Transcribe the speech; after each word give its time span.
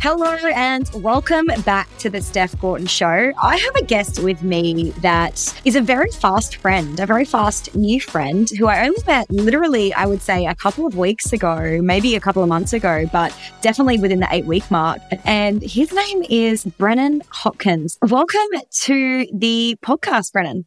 Hello 0.00 0.36
and 0.54 0.88
welcome 0.94 1.46
back 1.64 1.88
to 1.98 2.10
the 2.10 2.20
Steph 2.20 2.58
Gorton 2.60 2.86
Show. 2.86 3.32
I 3.42 3.56
have 3.56 3.74
a 3.76 3.84
guest 3.84 4.18
with 4.18 4.42
me 4.42 4.90
that 5.00 5.60
is 5.64 5.74
a 5.74 5.80
very 5.80 6.10
fast 6.10 6.56
friend, 6.56 7.00
a 7.00 7.06
very 7.06 7.24
fast 7.24 7.74
new 7.74 8.00
friend 8.00 8.48
who 8.58 8.66
I 8.66 8.86
only 8.86 9.02
met 9.06 9.28
literally, 9.30 9.94
I 9.94 10.06
would 10.06 10.20
say, 10.20 10.46
a 10.46 10.54
couple 10.54 10.86
of 10.86 10.96
weeks 10.96 11.32
ago, 11.32 11.80
maybe 11.82 12.14
a 12.14 12.20
couple 12.20 12.42
of 12.42 12.48
months 12.48 12.72
ago, 12.74 13.08
but 13.10 13.34
definitely 13.62 13.98
within 13.98 14.20
the 14.20 14.28
eight 14.30 14.44
week 14.44 14.70
mark. 14.70 15.00
And 15.24 15.62
his 15.62 15.92
name 15.92 16.24
is 16.28 16.64
Brennan 16.64 17.22
Hopkins. 17.30 17.98
Welcome 18.02 18.60
to 18.82 19.26
the 19.32 19.76
podcast, 19.82 20.32
Brennan. 20.32 20.66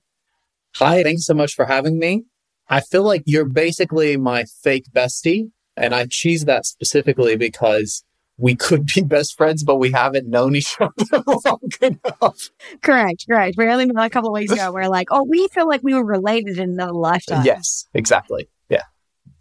Hi, 0.77 1.03
thanks 1.03 1.25
so 1.25 1.35
much 1.35 1.53
for 1.53 1.65
having 1.65 1.99
me. 1.99 2.23
I 2.67 2.81
feel 2.81 3.03
like 3.03 3.23
you're 3.25 3.45
basically 3.45 4.17
my 4.17 4.45
fake 4.63 4.85
bestie. 4.91 5.51
And 5.77 5.95
I 5.95 6.07
choose 6.09 6.43
that 6.43 6.65
specifically 6.65 7.37
because 7.37 8.03
we 8.39 8.55
could 8.55 8.85
be 8.85 9.01
best 9.01 9.37
friends, 9.37 9.63
but 9.63 9.75
we 9.75 9.91
haven't 9.91 10.27
known 10.27 10.55
each 10.55 10.75
other 10.79 11.23
long 11.45 11.59
enough. 11.81 12.49
Correct, 12.81 13.25
correct. 13.27 13.55
We 13.57 13.67
only 13.67 13.85
met 13.85 14.05
a 14.05 14.09
couple 14.09 14.29
of 14.29 14.33
weeks 14.33 14.51
ago. 14.51 14.71
We're 14.73 14.87
like, 14.87 15.09
oh, 15.11 15.23
we 15.23 15.47
feel 15.49 15.67
like 15.67 15.83
we 15.83 15.93
were 15.93 16.05
related 16.05 16.57
in 16.57 16.71
another 16.71 16.93
lifetime. 16.93 17.45
Yes, 17.45 17.87
exactly. 17.93 18.49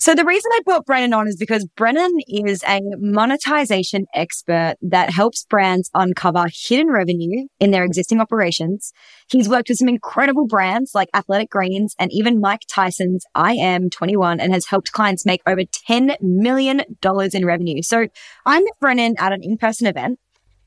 So 0.01 0.15
the 0.15 0.25
reason 0.25 0.49
I 0.55 0.61
brought 0.65 0.87
Brennan 0.87 1.13
on 1.13 1.27
is 1.27 1.35
because 1.35 1.67
Brennan 1.77 2.19
is 2.29 2.63
a 2.69 2.81
monetization 2.99 4.07
expert 4.15 4.77
that 4.81 5.11
helps 5.11 5.45
brands 5.45 5.91
uncover 5.93 6.47
hidden 6.53 6.87
revenue 6.87 7.49
in 7.59 7.73
their 7.73 7.83
existing 7.83 8.21
operations. 8.21 8.93
He's 9.29 9.49
worked 9.49 9.71
with 9.71 9.79
some 9.79 9.89
incredible 9.89 10.47
brands 10.47 10.95
like 10.95 11.09
Athletic 11.15 11.51
Greens 11.51 11.97
and 11.99 12.13
even 12.13 12.41
Mike 12.41 12.63
Tyson's 12.69 13.27
I 13.35 13.55
Am 13.55 13.91
21 13.91 14.39
and 14.39 14.53
has 14.53 14.67
helped 14.67 14.93
clients 14.93 15.27
make 15.27 15.43
over 15.49 15.63
$10 15.63 16.15
million 16.21 16.83
in 17.03 17.45
revenue. 17.45 17.83
So 17.83 18.07
I 18.47 18.61
met 18.61 18.73
Brennan 18.81 19.17
at 19.19 19.33
an 19.33 19.43
in-person 19.43 19.89
event 19.89 20.21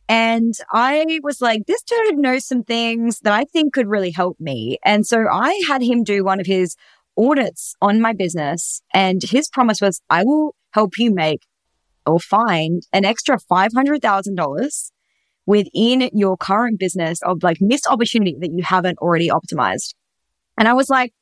and 0.09 0.53
I 0.73 1.21
was 1.23 1.39
like, 1.39 1.67
this 1.67 1.81
dude 1.83 2.17
knows 2.17 2.45
some 2.45 2.63
things 2.63 3.19
that 3.19 3.31
I 3.31 3.45
think 3.45 3.73
could 3.73 3.87
really 3.87 4.11
help 4.11 4.37
me. 4.41 4.77
And 4.83 5.07
so 5.07 5.25
I 5.31 5.63
had 5.69 5.81
him 5.81 6.03
do 6.03 6.25
one 6.25 6.41
of 6.41 6.45
his 6.45 6.75
audits 7.17 7.75
on 7.81 8.01
my 8.01 8.13
business. 8.13 8.81
And 8.93 9.21
his 9.21 9.49
promise 9.49 9.81
was, 9.81 10.01
I 10.09 10.23
will 10.23 10.55
help 10.71 10.97
you 10.97 11.13
make 11.13 11.41
or 12.05 12.19
find 12.19 12.83
an 12.93 13.05
extra 13.05 13.37
$500,000 13.37 14.91
within 15.45 16.09
your 16.13 16.37
current 16.37 16.79
business 16.79 17.21
of 17.23 17.43
like 17.43 17.57
missed 17.59 17.87
opportunity 17.87 18.35
that 18.39 18.51
you 18.51 18.63
haven't 18.63 18.97
already 18.99 19.29
optimized. 19.29 19.93
And 20.57 20.67
I 20.67 20.73
was 20.73 20.89
like, 20.89 21.13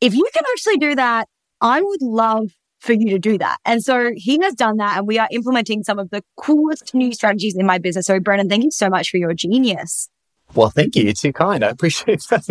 if 0.00 0.14
you 0.14 0.28
can 0.32 0.44
actually 0.52 0.78
do 0.78 0.94
that, 0.96 1.28
I 1.60 1.80
would 1.80 2.02
love 2.02 2.50
for 2.78 2.94
you 2.94 3.10
to 3.10 3.18
do 3.18 3.38
that. 3.38 3.58
And 3.64 3.82
so 3.82 4.12
he 4.16 4.38
has 4.42 4.54
done 4.54 4.78
that 4.78 4.96
and 4.96 5.06
we 5.06 5.18
are 5.18 5.28
implementing 5.30 5.82
some 5.82 5.98
of 5.98 6.10
the 6.10 6.22
coolest 6.36 6.94
new 6.94 7.12
strategies 7.12 7.54
in 7.56 7.66
my 7.66 7.78
business. 7.78 8.06
So 8.06 8.18
Brennan, 8.18 8.48
thank 8.48 8.64
you 8.64 8.70
so 8.70 8.88
much 8.88 9.10
for 9.10 9.18
your 9.18 9.34
genius. 9.34 10.08
Well, 10.54 10.70
thank 10.70 10.96
you. 10.96 11.04
You're 11.04 11.12
too 11.12 11.32
kind. 11.32 11.62
I 11.62 11.68
appreciate 11.68 12.22
that. 12.30 12.44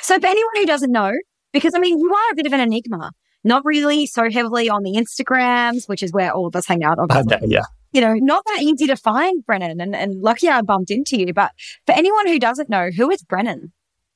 So 0.00 0.18
for 0.20 0.26
anyone 0.26 0.56
who 0.56 0.66
doesn't 0.66 0.92
know, 0.92 1.12
because 1.52 1.74
I 1.74 1.78
mean, 1.78 1.98
you 1.98 2.12
are 2.12 2.32
a 2.32 2.34
bit 2.34 2.46
of 2.46 2.52
an 2.52 2.60
enigma, 2.60 3.12
not 3.44 3.64
really 3.64 4.06
so 4.06 4.30
heavily 4.30 4.68
on 4.68 4.82
the 4.82 4.92
Instagrams, 4.92 5.88
which 5.88 6.02
is 6.02 6.12
where 6.12 6.32
all 6.32 6.46
of 6.46 6.56
us 6.56 6.66
hang 6.66 6.84
out. 6.84 6.98
Obviously. 6.98 7.36
Okay, 7.36 7.46
yeah. 7.46 7.64
You 7.92 8.02
know, 8.02 8.14
not 8.14 8.44
that 8.46 8.62
easy 8.62 8.86
to 8.86 8.96
find, 8.96 9.44
Brennan. 9.46 9.80
And, 9.80 9.96
and 9.96 10.20
lucky 10.20 10.48
I 10.48 10.60
bumped 10.60 10.90
into 10.90 11.16
you. 11.16 11.32
But 11.32 11.52
for 11.86 11.92
anyone 11.92 12.26
who 12.26 12.38
doesn't 12.38 12.68
know, 12.68 12.90
who 12.94 13.10
is 13.10 13.22
Brennan? 13.22 13.72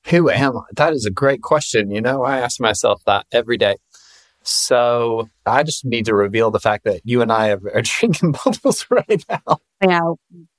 Who 0.07 0.29
am 0.29 0.57
I? 0.57 0.61
That 0.75 0.93
is 0.93 1.05
a 1.05 1.11
great 1.11 1.41
question. 1.41 1.89
You 1.89 2.01
know, 2.01 2.23
I 2.23 2.39
ask 2.39 2.59
myself 2.59 3.01
that 3.05 3.25
every 3.31 3.57
day. 3.57 3.77
So 4.43 5.29
I 5.45 5.63
just 5.63 5.85
need 5.85 6.05
to 6.05 6.13
reveal 6.15 6.51
the 6.51 6.59
fact 6.59 6.83
that 6.83 7.01
you 7.05 7.21
and 7.21 7.31
I 7.31 7.51
are 7.51 7.59
drinking 7.81 8.35
bubbles 8.43 8.85
right 8.89 9.23
now. 9.29 9.57
Yeah, 9.81 10.01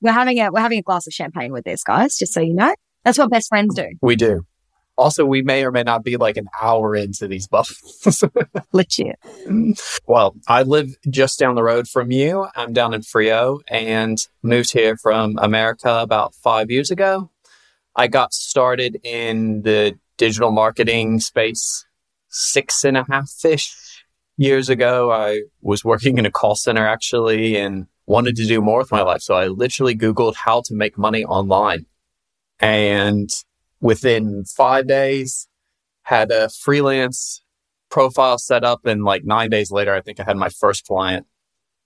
we're 0.00 0.12
having 0.12 0.39
a 0.39 0.50
we're 0.50 0.61
having 0.61 0.78
a 0.78 0.83
glass 0.83 1.06
of 1.06 1.12
champagne 1.12 1.52
with 1.52 1.64
this, 1.64 1.84
guys. 1.84 2.17
Just 2.17 2.33
so 2.33 2.41
you 2.41 2.55
know, 2.55 2.75
that's 3.05 3.19
what 3.19 3.30
best 3.30 3.48
friends 3.48 3.75
do. 3.75 3.86
We 4.00 4.17
do. 4.17 4.47
Also, 4.96 5.24
we 5.24 5.42
may 5.42 5.64
or 5.64 5.72
may 5.72 5.82
not 5.82 6.05
be 6.05 6.16
like 6.16 6.36
an 6.36 6.46
hour 6.60 6.94
into 6.94 7.27
these 7.27 7.48
bubbles. 7.48 8.22
Legit. 8.72 9.18
Well, 10.06 10.36
I 10.46 10.62
live 10.62 10.94
just 11.10 11.38
down 11.38 11.56
the 11.56 11.64
road 11.64 11.88
from 11.88 12.12
you. 12.12 12.46
I'm 12.55 12.72
down 12.72 12.94
in 12.94 13.00
Freo 13.00 13.60
and 13.68 14.18
moved 14.42 14.72
here 14.72 14.96
from 14.96 15.36
America 15.38 15.98
about 16.00 16.34
five 16.36 16.70
years 16.70 16.92
ago. 16.92 17.30
I 17.96 18.06
got 18.06 18.32
started 18.32 19.00
in 19.02 19.62
the 19.62 19.98
digital 20.16 20.52
marketing 20.52 21.20
space 21.20 21.86
six 22.28 22.84
and 22.84 22.96
a 22.96 23.05
half 23.08 23.30
ish 23.44 23.74
years 24.36 24.68
ago. 24.68 25.11
I 25.11 25.42
was 25.61 25.84
working 25.84 26.18
in 26.18 26.26
a 26.26 26.30
call 26.30 26.55
center 26.55 26.86
actually 26.86 27.56
and 27.56 27.86
wanted 28.06 28.36
to 28.36 28.46
do 28.46 28.61
more 28.61 28.78
with 28.78 28.92
my 28.92 29.02
life. 29.02 29.22
So 29.22 29.34
I 29.34 29.46
literally 29.48 29.96
Googled 29.96 30.34
how 30.34 30.62
to 30.62 30.74
make 30.74 30.98
money 30.98 31.24
online. 31.24 31.86
And 32.61 33.30
within 33.84 34.45
five 34.46 34.89
days, 34.89 35.46
had 36.05 36.33
a 36.33 36.48
freelance 36.48 37.42
profile 37.90 38.39
set 38.39 38.64
up. 38.64 38.86
And 38.86 39.05
like 39.05 39.24
nine 39.24 39.50
days 39.50 39.70
later, 39.70 39.95
I 39.95 40.00
think 40.00 40.18
I 40.18 40.24
had 40.24 40.39
my 40.39 40.48
first 40.48 40.86
client 40.86 41.27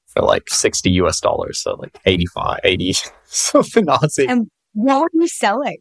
for 0.06 0.22
like 0.22 0.48
60 0.48 0.90
US 1.02 1.20
dollars. 1.20 1.60
So 1.60 1.74
like 1.74 1.98
85, 2.06 2.60
80, 2.62 2.94
something 3.24 3.86
Aussie. 3.86 4.28
And 4.28 4.48
what 4.74 5.00
were 5.00 5.22
you 5.22 5.28
selling? 5.28 5.78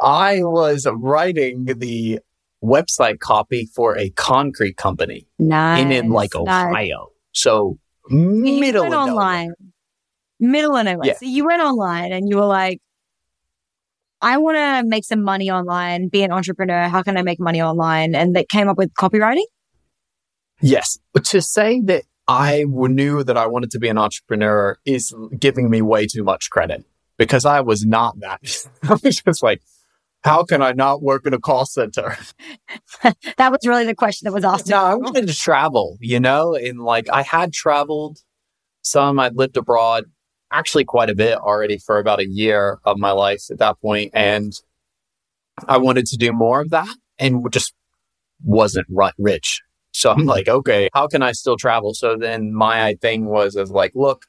I 0.00 0.42
was 0.42 0.88
writing 0.92 1.66
the 1.66 2.18
website 2.62 3.20
copy 3.20 3.68
for 3.72 3.96
a 3.96 4.10
concrete 4.10 4.76
company 4.76 5.28
nice, 5.38 5.82
in, 5.82 5.92
in 5.92 6.10
like 6.10 6.34
Ohio. 6.34 6.72
Nice. 6.72 6.96
So 7.30 7.78
middle 8.10 8.86
of 8.86 8.92
online. 8.92 9.52
Middle 10.40 10.74
of 10.74 10.84
nowhere. 10.84 11.06
Yeah. 11.06 11.14
So 11.14 11.26
you 11.26 11.46
went 11.46 11.62
online 11.62 12.12
and 12.12 12.28
you 12.28 12.36
were 12.38 12.46
like, 12.46 12.80
I 14.22 14.38
want 14.38 14.56
to 14.56 14.88
make 14.88 15.04
some 15.04 15.22
money 15.22 15.50
online, 15.50 16.08
be 16.08 16.22
an 16.22 16.30
entrepreneur. 16.30 16.88
How 16.88 17.02
can 17.02 17.16
I 17.16 17.22
make 17.22 17.40
money 17.40 17.60
online? 17.60 18.14
And 18.14 18.36
that 18.36 18.48
came 18.48 18.68
up 18.68 18.78
with 18.78 18.94
copywriting. 18.94 19.44
Yes. 20.60 20.98
But 21.12 21.24
to 21.26 21.42
say 21.42 21.80
that 21.86 22.04
I 22.28 22.64
knew 22.68 23.24
that 23.24 23.36
I 23.36 23.46
wanted 23.48 23.72
to 23.72 23.80
be 23.80 23.88
an 23.88 23.98
entrepreneur 23.98 24.78
is 24.86 25.12
giving 25.38 25.68
me 25.68 25.82
way 25.82 26.06
too 26.06 26.22
much 26.22 26.50
credit 26.50 26.84
because 27.18 27.44
I 27.44 27.60
was 27.60 27.84
not 27.84 28.20
that. 28.20 28.40
I 28.84 28.96
was 29.02 29.20
just 29.20 29.42
like, 29.42 29.60
how 30.22 30.44
can 30.44 30.62
I 30.62 30.70
not 30.70 31.02
work 31.02 31.26
in 31.26 31.34
a 31.34 31.40
call 31.40 31.66
center? 31.66 32.16
that 33.02 33.50
was 33.50 33.66
really 33.66 33.84
the 33.84 33.94
question 33.94 34.26
that 34.26 34.32
was 34.32 34.44
asked. 34.44 34.68
No, 34.68 34.76
I 34.76 34.94
wanted 34.94 35.26
to 35.26 35.34
travel, 35.34 35.98
you 36.00 36.20
know, 36.20 36.54
and 36.54 36.80
like 36.80 37.08
I 37.12 37.22
had 37.22 37.52
traveled 37.52 38.18
some, 38.82 39.18
I'd 39.18 39.36
lived 39.36 39.56
abroad 39.56 40.04
actually 40.52 40.84
quite 40.84 41.10
a 41.10 41.14
bit 41.14 41.38
already 41.38 41.78
for 41.78 41.98
about 41.98 42.20
a 42.20 42.28
year 42.28 42.78
of 42.84 42.98
my 42.98 43.10
life 43.10 43.44
at 43.50 43.58
that 43.58 43.80
point, 43.80 44.12
And 44.14 44.52
I 45.68 45.78
wanted 45.78 46.06
to 46.06 46.16
do 46.16 46.32
more 46.32 46.60
of 46.60 46.70
that 46.70 46.94
and 47.18 47.44
just 47.50 47.74
wasn't 48.42 48.86
rich. 49.18 49.62
So 49.92 50.10
I'm 50.10 50.24
like, 50.24 50.48
okay, 50.48 50.88
how 50.94 51.06
can 51.06 51.22
I 51.22 51.32
still 51.32 51.56
travel? 51.56 51.94
So 51.94 52.16
then 52.16 52.52
my 52.52 52.94
thing 53.02 53.26
was, 53.26 53.56
is 53.56 53.70
like, 53.70 53.92
look, 53.94 54.24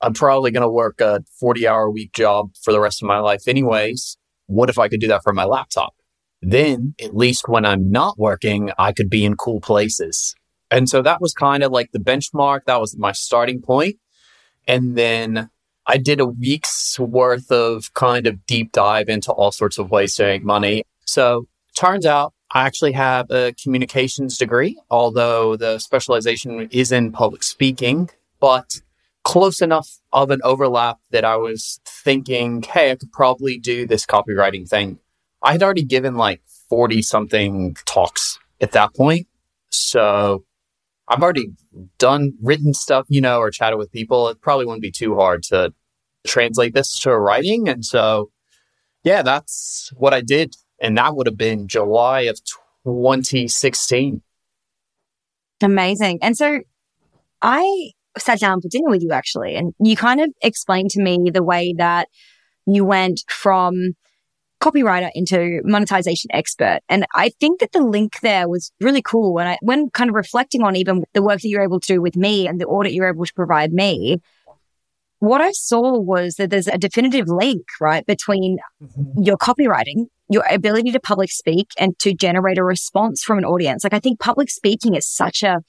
I'm 0.00 0.14
probably 0.14 0.50
going 0.50 0.62
to 0.62 0.68
work 0.68 1.00
a 1.00 1.22
40 1.38 1.68
hour 1.68 1.90
week 1.90 2.12
job 2.12 2.50
for 2.62 2.72
the 2.72 2.80
rest 2.80 3.02
of 3.02 3.08
my 3.08 3.18
life 3.18 3.46
anyways. 3.46 4.16
What 4.46 4.70
if 4.70 4.78
I 4.78 4.88
could 4.88 5.00
do 5.00 5.08
that 5.08 5.22
from 5.22 5.36
my 5.36 5.44
laptop? 5.44 5.94
Then 6.42 6.94
at 7.02 7.16
least 7.16 7.48
when 7.48 7.64
I'm 7.64 7.90
not 7.90 8.18
working, 8.18 8.70
I 8.78 8.92
could 8.92 9.08
be 9.08 9.24
in 9.24 9.36
cool 9.36 9.60
places. 9.60 10.34
And 10.70 10.88
so 10.88 11.02
that 11.02 11.20
was 11.20 11.32
kind 11.32 11.62
of 11.62 11.72
like 11.72 11.92
the 11.92 11.98
benchmark. 11.98 12.64
That 12.66 12.80
was 12.80 12.96
my 12.98 13.12
starting 13.12 13.62
point. 13.62 13.96
And 14.66 14.96
then 14.96 15.50
I 15.86 15.98
did 15.98 16.20
a 16.20 16.26
week's 16.26 16.98
worth 16.98 17.50
of 17.52 17.92
kind 17.94 18.26
of 18.26 18.46
deep 18.46 18.72
dive 18.72 19.08
into 19.08 19.32
all 19.32 19.52
sorts 19.52 19.78
of 19.78 19.90
ways 19.90 20.14
to 20.16 20.24
make 20.24 20.44
money. 20.44 20.84
So 21.04 21.46
turns 21.76 22.06
out 22.06 22.32
I 22.52 22.66
actually 22.66 22.92
have 22.92 23.30
a 23.30 23.52
communications 23.62 24.38
degree, 24.38 24.80
although 24.90 25.56
the 25.56 25.78
specialization 25.78 26.68
is 26.70 26.92
in 26.92 27.12
public 27.12 27.42
speaking, 27.42 28.10
but 28.40 28.80
close 29.24 29.60
enough 29.60 29.98
of 30.12 30.30
an 30.30 30.40
overlap 30.44 30.98
that 31.10 31.24
I 31.24 31.36
was 31.36 31.80
thinking, 31.84 32.62
hey, 32.62 32.92
I 32.92 32.96
could 32.96 33.12
probably 33.12 33.58
do 33.58 33.86
this 33.86 34.06
copywriting 34.06 34.68
thing. 34.68 34.98
I 35.42 35.52
had 35.52 35.62
already 35.62 35.84
given 35.84 36.14
like 36.14 36.42
40 36.68 37.02
something 37.02 37.76
talks 37.84 38.38
at 38.60 38.72
that 38.72 38.94
point. 38.94 39.26
So 39.70 40.44
I've 41.08 41.22
already 41.22 41.48
done 41.98 42.32
written 42.42 42.72
stuff, 42.72 43.06
you 43.08 43.20
know, 43.20 43.38
or 43.38 43.50
chatted 43.50 43.78
with 43.78 43.92
people. 43.92 44.28
It 44.28 44.40
probably 44.40 44.66
wouldn't 44.66 44.82
be 44.82 44.90
too 44.90 45.16
hard 45.16 45.42
to 45.44 45.72
translate 46.26 46.74
this 46.74 46.98
to 47.00 47.16
writing. 47.16 47.68
And 47.68 47.84
so, 47.84 48.30
yeah, 49.02 49.22
that's 49.22 49.92
what 49.96 50.14
I 50.14 50.22
did. 50.22 50.56
And 50.80 50.96
that 50.96 51.14
would 51.14 51.26
have 51.26 51.36
been 51.36 51.68
July 51.68 52.22
of 52.22 52.42
2016. 52.84 54.22
Amazing. 55.62 56.18
And 56.22 56.36
so 56.36 56.60
I 57.42 57.90
sat 58.18 58.40
down 58.40 58.60
for 58.60 58.68
dinner 58.68 58.90
with 58.90 59.02
you 59.02 59.12
actually, 59.12 59.56
and 59.56 59.74
you 59.78 59.96
kind 59.96 60.20
of 60.20 60.30
explained 60.42 60.90
to 60.90 61.02
me 61.02 61.30
the 61.32 61.42
way 61.42 61.74
that 61.76 62.08
you 62.66 62.84
went 62.84 63.22
from 63.28 63.94
copywriter 64.64 65.10
into 65.14 65.60
monetization 65.64 66.30
expert. 66.32 66.80
And 66.88 67.06
I 67.14 67.28
think 67.40 67.60
that 67.60 67.72
the 67.72 67.82
link 67.82 68.20
there 68.20 68.48
was 68.48 68.72
really 68.80 69.02
cool. 69.02 69.38
And 69.38 69.48
I, 69.50 69.58
when 69.60 69.90
kind 69.90 70.08
of 70.08 70.16
reflecting 70.16 70.62
on 70.62 70.76
even 70.76 71.04
the 71.12 71.22
work 71.22 71.40
that 71.40 71.48
you're 71.48 71.62
able 71.62 71.80
to 71.80 71.86
do 71.86 72.00
with 72.00 72.16
me 72.16 72.48
and 72.48 72.60
the 72.60 72.66
audit 72.66 72.92
you're 72.92 73.08
able 73.08 73.26
to 73.26 73.34
provide 73.34 73.72
me, 73.72 74.20
what 75.18 75.40
I 75.40 75.52
saw 75.52 75.98
was 75.98 76.36
that 76.36 76.50
there's 76.50 76.68
a 76.68 76.78
definitive 76.78 77.28
link, 77.28 77.62
right, 77.80 78.04
between 78.06 78.58
mm-hmm. 78.82 79.22
your 79.22 79.36
copywriting, 79.36 80.06
your 80.28 80.44
ability 80.50 80.92
to 80.92 81.00
public 81.00 81.30
speak 81.30 81.68
and 81.78 81.98
to 82.00 82.14
generate 82.14 82.58
a 82.58 82.64
response 82.64 83.22
from 83.22 83.38
an 83.38 83.44
audience. 83.44 83.84
Like 83.84 83.94
I 83.94 84.00
think 84.00 84.20
public 84.20 84.50
speaking 84.50 84.94
is 84.94 85.06
such 85.06 85.42
a 85.42 85.62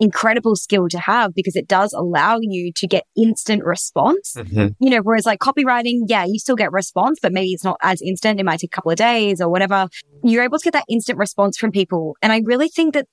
incredible 0.00 0.54
skill 0.54 0.88
to 0.88 0.98
have 0.98 1.34
because 1.34 1.56
it 1.56 1.66
does 1.66 1.92
allow 1.92 2.38
you 2.40 2.72
to 2.72 2.86
get 2.86 3.04
instant 3.16 3.64
response. 3.64 4.34
Mm-hmm. 4.36 4.68
You 4.78 4.90
know, 4.90 5.00
whereas 5.00 5.26
like 5.26 5.40
copywriting, 5.40 6.02
yeah, 6.06 6.24
you 6.24 6.38
still 6.38 6.56
get 6.56 6.72
response, 6.72 7.18
but 7.20 7.32
maybe 7.32 7.52
it's 7.52 7.64
not 7.64 7.78
as 7.82 8.00
instant. 8.02 8.38
It 8.38 8.44
might 8.44 8.60
take 8.60 8.72
a 8.72 8.76
couple 8.76 8.90
of 8.90 8.96
days 8.96 9.40
or 9.40 9.48
whatever. 9.48 9.88
You're 10.22 10.44
able 10.44 10.58
to 10.58 10.64
get 10.64 10.72
that 10.74 10.84
instant 10.88 11.18
response 11.18 11.58
from 11.58 11.72
people. 11.72 12.16
And 12.22 12.32
I 12.32 12.42
really 12.44 12.68
think 12.68 12.94
that 12.94 13.06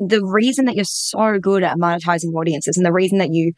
the 0.00 0.24
reason 0.24 0.64
that 0.64 0.74
you're 0.74 0.84
so 0.84 1.38
good 1.38 1.62
at 1.62 1.76
monetizing 1.76 2.34
audiences 2.34 2.76
and 2.76 2.84
the 2.84 2.92
reason 2.92 3.18
that 3.18 3.32
you 3.32 3.52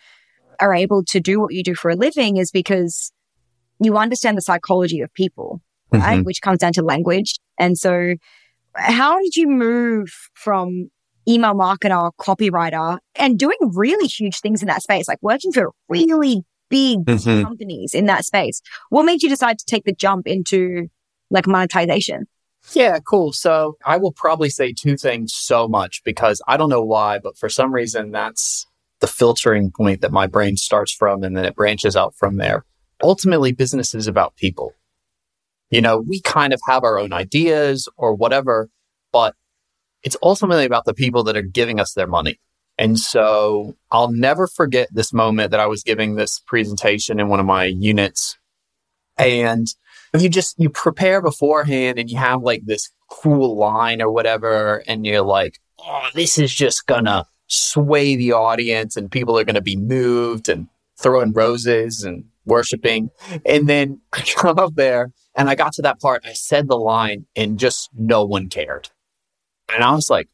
are 0.61 0.75
able 0.75 1.03
to 1.05 1.21
do 1.21 1.41
what 1.41 1.55
you 1.55 1.63
do 1.63 1.75
for 1.75 1.91
a 1.91 1.97
living 1.97 2.37
is 2.37 2.51
because 2.51 3.13
you 3.81 3.97
understand 3.97 4.37
the 4.37 4.43
psychology 4.43 5.01
of 5.01 5.13
people, 5.15 5.61
right? 5.91 6.19
Mm-hmm. 6.19 6.25
Which 6.25 6.43
comes 6.43 6.59
down 6.59 6.75
to 6.75 6.83
language. 6.83 7.39
And 7.59 7.79
so 7.79 8.15
how 8.75 9.19
did 9.21 9.37
you 9.37 9.49
move 9.49 10.13
from 10.35 10.91
email 11.29 11.55
marketer, 11.55 12.11
copywriter, 12.21 12.99
and 13.17 13.39
doing 13.39 13.57
really 13.73 14.07
huge 14.07 14.41
things 14.41 14.63
in 14.63 14.69
that 14.69 14.83
space, 14.83 15.09
like 15.09 15.19
working 15.23 15.53
for 15.53 15.73
really 15.89 16.43
big 16.71 17.05
mm-hmm. 17.05 17.43
companies 17.43 17.95
in 17.95 18.07
that 18.07 18.25
space. 18.25 18.61
What 18.91 19.05
made 19.05 19.23
you 19.23 19.29
decide 19.29 19.59
to 19.59 19.65
take 19.65 19.85
the 19.85 19.95
jump 19.95 20.27
into 20.27 20.89
like 21.31 21.47
monetization? 21.47 22.27
Yeah, 22.73 22.99
cool. 23.07 23.33
So 23.33 23.77
I 23.85 23.99
will 23.99 24.13
probably 24.13 24.49
say 24.49 24.73
two 24.73 24.97
things 24.97 25.35
so 25.35 25.69
much 25.69 26.03
because 26.05 26.41
I 26.49 26.57
don't 26.57 26.71
know 26.71 26.85
why, 26.85 27.19
but 27.19 27.37
for 27.37 27.49
some 27.49 27.73
reason 27.73 28.11
that's 28.11 28.67
the 29.01 29.07
filtering 29.07 29.71
point 29.71 30.01
that 30.01 30.13
my 30.13 30.27
brain 30.27 30.57
starts 30.57 30.93
from 30.93 31.23
and 31.23 31.37
then 31.37 31.45
it 31.45 31.55
branches 31.55 31.97
out 31.97 32.15
from 32.15 32.37
there. 32.39 32.65
Ultimately, 33.03 33.53
business 33.53 33.95
is 33.95 34.07
about 34.07 34.37
people. 34.37 34.73
You 35.69 35.83
know, 35.83 35.99
we 35.99 36.23
kind 36.23 36.55
of 36.55 36.61
have 36.67 36.85
our 36.85 36.99
own 36.99 37.13
ideas 37.13 37.89
or 37.97 38.15
whatever, 38.15 38.71
but 39.13 39.35
it's 40.05 40.17
ultimately 40.23 40.65
about 40.65 40.85
the 40.85 40.95
people 40.95 41.25
that 41.25 41.37
are 41.37 41.43
giving 41.43 41.81
us 41.81 41.95
their 41.95 42.07
money. 42.07 42.39
And 42.77 42.99
so 42.99 43.77
I'll 43.91 44.11
never 44.13 44.47
forget 44.47 44.89
this 44.93 45.13
moment 45.13 45.51
that 45.51 45.61
I 45.61 45.67
was 45.67 45.83
giving 45.83 46.15
this 46.15 46.41
presentation 46.41 47.21
in 47.21 47.29
one 47.29 47.41
of 47.41 47.47
my 47.47 47.65
units. 47.65 48.37
And 49.17 49.67
you 50.19 50.29
just, 50.29 50.59
you 50.59 50.69
prepare 50.69 51.23
beforehand 51.23 51.99
and 51.99 52.11
you 52.11 52.19
have 52.19 52.43
like 52.43 52.63
this 52.65 52.91
cool 53.11 53.57
line 53.57 54.03
or 54.03 54.11
whatever. 54.11 54.83
And 54.87 55.07
you're 55.07 55.23
like, 55.23 55.61
oh, 55.79 56.09
this 56.15 56.37
is 56.37 56.53
just 56.53 56.87
gonna 56.87 57.27
sway 57.47 58.17
the 58.17 58.33
audience 58.33 58.97
and 58.97 59.11
people 59.11 59.39
are 59.39 59.45
gonna 59.45 59.61
be 59.61 59.77
moved 59.77 60.49
and 60.49 60.69
throwing 60.99 61.33
roses 61.33 62.03
and 62.03 62.25
worshiping. 62.45 63.11
And 63.47 63.69
then 63.69 64.01
I 64.13 64.23
come 64.23 64.59
up 64.59 64.75
there 64.75 65.13
and 65.37 65.49
I 65.49 65.55
got 65.55 65.73
to 65.75 65.83
that 65.83 66.01
part. 66.01 66.25
I 66.27 66.33
said 66.33 66.69
the 66.69 66.77
line 66.77 67.27
and 67.37 67.59
just 67.59 67.91
no 67.97 68.25
one 68.25 68.49
cared. 68.49 68.91
And 69.73 69.83
I 69.83 69.93
was 69.93 70.11
like, 70.11 70.29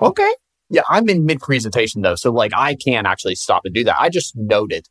okay. 0.00 0.34
Yeah, 0.70 0.82
I'm 0.88 1.08
in 1.08 1.24
mid 1.24 1.40
presentation 1.40 2.02
though. 2.02 2.14
So 2.14 2.30
like 2.30 2.52
I 2.54 2.74
can't 2.74 3.06
actually 3.06 3.34
stop 3.34 3.62
and 3.64 3.74
do 3.74 3.84
that. 3.84 3.96
I 3.98 4.08
just 4.08 4.36
noted. 4.36 4.86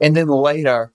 And 0.00 0.16
then 0.16 0.28
later 0.28 0.92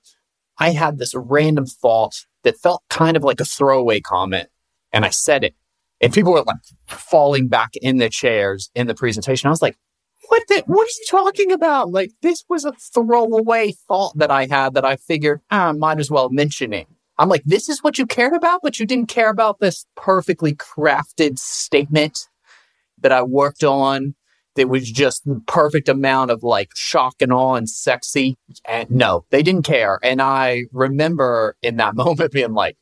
I 0.57 0.71
had 0.71 0.97
this 0.97 1.13
random 1.15 1.65
thought 1.65 2.25
that 2.44 2.57
felt 2.57 2.83
kind 2.89 3.17
of 3.17 3.23
like 3.23 3.41
a 3.41 3.45
throwaway 3.45 4.00
comment. 4.00 4.50
And 4.91 5.05
I 5.05 5.09
said 5.09 5.44
it. 5.44 5.55
And 6.00 6.13
people 6.13 6.33
were 6.33 6.44
like 6.44 6.57
falling 6.88 7.47
back 7.47 7.71
in 7.81 7.97
the 7.97 8.09
chairs 8.09 8.69
in 8.75 8.88
the 8.88 8.95
presentation. 8.95 9.47
I 9.47 9.51
was 9.51 9.61
like, 9.61 9.77
what 10.27 10.44
the, 10.47 10.63
what 10.67 10.83
are 10.83 10.97
you 10.99 11.06
talking 11.09 11.51
about? 11.51 11.91
Like 11.91 12.11
this 12.21 12.44
was 12.49 12.65
a 12.65 12.73
throwaway 12.73 13.73
thought 13.88 14.17
that 14.17 14.31
I 14.31 14.47
had 14.47 14.73
that 14.75 14.85
I 14.85 14.95
figured 14.95 15.41
ah, 15.51 15.69
I 15.69 15.71
might 15.73 15.99
as 15.99 16.09
well 16.09 16.29
mention 16.29 16.73
it. 16.73 16.88
I'm 17.19 17.30
like, 17.30 17.44
this 17.45 17.69
is 17.69 17.83
what 17.83 17.98
you 17.98 18.06
cared 18.06 18.33
about, 18.33 18.62
but 18.63 18.80
you 18.80 18.86
didn't 18.86 19.07
care 19.07 19.30
about 19.30 19.60
this 19.60 19.86
perfectly 19.95 20.56
crafted 20.56 21.38
statement 21.38 22.27
that 23.01 23.12
I 23.12 23.21
worked 23.21 23.63
on 23.63 24.15
that 24.56 24.69
was 24.69 24.89
just 24.89 25.25
the 25.25 25.42
perfect 25.48 25.89
amount 25.89 26.31
of 26.31 26.44
like 26.44 26.69
shock 26.75 27.15
and 27.21 27.33
awe 27.33 27.56
and 27.56 27.69
sexy. 27.69 28.38
And 28.68 28.89
no, 28.89 29.25
they 29.30 29.44
didn't 29.44 29.65
care. 29.65 30.00
And 30.04 30.21
I 30.21 30.63
remember 30.71 31.56
in 31.62 31.77
that 31.77 31.95
moment 31.95 32.31
being 32.31 32.54
like, 32.54 32.77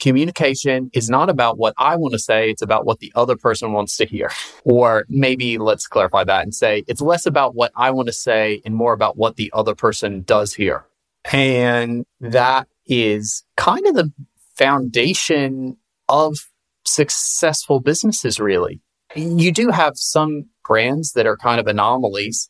communication 0.00 0.90
is 0.92 1.08
not 1.08 1.30
about 1.30 1.58
what 1.58 1.74
I 1.78 1.94
want 1.94 2.12
to 2.12 2.18
say. 2.18 2.50
It's 2.50 2.62
about 2.62 2.84
what 2.84 2.98
the 2.98 3.12
other 3.14 3.36
person 3.36 3.72
wants 3.72 3.96
to 3.98 4.06
hear. 4.06 4.30
Or 4.64 5.04
maybe 5.08 5.58
let's 5.58 5.86
clarify 5.86 6.24
that 6.24 6.42
and 6.42 6.52
say 6.52 6.82
it's 6.88 7.00
less 7.00 7.24
about 7.24 7.54
what 7.54 7.70
I 7.76 7.92
want 7.92 8.08
to 8.08 8.12
say 8.12 8.62
and 8.64 8.74
more 8.74 8.92
about 8.92 9.16
what 9.16 9.36
the 9.36 9.50
other 9.54 9.76
person 9.76 10.22
does 10.22 10.54
hear. 10.54 10.84
And 11.32 12.04
that 12.20 12.66
is 12.86 13.44
kind 13.56 13.86
of 13.86 13.94
the 13.94 14.12
foundation 14.56 15.76
of 16.08 16.36
successful 16.84 17.80
businesses, 17.80 18.38
really. 18.38 18.80
You 19.14 19.52
do 19.52 19.70
have 19.70 19.94
some 19.96 20.46
brands 20.64 21.12
that 21.12 21.26
are 21.26 21.36
kind 21.36 21.60
of 21.60 21.66
anomalies, 21.66 22.48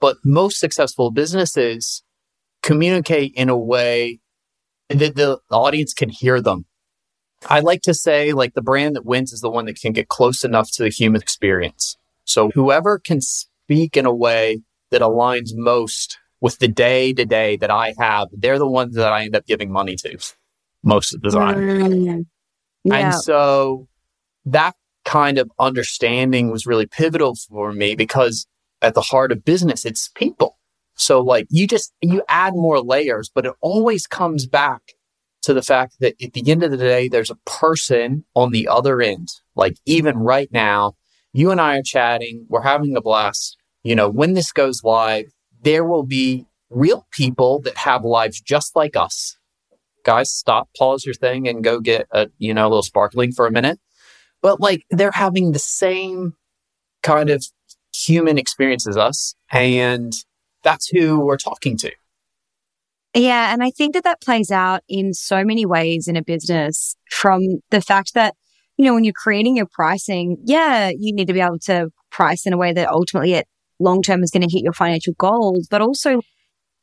but 0.00 0.16
most 0.24 0.58
successful 0.58 1.10
businesses 1.10 2.02
communicate 2.62 3.32
in 3.34 3.48
a 3.48 3.56
way 3.56 4.20
that 4.88 5.16
the 5.16 5.38
audience 5.50 5.94
can 5.94 6.08
hear 6.08 6.40
them. 6.40 6.66
I 7.48 7.60
like 7.60 7.82
to 7.82 7.94
say, 7.94 8.32
like, 8.32 8.54
the 8.54 8.62
brand 8.62 8.96
that 8.96 9.04
wins 9.04 9.32
is 9.32 9.40
the 9.40 9.50
one 9.50 9.66
that 9.66 9.80
can 9.80 9.92
get 9.92 10.08
close 10.08 10.42
enough 10.42 10.70
to 10.72 10.82
the 10.82 10.88
human 10.88 11.20
experience. 11.20 11.96
So, 12.24 12.50
whoever 12.54 12.98
can 12.98 13.20
speak 13.20 13.96
in 13.96 14.06
a 14.06 14.14
way 14.14 14.62
that 14.90 15.02
aligns 15.02 15.50
most 15.52 16.18
with 16.40 16.58
the 16.58 16.68
day 16.68 17.12
to 17.12 17.24
day 17.24 17.56
that 17.56 17.70
I 17.70 17.94
have, 17.98 18.28
they're 18.32 18.58
the 18.58 18.68
ones 18.68 18.94
that 18.94 19.12
I 19.12 19.24
end 19.24 19.36
up 19.36 19.46
giving 19.46 19.70
money 19.70 19.96
to 19.96 20.18
most 20.82 21.14
of 21.14 21.22
the 21.22 21.30
time. 21.30 21.56
Mm, 21.56 22.26
yeah. 22.84 22.96
And 22.96 23.14
so 23.14 23.88
that 24.44 24.74
kind 25.04 25.38
of 25.38 25.50
understanding 25.58 26.50
was 26.50 26.66
really 26.66 26.86
pivotal 26.86 27.34
for 27.34 27.72
me 27.72 27.94
because 27.94 28.46
at 28.82 28.94
the 28.94 29.00
heart 29.00 29.32
of 29.32 29.44
business, 29.44 29.84
it's 29.84 30.08
people. 30.08 30.58
So 30.94 31.20
like 31.20 31.46
you 31.50 31.66
just, 31.66 31.92
you 32.00 32.22
add 32.28 32.54
more 32.54 32.80
layers, 32.80 33.30
but 33.32 33.46
it 33.46 33.52
always 33.60 34.06
comes 34.06 34.46
back 34.46 34.82
to 35.42 35.54
the 35.54 35.62
fact 35.62 35.94
that 36.00 36.14
at 36.22 36.32
the 36.32 36.50
end 36.50 36.62
of 36.62 36.70
the 36.70 36.76
day, 36.76 37.08
there's 37.08 37.30
a 37.30 37.38
person 37.46 38.24
on 38.34 38.50
the 38.50 38.66
other 38.66 39.00
end. 39.00 39.28
Like 39.54 39.76
even 39.86 40.18
right 40.18 40.50
now, 40.52 40.96
you 41.32 41.50
and 41.50 41.60
I 41.60 41.76
are 41.78 41.82
chatting, 41.82 42.46
we're 42.48 42.62
having 42.62 42.96
a 42.96 43.00
blast. 43.00 43.56
You 43.84 43.94
know, 43.94 44.08
when 44.08 44.34
this 44.34 44.50
goes 44.50 44.82
live, 44.82 45.26
there 45.66 45.84
will 45.84 46.04
be 46.04 46.46
real 46.70 47.06
people 47.10 47.60
that 47.62 47.76
have 47.76 48.04
lives 48.04 48.40
just 48.40 48.76
like 48.76 48.94
us. 48.94 49.36
Guys, 50.04 50.32
stop, 50.32 50.68
pause 50.78 51.04
your 51.04 51.14
thing 51.14 51.48
and 51.48 51.64
go 51.64 51.80
get 51.80 52.06
a, 52.12 52.28
you 52.38 52.54
know, 52.54 52.62
a 52.62 52.70
little 52.70 52.84
sparkling 52.84 53.32
for 53.32 53.46
a 53.46 53.50
minute. 53.50 53.80
But 54.40 54.60
like 54.60 54.84
they're 54.90 55.10
having 55.10 55.50
the 55.50 55.58
same 55.58 56.34
kind 57.02 57.30
of 57.30 57.44
human 57.92 58.38
experience 58.38 58.86
as 58.86 58.96
us. 58.96 59.34
And 59.50 60.12
that's 60.62 60.88
who 60.88 61.18
we're 61.18 61.36
talking 61.36 61.76
to. 61.78 61.90
Yeah. 63.12 63.52
And 63.52 63.64
I 63.64 63.70
think 63.70 63.94
that 63.94 64.04
that 64.04 64.20
plays 64.20 64.52
out 64.52 64.82
in 64.88 65.14
so 65.14 65.42
many 65.42 65.66
ways 65.66 66.06
in 66.06 66.14
a 66.14 66.22
business 66.22 66.96
from 67.10 67.40
the 67.70 67.80
fact 67.80 68.14
that, 68.14 68.36
you 68.76 68.84
know, 68.84 68.94
when 68.94 69.02
you're 69.02 69.14
creating 69.14 69.56
your 69.56 69.66
pricing, 69.66 70.36
yeah, 70.44 70.90
you 70.96 71.12
need 71.12 71.26
to 71.26 71.32
be 71.32 71.40
able 71.40 71.58
to 71.60 71.88
price 72.12 72.46
in 72.46 72.52
a 72.52 72.56
way 72.56 72.72
that 72.72 72.88
ultimately 72.88 73.32
it 73.32 73.48
long 73.78 74.02
term 74.02 74.22
is 74.22 74.30
going 74.30 74.46
to 74.46 74.52
hit 74.52 74.62
your 74.62 74.72
financial 74.72 75.14
goals, 75.14 75.66
but 75.70 75.80
also 75.80 76.20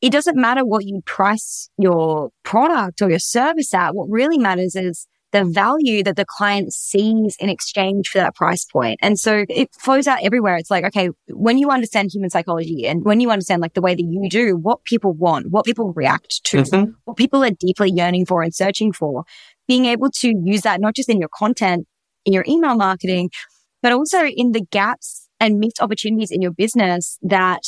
it 0.01 0.11
doesn't 0.11 0.35
matter 0.35 0.65
what 0.65 0.85
you 0.85 1.01
price 1.05 1.69
your 1.77 2.29
product 2.43 3.01
or 3.01 3.09
your 3.09 3.19
service 3.19 3.73
at. 3.73 3.95
What 3.95 4.09
really 4.09 4.37
matters 4.37 4.75
is 4.75 5.07
the 5.31 5.43
value 5.43 6.03
that 6.03 6.15
the 6.15 6.25
client 6.25 6.73
sees 6.73 7.35
in 7.39 7.49
exchange 7.49 8.07
for 8.07 8.19
that 8.19 8.35
price 8.35 8.65
point. 8.65 8.99
And 9.01 9.19
so 9.19 9.45
it 9.49 9.73
flows 9.73 10.05
out 10.05 10.19
everywhere. 10.21 10.57
It's 10.57 10.69
like, 10.69 10.85
okay, 10.85 11.09
when 11.27 11.57
you 11.57 11.71
understand 11.71 12.11
human 12.13 12.29
psychology 12.29 12.85
and 12.85 13.03
when 13.03 13.19
you 13.19 13.31
understand 13.31 13.61
like 13.61 13.73
the 13.73 13.81
way 13.81 13.95
that 13.95 14.03
you 14.03 14.29
do, 14.29 14.55
what 14.55 14.83
people 14.83 15.11
want, 15.13 15.49
what 15.49 15.65
people 15.65 15.91
react 15.93 16.43
to, 16.45 16.57
mm-hmm. 16.57 16.91
what 17.05 17.17
people 17.17 17.43
are 17.43 17.51
deeply 17.51 17.89
yearning 17.89 18.25
for 18.25 18.43
and 18.43 18.53
searching 18.53 18.93
for, 18.93 19.23
being 19.67 19.85
able 19.85 20.11
to 20.11 20.33
use 20.43 20.61
that 20.61 20.79
not 20.79 20.95
just 20.95 21.09
in 21.09 21.19
your 21.19 21.29
content, 21.33 21.87
in 22.25 22.33
your 22.33 22.45
email 22.47 22.75
marketing, 22.75 23.31
but 23.81 23.91
also 23.91 24.25
in 24.25 24.51
the 24.51 24.61
gaps 24.61 25.22
and 25.43 25.59
missed 25.59 25.81
opportunities 25.81 26.31
in 26.31 26.41
your 26.41 26.51
business 26.51 27.19
that 27.21 27.63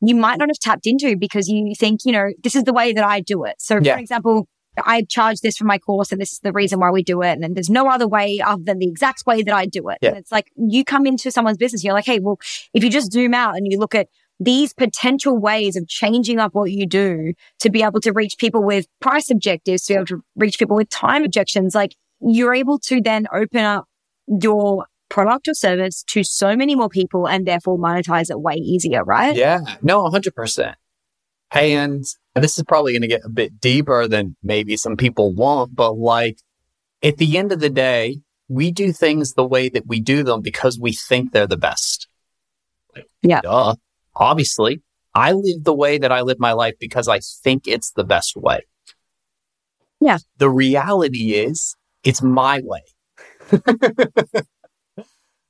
you 0.00 0.14
might 0.14 0.38
not 0.38 0.48
have 0.48 0.58
tapped 0.58 0.86
into 0.86 1.16
because 1.16 1.48
you 1.48 1.74
think, 1.78 2.00
you 2.04 2.12
know, 2.12 2.30
this 2.42 2.56
is 2.56 2.64
the 2.64 2.72
way 2.72 2.92
that 2.94 3.04
I 3.04 3.20
do 3.20 3.44
it. 3.44 3.56
So, 3.58 3.78
yeah. 3.80 3.94
for 3.94 4.00
example, 4.00 4.48
I 4.82 5.02
charge 5.02 5.40
this 5.40 5.56
for 5.56 5.64
my 5.64 5.78
course 5.78 6.12
and 6.12 6.20
this 6.20 6.32
is 6.32 6.40
the 6.40 6.52
reason 6.52 6.80
why 6.80 6.90
we 6.90 7.02
do 7.02 7.22
it. 7.22 7.32
And 7.32 7.42
then 7.42 7.52
there's 7.52 7.68
no 7.68 7.88
other 7.88 8.08
way 8.08 8.40
other 8.40 8.62
than 8.64 8.78
the 8.78 8.88
exact 8.88 9.24
way 9.26 9.42
that 9.42 9.54
I 9.54 9.66
do 9.66 9.88
it. 9.90 9.98
Yeah. 10.00 10.10
And 10.10 10.18
it's 10.18 10.32
like 10.32 10.50
you 10.56 10.82
come 10.82 11.06
into 11.06 11.30
someone's 11.30 11.58
business, 11.58 11.84
you're 11.84 11.92
like, 11.92 12.06
hey, 12.06 12.20
well, 12.20 12.38
if 12.72 12.82
you 12.82 12.90
just 12.90 13.12
zoom 13.12 13.34
out 13.34 13.56
and 13.56 13.70
you 13.70 13.78
look 13.78 13.94
at 13.94 14.08
these 14.40 14.72
potential 14.72 15.38
ways 15.38 15.76
of 15.76 15.86
changing 15.86 16.38
up 16.38 16.54
what 16.54 16.72
you 16.72 16.86
do 16.86 17.34
to 17.60 17.70
be 17.70 17.82
able 17.82 18.00
to 18.00 18.12
reach 18.12 18.36
people 18.38 18.64
with 18.64 18.86
price 19.00 19.30
objectives, 19.30 19.84
to 19.84 19.92
be 19.92 19.96
able 19.96 20.06
to 20.06 20.24
reach 20.36 20.58
people 20.58 20.76
with 20.76 20.88
time 20.88 21.22
objections, 21.22 21.74
like 21.74 21.94
you're 22.20 22.54
able 22.54 22.78
to 22.78 23.00
then 23.00 23.26
open 23.32 23.60
up 23.60 23.86
your 24.26 24.86
product 25.14 25.46
or 25.46 25.54
service 25.54 26.02
to 26.08 26.24
so 26.24 26.56
many 26.56 26.74
more 26.74 26.88
people 26.88 27.28
and 27.28 27.46
therefore 27.46 27.78
monetize 27.78 28.30
it 28.30 28.40
way 28.40 28.54
easier, 28.54 29.04
right? 29.04 29.36
Yeah, 29.36 29.60
no, 29.80 30.02
100%. 30.02 30.74
And 31.52 32.04
this 32.34 32.58
is 32.58 32.64
probably 32.66 32.94
going 32.94 33.02
to 33.02 33.08
get 33.08 33.24
a 33.24 33.28
bit 33.28 33.60
deeper 33.60 34.08
than 34.08 34.34
maybe 34.42 34.76
some 34.76 34.96
people 34.96 35.32
want, 35.32 35.76
but 35.76 35.92
like 35.96 36.38
at 37.00 37.18
the 37.18 37.38
end 37.38 37.52
of 37.52 37.60
the 37.60 37.70
day, 37.70 38.22
we 38.48 38.72
do 38.72 38.90
things 38.92 39.34
the 39.34 39.46
way 39.46 39.68
that 39.68 39.86
we 39.86 40.00
do 40.00 40.24
them 40.24 40.42
because 40.42 40.80
we 40.80 40.92
think 40.92 41.30
they're 41.30 41.46
the 41.46 41.56
best. 41.56 42.08
Like, 42.96 43.06
yeah. 43.22 43.40
Duh. 43.40 43.76
Obviously, 44.16 44.82
I 45.14 45.30
live 45.30 45.62
the 45.62 45.74
way 45.74 45.96
that 45.96 46.10
I 46.10 46.22
live 46.22 46.40
my 46.40 46.54
life 46.54 46.74
because 46.80 47.06
I 47.06 47.20
think 47.20 47.68
it's 47.68 47.92
the 47.92 48.04
best 48.04 48.34
way. 48.34 48.62
Yeah. 50.00 50.18
The 50.38 50.50
reality 50.50 51.34
is 51.34 51.76
it's 52.02 52.20
my 52.20 52.62
way 52.64 52.82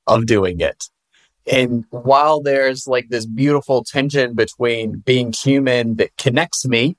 of 0.06 0.26
doing 0.26 0.60
it. 0.60 0.88
And 1.46 1.84
while 1.90 2.40
there's 2.40 2.86
like 2.86 3.08
this 3.10 3.26
beautiful 3.26 3.84
tension 3.84 4.34
between 4.34 5.00
being 5.00 5.32
human 5.32 5.96
that 5.96 6.16
connects 6.16 6.66
me 6.66 6.96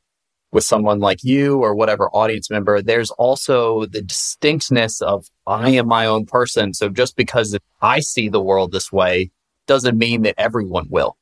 with 0.52 0.64
someone 0.64 1.00
like 1.00 1.24
you 1.24 1.58
or 1.58 1.74
whatever 1.74 2.10
audience 2.10 2.50
member, 2.50 2.82
there's 2.82 3.12
also 3.12 3.86
the 3.88 4.02
distinctness 4.02 5.02
of 5.02 5.26
I 5.48 5.72
am 5.72 5.88
my 5.88 6.06
own 6.06 6.26
person. 6.26 6.74
So 6.74 6.90
just 6.90 7.16
because 7.16 7.58
I 7.82 8.00
see 8.02 8.30
the 8.30 8.42
world 8.42 8.72
this 8.72 8.92
way 8.92 9.32
doesn't 9.68 9.98
mean 9.98 10.22
that 10.24 10.36
everyone 10.38 10.88
will. 10.90 11.18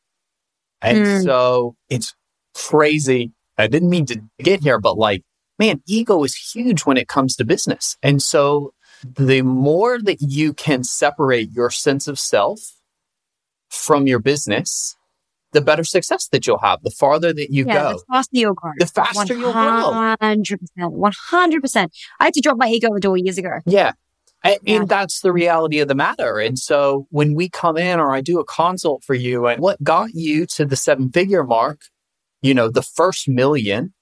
And 0.82 0.98
mm. 1.06 1.24
so 1.24 1.76
it's 1.90 2.14
crazy. 2.54 3.32
I 3.58 3.68
didn't 3.68 3.90
mean 3.90 4.06
to 4.08 4.22
get 4.40 4.62
here, 4.62 4.80
but 4.80 4.98
like, 4.98 5.24
man, 5.58 5.82
ego 5.88 6.24
is 6.24 6.36
huge 6.36 6.82
when 6.82 6.98
it 6.98 7.08
comes 7.08 7.38
to 7.38 7.46
business. 7.46 7.96
And 8.04 8.22
so 8.22 8.74
the 9.04 9.42
more 9.42 10.02
that 10.02 10.18
you 10.22 10.54
can 10.54 10.84
separate 10.84 11.52
your 11.52 11.70
sense 11.70 12.08
of 12.08 12.20
self 12.20 12.60
from 13.70 14.08
your 14.08 14.20
business, 14.20 14.96
the 15.52 15.62
better 15.62 15.84
success 15.84 16.28
that 16.30 16.46
you'll 16.46 16.60
have. 16.60 16.82
The 16.84 16.92
farther 16.92 17.34
that 17.34 17.52
you 17.52 17.66
yeah, 17.66 17.74
go, 17.74 17.94
the 17.94 18.04
faster 18.12 18.38
you'll 18.38 18.54
grow. 18.54 18.72
The 18.78 18.88
faster 18.88 19.36
100%, 19.36 19.40
you'll 19.40 19.54
grow. 19.54 20.16
Hundred 20.22 20.60
percent, 20.60 20.94
one 20.94 21.14
hundred 21.16 21.62
percent. 21.62 21.96
I 22.20 22.26
had 22.26 22.34
to 22.34 22.42
drop 22.42 22.58
my 22.58 22.68
ego 22.68 22.90
the 22.94 23.00
door 23.00 23.18
years 23.18 23.38
ago. 23.38 23.60
Yeah. 23.66 23.94
And, 24.44 24.58
yeah. 24.64 24.76
and 24.80 24.90
that's 24.90 25.22
the 25.22 25.32
reality 25.32 25.80
of 25.80 25.88
the 25.88 25.96
matter. 25.96 26.40
And 26.40 26.60
so 26.60 27.08
when 27.12 27.34
we 27.34 27.50
come 27.50 27.78
in 27.78 28.00
or 28.00 28.12
I 28.14 28.20
do 28.20 28.40
a 28.40 28.46
consult 28.46 29.04
for 29.04 29.14
you 29.14 29.48
and 29.48 29.62
what 29.62 29.82
got 29.82 30.14
you 30.14 30.46
to 30.48 30.66
the 30.66 30.76
seven 30.76 31.10
figure 31.10 31.46
mark, 31.46 31.80
you 32.42 32.54
know, 32.54 32.70
the 32.70 32.82
first 32.82 33.30
million, 33.30 33.94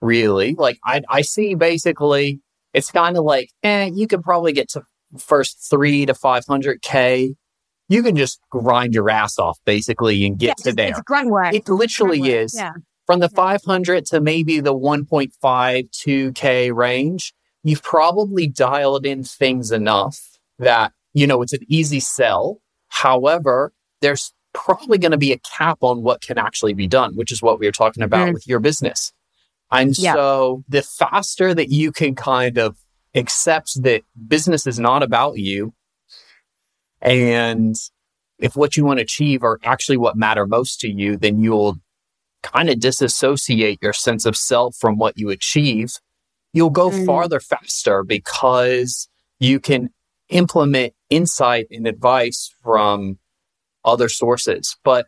really, 0.00 0.54
like 0.54 0.78
I, 0.84 1.02
I 1.08 1.22
see 1.22 1.54
basically 1.54 2.40
it's 2.74 2.90
kind 2.90 3.16
of 3.16 3.24
like, 3.24 3.48
eh, 3.62 3.90
you 3.94 4.06
can 4.06 4.22
probably 4.22 4.52
get 4.52 4.68
to 4.70 4.82
first 5.18 5.66
three 5.70 6.04
to 6.04 6.12
500K 6.12 7.34
you 7.88 8.02
can 8.02 8.16
just 8.16 8.40
grind 8.50 8.94
your 8.94 9.10
ass 9.10 9.38
off 9.38 9.58
basically 9.64 10.24
and 10.26 10.38
get 10.38 10.56
yeah, 10.58 10.64
to 10.64 10.72
there. 10.72 10.90
It's 10.90 11.00
grunt 11.02 11.30
work. 11.30 11.54
It 11.54 11.68
literally 11.68 12.20
work. 12.20 12.30
is. 12.30 12.54
Yeah. 12.56 12.72
From 13.06 13.20
the 13.20 13.28
yeah. 13.30 13.36
500 13.36 14.06
to 14.06 14.20
maybe 14.20 14.60
the 14.60 14.74
1.52K 14.74 16.74
range, 16.74 17.34
you've 17.62 17.82
probably 17.82 18.46
dialed 18.46 19.04
in 19.04 19.24
things 19.24 19.70
enough 19.70 20.18
that, 20.58 20.92
you 21.12 21.26
know, 21.26 21.42
it's 21.42 21.52
an 21.52 21.64
easy 21.68 22.00
sell. 22.00 22.60
However, 22.88 23.72
there's 24.00 24.32
probably 24.54 24.98
going 24.98 25.12
to 25.12 25.18
be 25.18 25.32
a 25.32 25.38
cap 25.38 25.78
on 25.82 26.02
what 26.02 26.22
can 26.22 26.38
actually 26.38 26.72
be 26.72 26.86
done, 26.86 27.14
which 27.14 27.30
is 27.30 27.42
what 27.42 27.58
we 27.58 27.66
were 27.66 27.72
talking 27.72 28.02
about 28.02 28.28
mm. 28.28 28.34
with 28.34 28.46
your 28.46 28.60
business. 28.60 29.12
And 29.70 29.96
yeah. 29.98 30.14
so 30.14 30.64
the 30.68 30.82
faster 30.82 31.54
that 31.54 31.70
you 31.70 31.90
can 31.90 32.14
kind 32.14 32.58
of 32.58 32.76
accept 33.14 33.82
that 33.82 34.02
business 34.28 34.66
is 34.66 34.78
not 34.78 35.02
about 35.02 35.38
you 35.38 35.72
and 37.04 37.76
if 38.38 38.56
what 38.56 38.76
you 38.76 38.84
want 38.84 38.98
to 38.98 39.02
achieve 39.02 39.44
are 39.44 39.60
actually 39.62 39.98
what 39.98 40.16
matter 40.16 40.46
most 40.46 40.80
to 40.80 40.88
you, 40.88 41.16
then 41.16 41.38
you'll 41.38 41.76
kind 42.42 42.68
of 42.70 42.80
disassociate 42.80 43.78
your 43.80 43.92
sense 43.92 44.26
of 44.26 44.36
self 44.36 44.74
from 44.76 44.96
what 44.96 45.18
you 45.18 45.30
achieve. 45.30 45.92
You'll 46.52 46.70
go 46.70 46.90
mm. 46.90 47.06
farther 47.06 47.40
faster 47.40 48.02
because 48.02 49.08
you 49.38 49.60
can 49.60 49.90
implement 50.30 50.94
insight 51.10 51.66
and 51.70 51.86
advice 51.86 52.52
from 52.62 53.18
other 53.84 54.08
sources. 54.08 54.76
But 54.82 55.06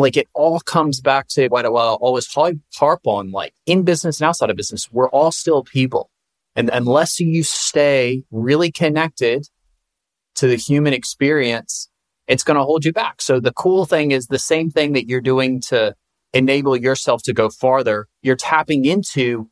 like 0.00 0.16
it 0.16 0.28
all 0.34 0.60
comes 0.60 1.00
back 1.00 1.28
to 1.28 1.48
what 1.48 1.64
I 1.64 1.68
always 1.68 2.28
harp 2.32 3.06
on, 3.06 3.30
like 3.30 3.54
in 3.66 3.82
business 3.82 4.20
and 4.20 4.28
outside 4.28 4.50
of 4.50 4.56
business, 4.56 4.90
we're 4.90 5.08
all 5.10 5.32
still 5.32 5.62
people. 5.64 6.10
And 6.56 6.70
unless 6.72 7.20
you 7.20 7.42
stay 7.42 8.24
really 8.30 8.72
connected 8.72 9.48
to 10.36 10.46
the 10.46 10.56
human 10.56 10.92
experience, 10.92 11.88
it's 12.26 12.44
going 12.44 12.56
to 12.56 12.64
hold 12.64 12.84
you 12.84 12.92
back. 12.92 13.22
So 13.22 13.40
the 13.40 13.52
cool 13.52 13.84
thing 13.84 14.10
is 14.10 14.26
the 14.26 14.38
same 14.38 14.70
thing 14.70 14.92
that 14.92 15.08
you're 15.08 15.20
doing 15.20 15.60
to 15.62 15.94
enable 16.32 16.76
yourself 16.76 17.22
to 17.24 17.32
go 17.32 17.48
farther, 17.50 18.06
you're 18.22 18.36
tapping 18.36 18.84
into 18.84 19.50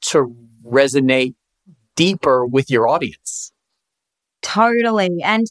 to 0.00 0.34
resonate 0.64 1.34
deeper 1.96 2.46
with 2.46 2.70
your 2.70 2.88
audience. 2.88 3.52
Totally. 4.40 5.20
And 5.22 5.46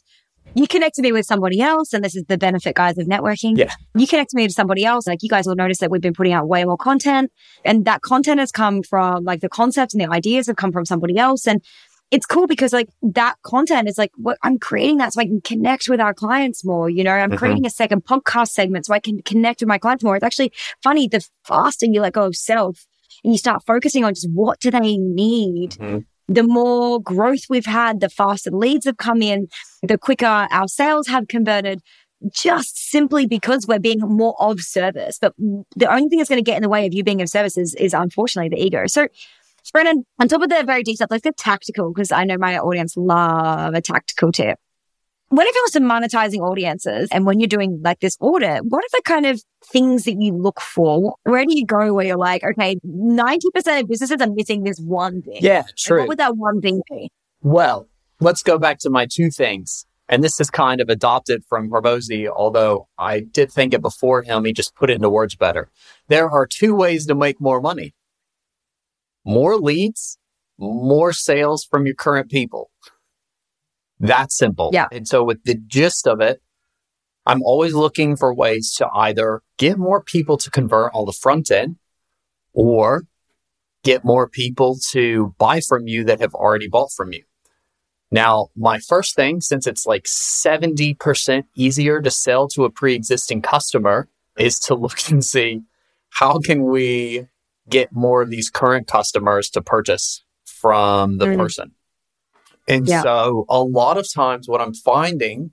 you 0.54 0.66
connected 0.66 1.02
me 1.02 1.12
with 1.12 1.26
somebody 1.26 1.60
else, 1.60 1.92
and 1.92 2.04
this 2.04 2.16
is 2.16 2.24
the 2.24 2.38
benefit, 2.38 2.74
guys, 2.74 2.98
of 2.98 3.06
networking. 3.06 3.56
Yeah. 3.56 3.72
You 3.94 4.06
connect 4.06 4.34
me 4.34 4.46
to 4.46 4.52
somebody 4.52 4.84
else. 4.84 5.06
Like 5.06 5.22
you 5.22 5.28
guys 5.28 5.46
will 5.46 5.56
notice 5.56 5.78
that 5.78 5.90
we've 5.90 6.00
been 6.00 6.14
putting 6.14 6.32
out 6.32 6.48
way 6.48 6.64
more 6.64 6.76
content, 6.76 7.30
and 7.64 7.84
that 7.84 8.02
content 8.02 8.40
has 8.40 8.50
come 8.50 8.82
from 8.82 9.24
like 9.24 9.40
the 9.40 9.48
concepts 9.48 9.94
and 9.94 10.02
the 10.02 10.10
ideas 10.10 10.46
have 10.46 10.56
come 10.56 10.72
from 10.72 10.84
somebody 10.84 11.16
else. 11.16 11.46
And 11.46 11.62
it's 12.10 12.26
cool 12.26 12.46
because 12.46 12.72
like 12.72 12.88
that 13.02 13.36
content 13.42 13.88
is 13.88 13.98
like 13.98 14.10
what 14.16 14.38
I'm 14.42 14.58
creating 14.58 14.96
that 14.98 15.12
so 15.12 15.20
I 15.20 15.24
can 15.24 15.40
connect 15.42 15.88
with 15.88 16.00
our 16.00 16.14
clients 16.14 16.64
more. 16.64 16.88
You 16.88 17.04
know, 17.04 17.12
I'm 17.12 17.30
mm-hmm. 17.30 17.38
creating 17.38 17.66
a 17.66 17.70
second 17.70 18.04
podcast 18.04 18.48
segment 18.48 18.86
so 18.86 18.94
I 18.94 19.00
can 19.00 19.20
connect 19.22 19.60
with 19.60 19.68
my 19.68 19.78
clients 19.78 20.02
more. 20.02 20.16
It's 20.16 20.24
actually 20.24 20.52
funny. 20.82 21.08
The 21.08 21.26
faster 21.44 21.86
you 21.86 22.00
let 22.00 22.14
go 22.14 22.26
of 22.26 22.36
self 22.36 22.86
and 23.24 23.32
you 23.32 23.38
start 23.38 23.62
focusing 23.66 24.04
on 24.04 24.14
just 24.14 24.28
what 24.32 24.60
do 24.60 24.70
they 24.70 24.96
need. 24.96 25.72
Mm-hmm. 25.72 25.98
The 26.28 26.42
more 26.42 27.00
growth 27.00 27.42
we've 27.48 27.66
had, 27.66 28.00
the 28.00 28.08
faster 28.08 28.50
leads 28.50 28.84
have 28.84 28.98
come 28.98 29.22
in, 29.22 29.48
the 29.82 29.96
quicker 29.96 30.26
our 30.26 30.68
sales 30.68 31.08
have 31.08 31.28
converted, 31.28 31.80
just 32.30 32.90
simply 32.90 33.26
because 33.26 33.66
we're 33.66 33.78
being 33.78 34.00
more 34.00 34.34
of 34.38 34.60
service. 34.60 35.18
But 35.20 35.34
the 35.76 35.90
only 35.90 36.08
thing 36.08 36.18
that's 36.18 36.28
going 36.28 36.42
to 36.42 36.48
get 36.48 36.56
in 36.56 36.62
the 36.62 36.68
way 36.68 36.86
of 36.86 36.92
you 36.92 37.02
being 37.02 37.22
of 37.22 37.28
service 37.28 37.56
is, 37.56 37.74
is 37.76 37.94
unfortunately 37.94 38.50
the 38.50 38.62
ego. 38.62 38.86
So 38.86 39.08
Brennan, 39.72 40.04
on 40.18 40.28
top 40.28 40.42
of 40.42 40.48
the 40.48 40.62
very 40.64 40.82
detailed, 40.82 41.10
let's 41.10 41.22
get 41.22 41.36
tactical 41.36 41.92
because 41.92 42.10
I 42.12 42.24
know 42.24 42.36
my 42.38 42.58
audience 42.58 42.96
love 42.96 43.74
a 43.74 43.80
tactical 43.80 44.32
tip. 44.32 44.58
When 45.30 45.46
it 45.46 45.54
comes 45.54 45.70
to 45.72 45.80
monetizing 45.80 46.40
audiences 46.40 47.08
and 47.12 47.26
when 47.26 47.38
you're 47.38 47.48
doing 47.48 47.80
like 47.84 48.00
this 48.00 48.16
audit, 48.20 48.64
what 48.64 48.82
are 48.82 48.88
the 48.92 49.02
kind 49.04 49.26
of 49.26 49.42
things 49.64 50.04
that 50.04 50.16
you 50.18 50.32
look 50.32 50.60
for? 50.60 51.16
Where 51.24 51.44
do 51.44 51.56
you 51.56 51.66
go 51.66 51.92
where 51.92 52.06
you're 52.06 52.16
like, 52.16 52.42
okay, 52.42 52.76
90% 52.86 53.80
of 53.80 53.88
businesses 53.88 54.20
are 54.20 54.30
missing 54.30 54.64
this 54.64 54.78
one 54.78 55.22
thing? 55.22 55.38
Yeah, 55.40 55.64
true. 55.76 56.00
what 56.00 56.08
would 56.08 56.18
that 56.18 56.36
one 56.36 56.60
thing 56.60 56.80
be? 56.90 57.10
Well, 57.42 57.88
let's 58.20 58.42
go 58.42 58.58
back 58.58 58.78
to 58.80 58.90
my 58.90 59.06
two 59.06 59.30
things. 59.30 59.84
And 60.08 60.24
this 60.24 60.40
is 60.40 60.48
kind 60.48 60.80
of 60.80 60.88
adopted 60.88 61.44
from 61.46 61.68
Hormozi, 61.70 62.28
although 62.28 62.88
I 62.96 63.20
did 63.20 63.52
think 63.52 63.74
it 63.74 63.82
before 63.82 64.22
him. 64.22 64.46
He 64.46 64.54
just 64.54 64.74
put 64.74 64.88
it 64.88 64.94
into 64.94 65.10
words 65.10 65.36
better. 65.36 65.68
There 66.08 66.30
are 66.30 66.46
two 66.46 66.74
ways 66.74 67.04
to 67.06 67.14
make 67.14 67.38
more 67.38 67.60
money 67.60 67.92
more 69.28 69.56
leads, 69.56 70.18
more 70.58 71.12
sales 71.12 71.62
from 71.62 71.84
your 71.84 71.94
current 71.94 72.30
people. 72.30 72.70
That 74.00 74.32
simple. 74.32 74.70
Yeah. 74.72 74.88
And 74.92 75.06
so 75.06 75.24
with 75.24 75.42
the 75.44 75.54
gist 75.54 76.06
of 76.06 76.20
it, 76.20 76.40
I'm 77.26 77.42
always 77.42 77.74
looking 77.74 78.16
for 78.16 78.32
ways 78.32 78.72
to 78.78 78.88
either 78.94 79.42
get 79.58 79.76
more 79.76 80.02
people 80.02 80.36
to 80.38 80.50
convert 80.50 80.92
on 80.94 81.04
the 81.04 81.12
front 81.12 81.50
end 81.50 81.76
or 82.52 83.04
get 83.84 84.04
more 84.04 84.28
people 84.28 84.78
to 84.90 85.34
buy 85.38 85.60
from 85.60 85.86
you 85.86 86.04
that 86.04 86.20
have 86.20 86.34
already 86.34 86.68
bought 86.68 86.90
from 86.92 87.12
you. 87.12 87.22
Now, 88.10 88.48
my 88.56 88.78
first 88.78 89.14
thing, 89.14 89.40
since 89.40 89.66
it's 89.66 89.84
like 89.84 90.04
70% 90.04 91.44
easier 91.54 92.00
to 92.00 92.10
sell 92.10 92.48
to 92.48 92.64
a 92.64 92.70
pre-existing 92.70 93.42
customer 93.42 94.08
is 94.38 94.58
to 94.60 94.74
look 94.74 95.10
and 95.10 95.24
see 95.24 95.62
how 96.10 96.38
can 96.38 96.64
we 96.64 97.26
get 97.68 97.92
more 97.92 98.22
of 98.22 98.30
these 98.30 98.48
current 98.48 98.86
customers 98.86 99.50
to 99.50 99.60
purchase 99.60 100.24
from 100.46 101.18
the 101.18 101.26
mm. 101.26 101.36
person. 101.36 101.72
And 102.68 102.86
yeah. 102.86 103.02
so 103.02 103.46
a 103.48 103.62
lot 103.62 103.96
of 103.96 104.06
times 104.12 104.48
what 104.48 104.60
I'm 104.60 104.74
finding 104.74 105.52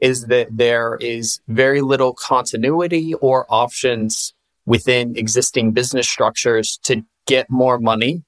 is 0.00 0.26
that 0.26 0.48
there 0.50 0.96
is 1.00 1.40
very 1.48 1.80
little 1.80 2.14
continuity 2.14 3.14
or 3.14 3.46
options 3.48 4.34
within 4.66 5.16
existing 5.16 5.72
business 5.72 6.08
structures 6.08 6.78
to 6.84 7.02
get 7.26 7.48
more 7.48 7.78
money 7.78 8.22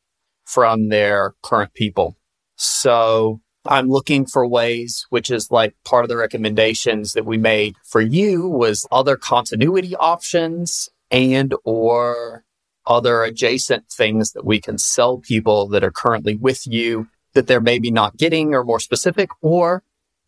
from 0.44 0.88
their 0.88 1.34
current 1.42 1.74
people. 1.74 2.16
So 2.56 3.40
I'm 3.66 3.88
looking 3.88 4.26
for 4.26 4.46
ways, 4.46 5.06
which 5.10 5.30
is 5.30 5.50
like 5.50 5.74
part 5.84 6.04
of 6.04 6.08
the 6.08 6.16
recommendations 6.16 7.12
that 7.12 7.26
we 7.26 7.36
made 7.36 7.76
for 7.84 8.00
you 8.00 8.48
was 8.48 8.86
other 8.90 9.16
continuity 9.16 9.94
options 9.96 10.88
and 11.10 11.54
or 11.64 12.44
other 12.86 13.22
adjacent 13.22 13.88
things 13.88 14.32
that 14.32 14.44
we 14.44 14.60
can 14.60 14.78
sell 14.78 15.18
people 15.18 15.68
that 15.68 15.84
are 15.84 15.90
currently 15.90 16.36
with 16.36 16.66
you 16.66 17.06
that 17.34 17.46
they're 17.46 17.60
maybe 17.60 17.90
not 17.90 18.16
getting 18.16 18.54
or 18.54 18.64
more 18.64 18.80
specific 18.80 19.30
or 19.40 19.82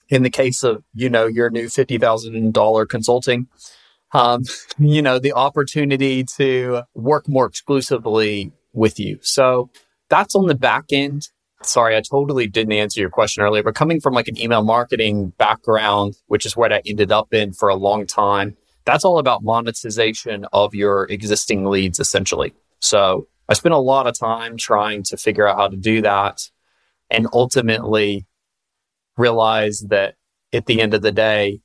in 0.08 0.22
the 0.22 0.30
case 0.30 0.62
of 0.62 0.82
you 0.94 1.08
know 1.08 1.26
your 1.26 1.50
new 1.50 1.66
$50000 1.66 2.88
consulting 2.88 3.48
um, 4.12 4.42
you 4.78 5.02
know, 5.02 5.18
the 5.18 5.32
opportunity 5.32 6.24
to 6.36 6.82
work 6.94 7.28
more 7.28 7.46
exclusively 7.46 8.52
with 8.72 8.98
you. 8.98 9.18
So 9.22 9.70
that's 10.08 10.34
on 10.34 10.46
the 10.46 10.54
back 10.54 10.86
end. 10.92 11.28
Sorry, 11.62 11.96
I 11.96 12.02
totally 12.02 12.48
didn't 12.48 12.72
answer 12.72 13.00
your 13.00 13.10
question 13.10 13.44
earlier, 13.44 13.62
but 13.62 13.76
coming 13.76 14.00
from 14.00 14.14
like 14.14 14.26
an 14.26 14.38
email 14.38 14.64
marketing 14.64 15.32
background, 15.38 16.14
which 16.26 16.44
is 16.44 16.56
what 16.56 16.72
I 16.72 16.82
ended 16.84 17.12
up 17.12 17.32
in 17.32 17.52
for 17.52 17.68
a 17.68 17.76
long 17.76 18.06
time, 18.06 18.56
that's 18.84 19.04
all 19.04 19.18
about 19.18 19.44
monetization 19.44 20.44
of 20.52 20.74
your 20.74 21.04
existing 21.04 21.66
leads, 21.66 22.00
essentially. 22.00 22.52
So 22.80 23.28
I 23.48 23.54
spent 23.54 23.74
a 23.74 23.78
lot 23.78 24.08
of 24.08 24.18
time 24.18 24.56
trying 24.56 25.04
to 25.04 25.16
figure 25.16 25.46
out 25.46 25.56
how 25.56 25.68
to 25.68 25.76
do 25.76 26.02
that 26.02 26.40
and 27.12 27.28
ultimately 27.32 28.26
realize 29.16 29.84
that 29.88 30.14
at 30.52 30.66
the 30.66 30.80
end 30.80 30.94
of 30.94 31.02
the 31.02 31.12
day, 31.12 31.60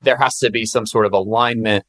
there 0.00 0.16
has 0.16 0.38
to 0.38 0.50
be 0.50 0.64
some 0.64 0.86
sort 0.86 1.06
of 1.06 1.12
alignment 1.12 1.84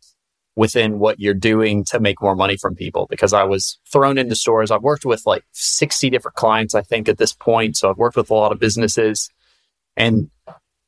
within 0.56 1.00
what 1.00 1.20
you're 1.20 1.34
doing 1.34 1.84
to 1.84 2.00
make 2.00 2.22
more 2.22 2.36
money 2.36 2.56
from 2.58 2.76
people 2.76 3.08
because 3.10 3.34
I 3.34 3.44
was 3.44 3.78
thrown 3.92 4.18
into 4.18 4.36
stores. 4.36 4.72
I've 4.72 4.82
worked 4.82 5.06
with 5.06 5.22
like 5.26 5.44
60 5.52 6.10
different 6.10 6.36
clients, 6.36 6.74
I 6.74 6.82
think, 6.82 7.10
at 7.10 7.18
this 7.18 7.34
point. 7.34 7.76
So 7.76 7.90
I've 7.90 7.98
worked 7.98 8.16
with 8.16 8.30
a 8.30 8.34
lot 8.34 8.54
of 8.54 8.60
businesses 8.60 9.30
and 9.98 10.30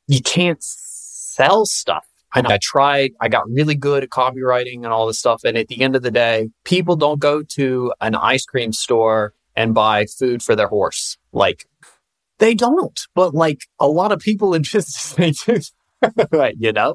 you 0.06 0.22
can't 0.22 0.62
sell 0.62 1.66
stuff. 1.66 2.06
And 2.34 2.46
I 2.46 2.58
tried, 2.60 3.12
I 3.20 3.28
got 3.28 3.48
really 3.48 3.74
good 3.74 4.02
at 4.02 4.10
copywriting 4.10 4.84
and 4.84 4.88
all 4.88 5.06
this 5.06 5.18
stuff. 5.18 5.44
And 5.44 5.56
at 5.56 5.68
the 5.68 5.80
end 5.80 5.96
of 5.96 6.02
the 6.02 6.10
day, 6.10 6.50
people 6.64 6.94
don't 6.94 7.20
go 7.20 7.42
to 7.42 7.92
an 8.00 8.14
ice 8.14 8.44
cream 8.44 8.72
store 8.72 9.32
and 9.58 9.74
buy 9.74 10.06
food 10.06 10.40
for 10.40 10.54
their 10.54 10.68
horse. 10.68 11.18
Like 11.32 11.66
they 12.38 12.54
don't, 12.54 12.98
but 13.16 13.34
like 13.34 13.62
a 13.80 13.88
lot 13.88 14.12
of 14.12 14.20
people 14.20 14.54
in 14.54 14.62
business, 14.72 15.14
they 15.14 15.32
do, 15.32 15.60
right? 16.32 16.54
You 16.56 16.72
know? 16.72 16.94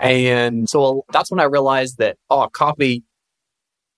And 0.00 0.68
so 0.68 1.04
that's 1.12 1.30
when 1.30 1.40
I 1.40 1.44
realized 1.44 1.98
that, 1.98 2.16
oh, 2.30 2.48
copy 2.48 3.04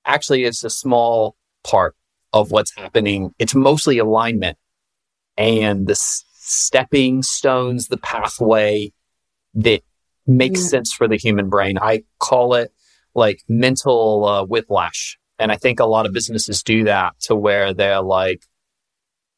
actually 0.04 0.42
is 0.42 0.64
a 0.64 0.68
small 0.68 1.36
part 1.62 1.94
of 2.32 2.50
what's 2.50 2.74
happening. 2.76 3.32
It's 3.38 3.54
mostly 3.54 3.98
alignment 3.98 4.58
and 5.38 5.86
the 5.86 5.94
stepping 5.94 7.22
stones, 7.22 7.86
the 7.86 7.96
pathway 7.96 8.92
that 9.54 9.82
makes 10.26 10.60
mm. 10.60 10.70
sense 10.70 10.92
for 10.92 11.06
the 11.06 11.16
human 11.16 11.48
brain. 11.48 11.78
I 11.80 12.02
call 12.18 12.54
it 12.54 12.72
like 13.14 13.42
mental 13.48 14.24
uh, 14.24 14.44
whiplash. 14.44 15.16
And 15.44 15.52
I 15.52 15.56
think 15.56 15.78
a 15.78 15.84
lot 15.84 16.06
of 16.06 16.14
businesses 16.14 16.62
do 16.62 16.84
that 16.84 17.20
to 17.24 17.36
where 17.36 17.74
they're 17.74 18.00
like, 18.00 18.46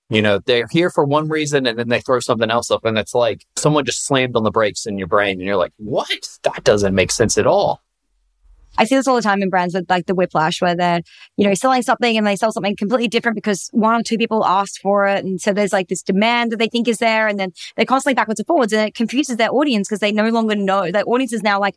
you 0.09 0.23
know, 0.23 0.39
they're 0.39 0.69
here 0.71 0.89
for 0.89 1.05
one 1.05 1.29
reason 1.29 1.67
and 1.67 1.77
then 1.77 1.89
they 1.89 2.01
throw 2.01 2.21
something 2.21 2.49
else 2.49 2.71
up 2.71 2.85
and 2.85 2.97
it's 2.97 3.13
like 3.13 3.45
someone 3.57 3.85
just 3.85 4.07
slammed 4.07 4.37
on 4.37 4.45
the 4.45 4.53
brakes 4.53 4.87
in 4.87 4.99
your 4.99 5.09
brain 5.09 5.41
and 5.41 5.41
you're 5.41 5.57
like, 5.57 5.73
what? 5.79 6.07
That 6.45 6.63
doesn't 6.63 6.95
make 6.95 7.11
sense 7.11 7.37
at 7.37 7.47
all. 7.49 7.81
I 8.79 8.85
see 8.85 8.95
this 8.95 9.09
all 9.09 9.17
the 9.17 9.23
time 9.23 9.43
in 9.43 9.51
brands 9.51 9.75
with 9.75 9.91
like 9.91 10.07
the 10.07 10.15
whiplash 10.15 10.63
where 10.63 10.77
they're, 10.77 11.01
you 11.37 11.49
know, 11.49 11.55
selling 11.55 11.83
something 11.83 12.17
and 12.17 12.25
they 12.25 12.37
sell 12.37 12.53
something 12.53 12.77
completely 12.77 13.09
different 13.09 13.35
because 13.35 13.69
one 13.73 14.01
or 14.01 14.05
two 14.05 14.17
people 14.17 14.45
asked 14.45 14.79
for 14.81 15.09
it. 15.09 15.25
And 15.25 15.41
so 15.41 15.53
there's 15.53 15.73
like 15.73 15.89
this 15.89 16.03
demand 16.03 16.53
that 16.53 16.59
they 16.59 16.69
think 16.69 16.87
is 16.87 16.99
there. 16.99 17.27
And 17.27 17.37
then 17.37 17.53
they're 17.75 17.85
constantly 17.85 18.15
backwards 18.15 18.39
and 18.39 18.47
forwards 18.47 18.73
and 18.73 18.87
it 18.87 18.95
confuses 18.95 19.39
their 19.39 19.51
audience 19.51 19.89
because 19.89 19.99
they 19.99 20.13
no 20.13 20.29
longer 20.29 20.55
know. 20.55 20.93
Their 20.93 21.09
audience 21.09 21.33
is 21.33 21.43
now 21.43 21.59
like, 21.59 21.75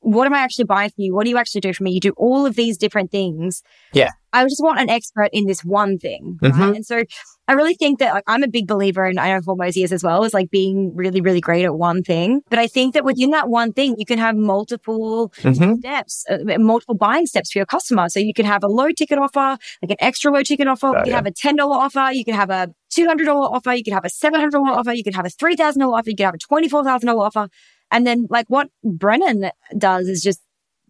what 0.00 0.26
am 0.26 0.34
I 0.34 0.38
actually 0.38 0.64
buying 0.64 0.90
for 0.90 0.96
you? 0.98 1.14
What 1.14 1.24
do 1.24 1.30
you 1.30 1.38
actually 1.38 1.60
do 1.60 1.72
for 1.72 1.84
me? 1.84 1.92
You 1.92 2.00
do 2.00 2.14
all 2.16 2.46
of 2.46 2.56
these 2.56 2.76
different 2.76 3.10
things. 3.10 3.62
Yeah. 3.92 4.10
I 4.32 4.44
just 4.44 4.62
want 4.62 4.80
an 4.80 4.88
expert 4.88 5.28
in 5.32 5.46
this 5.46 5.64
one 5.64 5.98
thing. 5.98 6.38
Right? 6.40 6.52
Mm-hmm. 6.52 6.74
And 6.76 6.86
so 6.86 7.02
I 7.48 7.52
really 7.52 7.74
think 7.74 7.98
that 7.98 8.14
like, 8.14 8.24
I'm 8.26 8.42
a 8.42 8.48
big 8.48 8.66
believer, 8.66 9.04
and 9.04 9.18
I 9.18 9.32
know 9.32 9.40
Hormozi 9.40 9.76
years 9.76 9.92
as 9.92 10.04
well, 10.04 10.24
is 10.24 10.32
like 10.32 10.50
being 10.50 10.92
really, 10.94 11.20
really 11.20 11.40
great 11.40 11.64
at 11.64 11.74
one 11.74 12.02
thing. 12.02 12.42
But 12.48 12.58
I 12.58 12.66
think 12.66 12.94
that 12.94 13.04
within 13.04 13.30
that 13.30 13.48
one 13.48 13.72
thing, 13.72 13.96
you 13.98 14.06
can 14.06 14.18
have 14.18 14.36
multiple 14.36 15.32
mm-hmm. 15.38 15.76
steps, 15.80 16.24
uh, 16.30 16.58
multiple 16.58 16.94
buying 16.94 17.26
steps 17.26 17.52
for 17.52 17.58
your 17.58 17.66
customer. 17.66 18.08
So 18.08 18.20
you 18.20 18.32
can 18.32 18.46
have 18.46 18.62
a 18.62 18.68
low 18.68 18.90
ticket 18.92 19.18
offer, 19.18 19.58
like 19.82 19.90
an 19.90 19.96
extra 19.98 20.32
low 20.32 20.42
ticket 20.42 20.68
offer. 20.68 20.86
Oh, 20.86 20.90
you 20.90 20.98
can 20.98 21.06
yeah. 21.08 21.16
have 21.16 21.26
a 21.26 21.32
$10 21.32 21.58
offer. 21.58 22.12
You 22.12 22.24
can 22.24 22.34
have 22.34 22.50
a 22.50 22.72
$200 22.96 23.28
offer. 23.28 23.74
You 23.74 23.84
can 23.84 23.94
have 23.94 24.04
a 24.04 24.08
$700 24.08 24.54
offer. 24.54 24.92
You 24.92 25.04
can 25.04 25.12
have 25.12 25.26
a 25.26 25.30
$3,000 25.30 25.92
offer. 25.92 26.10
You 26.10 26.16
can 26.16 26.26
have 26.26 26.34
a 26.34 26.38
$24,000 26.38 27.20
offer. 27.20 27.48
And 27.90 28.06
then 28.06 28.26
like 28.30 28.46
what 28.48 28.68
Brennan 28.84 29.50
does 29.76 30.08
is 30.08 30.22
just 30.22 30.40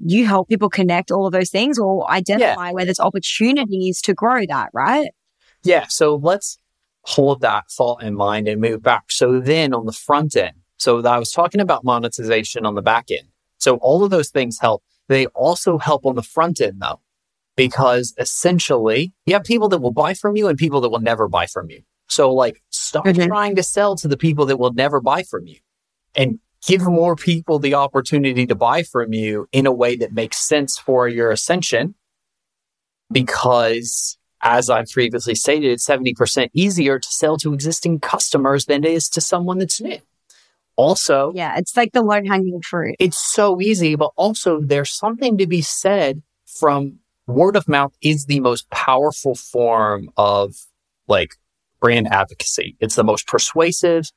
you 0.02 0.26
help 0.26 0.48
people 0.48 0.70
connect 0.70 1.10
all 1.10 1.26
of 1.26 1.32
those 1.32 1.50
things 1.50 1.78
or 1.78 2.10
identify 2.10 2.68
yeah. 2.68 2.72
where 2.72 2.84
there's 2.84 3.00
opportunities 3.00 4.00
to 4.02 4.14
grow 4.14 4.44
that, 4.46 4.70
right? 4.72 5.10
Yeah. 5.62 5.86
So 5.88 6.16
let's 6.16 6.58
hold 7.02 7.40
that 7.42 7.70
thought 7.70 8.02
in 8.02 8.14
mind 8.14 8.48
and 8.48 8.60
move 8.60 8.82
back. 8.82 9.10
So 9.12 9.40
then 9.40 9.74
on 9.74 9.86
the 9.86 9.92
front 9.92 10.36
end, 10.36 10.56
so 10.78 11.04
I 11.04 11.18
was 11.18 11.32
talking 11.32 11.60
about 11.60 11.84
monetization 11.84 12.64
on 12.64 12.74
the 12.74 12.82
back 12.82 13.10
end. 13.10 13.28
So 13.58 13.76
all 13.76 14.02
of 14.02 14.10
those 14.10 14.30
things 14.30 14.58
help. 14.58 14.82
They 15.08 15.26
also 15.26 15.76
help 15.76 16.06
on 16.06 16.14
the 16.14 16.22
front 16.22 16.60
end 16.60 16.80
though, 16.80 17.00
because 17.56 18.14
essentially 18.16 19.12
you 19.26 19.34
have 19.34 19.44
people 19.44 19.68
that 19.68 19.78
will 19.78 19.92
buy 19.92 20.14
from 20.14 20.36
you 20.36 20.48
and 20.48 20.56
people 20.56 20.80
that 20.80 20.88
will 20.88 21.00
never 21.00 21.28
buy 21.28 21.46
from 21.46 21.68
you. 21.68 21.82
So 22.08 22.32
like 22.32 22.62
stop 22.70 23.04
mm-hmm. 23.04 23.28
trying 23.28 23.56
to 23.56 23.62
sell 23.62 23.96
to 23.96 24.08
the 24.08 24.16
people 24.16 24.46
that 24.46 24.56
will 24.56 24.72
never 24.72 25.00
buy 25.00 25.22
from 25.22 25.46
you 25.46 25.58
and 26.14 26.38
give 26.66 26.82
more 26.82 27.16
people 27.16 27.58
the 27.58 27.74
opportunity 27.74 28.46
to 28.46 28.54
buy 28.54 28.82
from 28.82 29.12
you 29.12 29.48
in 29.52 29.66
a 29.66 29.72
way 29.72 29.96
that 29.96 30.12
makes 30.12 30.38
sense 30.38 30.78
for 30.78 31.08
your 31.08 31.30
ascension. 31.30 31.94
Because 33.10 34.18
as 34.42 34.70
I've 34.70 34.88
previously 34.88 35.34
stated, 35.34 35.70
it's 35.70 35.86
70% 35.86 36.50
easier 36.54 36.98
to 36.98 37.08
sell 37.08 37.36
to 37.38 37.52
existing 37.52 38.00
customers 38.00 38.66
than 38.66 38.84
it 38.84 38.90
is 38.90 39.08
to 39.10 39.20
someone 39.20 39.58
that's 39.58 39.80
new. 39.80 39.98
Also, 40.76 41.32
yeah, 41.34 41.58
it's 41.58 41.76
like 41.76 41.92
the 41.92 42.02
low 42.02 42.22
hanging 42.24 42.62
fruit. 42.62 42.96
It's 42.98 43.18
so 43.18 43.60
easy, 43.60 43.96
but 43.96 44.12
also 44.16 44.60
there's 44.60 44.92
something 44.92 45.36
to 45.38 45.46
be 45.46 45.60
said 45.60 46.22
from 46.46 47.00
word 47.26 47.56
of 47.56 47.68
mouth 47.68 47.92
is 48.00 48.26
the 48.26 48.40
most 48.40 48.68
powerful 48.70 49.34
form 49.34 50.10
of 50.16 50.54
like 51.06 51.34
brand 51.80 52.08
advocacy. 52.08 52.76
It's 52.80 52.94
the 52.94 53.04
most 53.04 53.26
persuasive. 53.26 54.10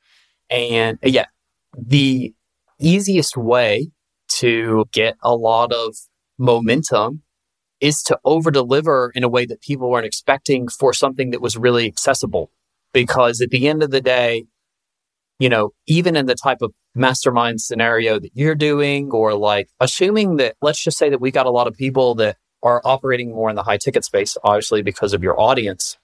And 0.50 0.98
yeah, 1.02 1.26
the 1.76 2.34
easiest 2.80 3.36
way 3.36 3.88
to 4.28 4.84
get 4.92 5.16
a 5.22 5.34
lot 5.34 5.72
of 5.72 5.94
momentum 6.38 7.22
is 7.80 8.02
to 8.02 8.18
over 8.24 8.50
deliver 8.50 9.12
in 9.14 9.24
a 9.24 9.28
way 9.28 9.46
that 9.46 9.60
people 9.60 9.90
weren't 9.90 10.06
expecting 10.06 10.68
for 10.68 10.92
something 10.92 11.30
that 11.30 11.42
was 11.42 11.56
really 11.56 11.86
accessible. 11.86 12.50
Because 12.92 13.40
at 13.40 13.50
the 13.50 13.68
end 13.68 13.82
of 13.82 13.90
the 13.90 14.00
day, 14.00 14.44
you 15.38 15.48
know, 15.48 15.70
even 15.86 16.16
in 16.16 16.26
the 16.26 16.36
type 16.36 16.62
of 16.62 16.72
mastermind 16.94 17.60
scenario 17.60 18.20
that 18.20 18.30
you're 18.34 18.54
doing, 18.54 19.10
or 19.10 19.34
like 19.34 19.68
assuming 19.80 20.36
that, 20.36 20.56
let's 20.62 20.82
just 20.82 20.96
say 20.96 21.10
that 21.10 21.20
we 21.20 21.30
got 21.30 21.46
a 21.46 21.50
lot 21.50 21.66
of 21.66 21.74
people 21.74 22.14
that 22.14 22.36
are 22.62 22.80
operating 22.84 23.30
more 23.30 23.50
in 23.50 23.56
the 23.56 23.64
high 23.64 23.76
ticket 23.76 24.04
space, 24.04 24.36
obviously 24.44 24.80
because 24.80 25.12
of 25.12 25.22
your 25.22 25.38
audience. 25.38 25.98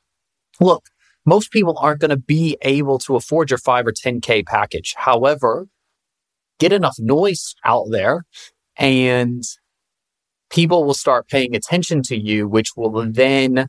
Look, 0.61 0.85
most 1.27 1.51
people 1.51 1.77
aren't 1.79 2.01
going 2.01 2.11
to 2.11 2.17
be 2.17 2.57
able 2.63 2.99
to 3.01 3.17
afford 3.17 3.51
your 3.51 3.59
five 3.59 3.87
or 3.87 3.93
10K 3.93 4.47
package. 4.47 4.95
However, 4.97 5.67
get 6.59 6.73
enough 6.73 6.97
noise 6.99 7.55
out 7.65 7.87
there 7.91 8.25
and 8.77 9.43
people 10.51 10.85
will 10.85 10.95
start 10.95 11.29
paying 11.29 11.55
attention 11.55 12.03
to 12.03 12.17
you, 12.17 12.49
which 12.49 12.77
will 12.77 13.11
then 13.11 13.69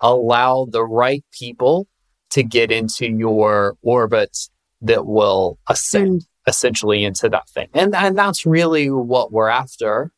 allow 0.00 0.66
the 0.70 0.84
right 0.84 1.24
people 1.32 1.86
to 2.30 2.42
get 2.42 2.70
into 2.70 3.06
your 3.06 3.76
orbit 3.82 4.36
that 4.82 5.06
will 5.06 5.58
ascend 5.68 6.20
mm. 6.20 6.26
essentially 6.46 7.04
into 7.04 7.28
that 7.28 7.48
thing. 7.48 7.68
And, 7.74 7.94
and 7.94 8.16
that's 8.16 8.44
really 8.44 8.90
what 8.90 9.32
we're 9.32 9.48
after. 9.48 10.10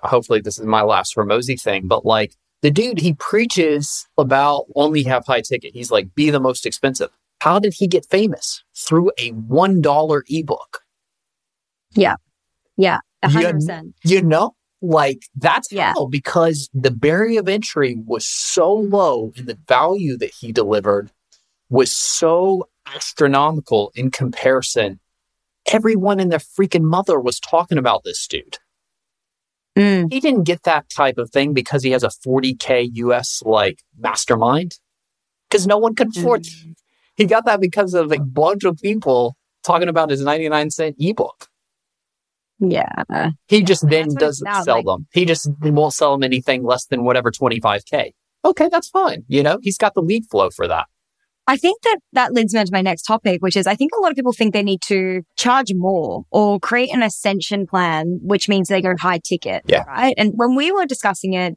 Hopefully, 0.00 0.40
this 0.40 0.58
is 0.58 0.66
my 0.66 0.82
last 0.82 1.16
Hormozi 1.16 1.60
thing, 1.60 1.88
but 1.88 2.06
like 2.06 2.32
the 2.62 2.70
dude, 2.70 2.98
he 2.98 3.14
preaches 3.14 4.06
about 4.16 4.64
only 4.74 5.02
have 5.04 5.24
high 5.26 5.42
ticket. 5.42 5.74
He's 5.74 5.90
like, 5.90 6.14
be 6.14 6.30
the 6.30 6.40
most 6.40 6.66
expensive. 6.66 7.10
How 7.40 7.58
did 7.58 7.74
he 7.74 7.86
get 7.86 8.06
famous? 8.06 8.64
Through 8.76 9.12
a 9.18 9.32
$1 9.32 10.22
ebook. 10.28 10.80
Yeah. 11.92 12.16
Yeah. 12.76 12.98
100%. 13.24 13.92
You, 14.04 14.16
you 14.16 14.22
know, 14.22 14.54
like 14.82 15.22
that's 15.36 15.70
yeah. 15.72 15.92
how, 15.94 16.06
because 16.06 16.68
the 16.74 16.90
barrier 16.90 17.40
of 17.40 17.48
entry 17.48 17.96
was 18.06 18.26
so 18.26 18.72
low 18.72 19.32
and 19.36 19.46
the 19.46 19.58
value 19.66 20.16
that 20.18 20.32
he 20.40 20.52
delivered 20.52 21.10
was 21.70 21.92
so 21.92 22.68
astronomical 22.94 23.92
in 23.94 24.10
comparison. 24.10 25.00
Everyone 25.66 26.18
and 26.18 26.32
their 26.32 26.38
freaking 26.38 26.82
mother 26.82 27.20
was 27.20 27.38
talking 27.38 27.78
about 27.78 28.02
this 28.04 28.26
dude. 28.26 28.58
Mm. 29.78 30.12
He 30.12 30.18
didn't 30.18 30.42
get 30.42 30.64
that 30.64 30.90
type 30.90 31.18
of 31.18 31.30
thing 31.30 31.54
because 31.54 31.84
he 31.84 31.92
has 31.92 32.02
a 32.02 32.08
40K 32.08 32.88
US 32.94 33.42
like 33.44 33.84
mastermind 33.96 34.72
because 35.48 35.66
no 35.66 35.78
one 35.78 35.94
could 35.94 36.16
afford 36.16 36.42
mm. 36.42 36.74
He 37.16 37.24
got 37.24 37.46
that 37.46 37.60
because 37.60 37.94
of 37.94 38.12
a 38.12 38.20
bunch 38.20 38.62
of 38.62 38.78
people 38.80 39.36
talking 39.64 39.88
about 39.88 40.10
his 40.10 40.22
99 40.22 40.70
cent 40.70 40.96
ebook. 41.00 41.48
Yeah. 42.60 43.02
He 43.48 43.62
just 43.62 43.88
then 43.88 44.14
doesn't 44.14 44.46
sell 44.62 44.76
like. 44.76 44.86
them. 44.86 45.06
He 45.12 45.24
just 45.24 45.50
won't 45.60 45.94
sell 45.94 46.12
them 46.12 46.22
anything 46.22 46.62
less 46.62 46.86
than 46.86 47.02
whatever 47.02 47.32
25K. 47.32 48.12
Okay, 48.44 48.68
that's 48.70 48.88
fine. 48.88 49.24
You 49.26 49.42
know, 49.42 49.58
he's 49.62 49.78
got 49.78 49.94
the 49.94 50.00
lead 50.00 50.26
flow 50.30 50.50
for 50.50 50.68
that. 50.68 50.86
I 51.48 51.56
think 51.56 51.80
that 51.82 51.98
that 52.12 52.34
leads 52.34 52.54
me 52.54 52.62
to 52.62 52.70
my 52.70 52.82
next 52.82 53.02
topic, 53.02 53.40
which 53.40 53.56
is 53.56 53.66
I 53.66 53.74
think 53.74 53.92
a 53.96 54.00
lot 54.02 54.10
of 54.10 54.16
people 54.16 54.34
think 54.34 54.52
they 54.52 54.62
need 54.62 54.82
to 54.82 55.22
charge 55.36 55.72
more 55.74 56.24
or 56.30 56.60
create 56.60 56.92
an 56.92 57.02
ascension 57.02 57.66
plan, 57.66 58.20
which 58.22 58.50
means 58.50 58.68
they 58.68 58.82
go 58.82 58.94
high 59.00 59.18
ticket. 59.18 59.62
Yeah. 59.66 59.84
Right. 59.84 60.14
And 60.18 60.32
when 60.36 60.54
we 60.54 60.70
were 60.70 60.84
discussing 60.84 61.32
it, 61.32 61.56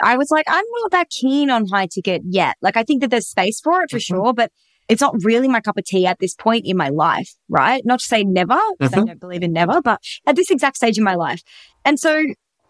I 0.00 0.16
was 0.16 0.30
like, 0.30 0.46
I'm 0.48 0.64
not 0.82 0.92
that 0.92 1.10
keen 1.10 1.50
on 1.50 1.66
high 1.66 1.88
ticket 1.92 2.22
yet. 2.24 2.56
Like, 2.62 2.76
I 2.76 2.84
think 2.84 3.00
that 3.00 3.10
there's 3.10 3.28
space 3.28 3.60
for 3.60 3.82
it 3.82 3.90
for 3.90 3.98
mm-hmm. 3.98 4.14
sure, 4.14 4.32
but 4.32 4.52
it's 4.88 5.00
not 5.00 5.14
really 5.24 5.48
my 5.48 5.60
cup 5.60 5.78
of 5.78 5.84
tea 5.84 6.06
at 6.06 6.18
this 6.20 6.34
point 6.34 6.62
in 6.64 6.76
my 6.76 6.88
life, 6.88 7.34
right? 7.48 7.82
Not 7.84 8.00
to 8.00 8.06
say 8.06 8.22
never, 8.22 8.58
because 8.78 8.92
mm-hmm. 8.92 9.00
I 9.00 9.04
don't 9.04 9.20
believe 9.20 9.42
in 9.42 9.52
never, 9.52 9.82
but 9.82 10.00
at 10.26 10.36
this 10.36 10.50
exact 10.50 10.76
stage 10.76 10.98
in 10.98 11.04
my 11.04 11.14
life. 11.16 11.42
And 11.84 11.98
so 11.98 12.24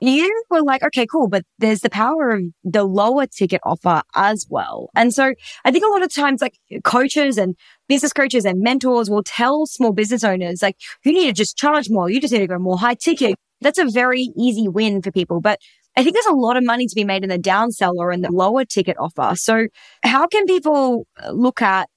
you 0.08 0.44
were 0.50 0.62
like, 0.62 0.82
okay, 0.82 1.06
cool, 1.06 1.28
but 1.28 1.44
there's 1.58 1.80
the 1.80 1.90
power 1.90 2.30
of 2.30 2.42
the 2.64 2.84
lower 2.84 3.26
ticket 3.26 3.60
offer 3.64 4.02
as 4.14 4.46
well. 4.50 4.90
And 4.96 5.14
so 5.14 5.34
I 5.64 5.70
think 5.70 5.84
a 5.84 5.90
lot 5.90 6.02
of 6.02 6.12
times, 6.12 6.40
like 6.40 6.58
coaches 6.82 7.38
and 7.38 7.54
business 7.88 8.12
coaches 8.12 8.44
and 8.44 8.60
mentors 8.60 9.08
will 9.08 9.22
tell 9.22 9.66
small 9.66 9.92
business 9.92 10.24
owners, 10.24 10.62
like, 10.62 10.76
you 11.04 11.12
need 11.12 11.26
to 11.26 11.32
just 11.32 11.56
charge 11.56 11.88
more. 11.88 12.10
You 12.10 12.20
just 12.20 12.32
need 12.32 12.40
to 12.40 12.46
go 12.46 12.58
more 12.58 12.78
high 12.78 12.94
ticket. 12.94 13.36
That's 13.60 13.78
a 13.78 13.86
very 13.88 14.30
easy 14.36 14.66
win 14.68 15.02
for 15.02 15.12
people. 15.12 15.40
But 15.40 15.60
I 15.96 16.02
think 16.02 16.14
there's 16.14 16.26
a 16.26 16.32
lot 16.32 16.56
of 16.56 16.64
money 16.64 16.86
to 16.86 16.94
be 16.94 17.04
made 17.04 17.22
in 17.22 17.28
the 17.28 17.38
downsell 17.38 17.94
or 17.96 18.10
in 18.10 18.22
the 18.22 18.30
lower 18.32 18.64
ticket 18.64 18.96
offer. 18.98 19.36
So 19.36 19.68
how 20.02 20.26
can 20.26 20.46
people 20.46 21.06
look 21.30 21.62
at 21.62 21.88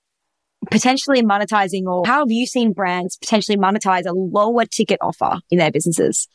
potentially 0.69 1.21
monetizing 1.21 1.85
or 1.85 2.05
how 2.05 2.19
have 2.19 2.31
you 2.31 2.45
seen 2.45 2.73
brands 2.73 3.17
potentially 3.17 3.57
monetize 3.57 4.05
a 4.05 4.13
lower 4.13 4.65
ticket 4.65 4.99
offer 5.01 5.39
in 5.49 5.57
their 5.57 5.71
businesses? 5.71 6.27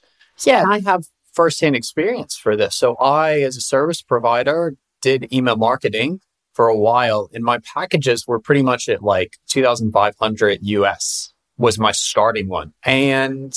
Yeah, 0.45 0.65
I 0.67 0.81
have 0.81 1.05
firsthand 1.33 1.77
experience 1.77 2.37
for 2.37 2.57
this. 2.57 2.77
So 2.77 2.95
I, 2.97 3.41
as 3.41 3.57
a 3.57 3.61
service 3.61 4.03
provider, 4.03 4.77
did 5.01 5.33
email 5.33 5.57
marketing 5.57 6.21
for 6.53 6.69
a 6.69 6.77
while 6.77 7.31
and 7.33 7.45
my 7.45 7.59
packages 7.59 8.27
were 8.27 8.41
pretty 8.41 8.63
much 8.63 8.89
at 8.89 9.03
like 9.03 9.39
2500 9.49 10.59
US 10.63 11.33
was 11.57 11.79
my 11.79 11.93
starting 11.93 12.49
one. 12.49 12.73
And 12.85 13.55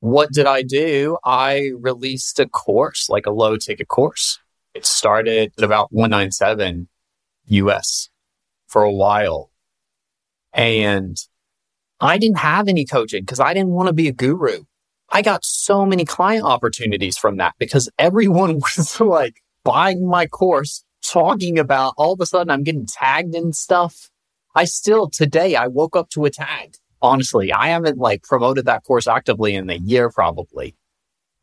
what 0.00 0.30
did 0.32 0.46
I 0.46 0.62
do? 0.62 1.18
I 1.24 1.72
released 1.78 2.38
a 2.38 2.48
course, 2.48 3.08
like 3.08 3.26
a 3.26 3.30
low 3.30 3.56
ticket 3.56 3.88
course. 3.88 4.38
It 4.74 4.86
started 4.86 5.52
at 5.58 5.64
about 5.64 5.92
197 5.92 6.88
US 7.46 8.08
for 8.68 8.82
a 8.82 8.92
while. 8.92 9.50
And 10.52 11.16
I 12.00 12.18
didn't 12.18 12.38
have 12.38 12.68
any 12.68 12.86
coaching 12.86 13.22
because 13.22 13.40
I 13.40 13.52
didn't 13.52 13.70
want 13.70 13.88
to 13.88 13.92
be 13.92 14.08
a 14.08 14.12
guru. 14.12 14.64
I 15.12 15.22
got 15.22 15.44
so 15.44 15.84
many 15.84 16.04
client 16.04 16.44
opportunities 16.44 17.18
from 17.18 17.38
that 17.38 17.54
because 17.58 17.90
everyone 17.98 18.54
was 18.76 19.00
like 19.00 19.42
buying 19.64 20.08
my 20.08 20.26
course, 20.26 20.84
talking 21.04 21.58
about 21.58 21.94
all 21.96 22.12
of 22.12 22.20
a 22.20 22.26
sudden 22.26 22.50
I'm 22.50 22.62
getting 22.62 22.86
tagged 22.86 23.34
and 23.34 23.54
stuff. 23.54 24.10
I 24.54 24.64
still 24.64 25.08
today, 25.08 25.56
I 25.56 25.66
woke 25.66 25.96
up 25.96 26.10
to 26.10 26.24
a 26.24 26.30
tag. 26.30 26.74
Honestly, 27.02 27.52
I 27.52 27.68
haven't 27.68 27.98
like 27.98 28.22
promoted 28.22 28.66
that 28.66 28.84
course 28.84 29.06
actively 29.08 29.54
in 29.54 29.70
a 29.70 29.74
year 29.74 30.10
probably, 30.10 30.76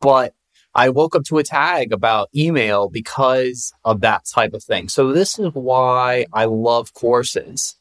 but 0.00 0.34
I 0.74 0.90
woke 0.90 1.16
up 1.16 1.24
to 1.24 1.38
a 1.38 1.42
tag 1.42 1.92
about 1.92 2.28
email 2.36 2.88
because 2.88 3.72
of 3.84 4.00
that 4.02 4.24
type 4.32 4.54
of 4.54 4.62
thing. 4.62 4.88
So 4.88 5.12
this 5.12 5.38
is 5.38 5.50
why 5.52 6.26
I 6.32 6.44
love 6.44 6.94
courses 6.94 7.76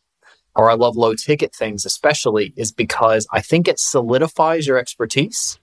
or 0.56 0.71
I 0.71 0.73
love 0.73 0.97
low 0.97 1.13
ticket 1.13 1.54
things, 1.54 1.86
especially 1.86 2.54
is 2.58 2.71
because 2.71 3.28
I 3.32 3.41
think 3.41 3.67
it 3.67 3.80
solidifies 3.80 4.65
your 4.65 4.80
expertise. 4.80 5.60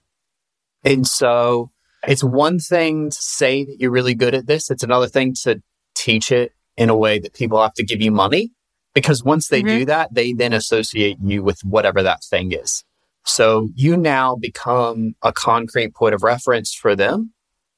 And 0.85 1.05
so 1.05 1.71
it's 2.07 2.23
one 2.23 2.59
thing 2.59 3.09
to 3.09 3.17
say 3.19 3.65
that 3.65 3.77
you're 3.79 3.91
really 3.91 4.15
good 4.15 4.35
at 4.35 4.47
this. 4.47 4.69
It's 4.69 4.83
another 4.83 5.07
thing 5.07 5.33
to 5.43 5.61
teach 5.95 6.31
it 6.31 6.51
in 6.77 6.89
a 6.89 6.95
way 6.95 7.19
that 7.19 7.33
people 7.33 7.61
have 7.61 7.73
to 7.73 7.83
give 7.83 8.01
you 8.01 8.11
money 8.11 8.51
because 8.93 9.23
once 9.23 9.47
they 9.47 9.61
mm-hmm. 9.61 9.79
do 9.79 9.85
that, 9.85 10.13
they 10.13 10.33
then 10.33 10.53
associate 10.53 11.17
you 11.21 11.43
with 11.43 11.59
whatever 11.63 12.03
that 12.03 12.23
thing 12.23 12.51
is. 12.51 12.83
So 13.25 13.69
you 13.73 13.97
now 13.97 14.35
become 14.35 15.15
a 15.23 15.33
concrete 15.33 15.95
point 15.95 16.13
of 16.13 16.21
reference 16.21 16.73
for 16.73 16.95
them, 16.95 17.33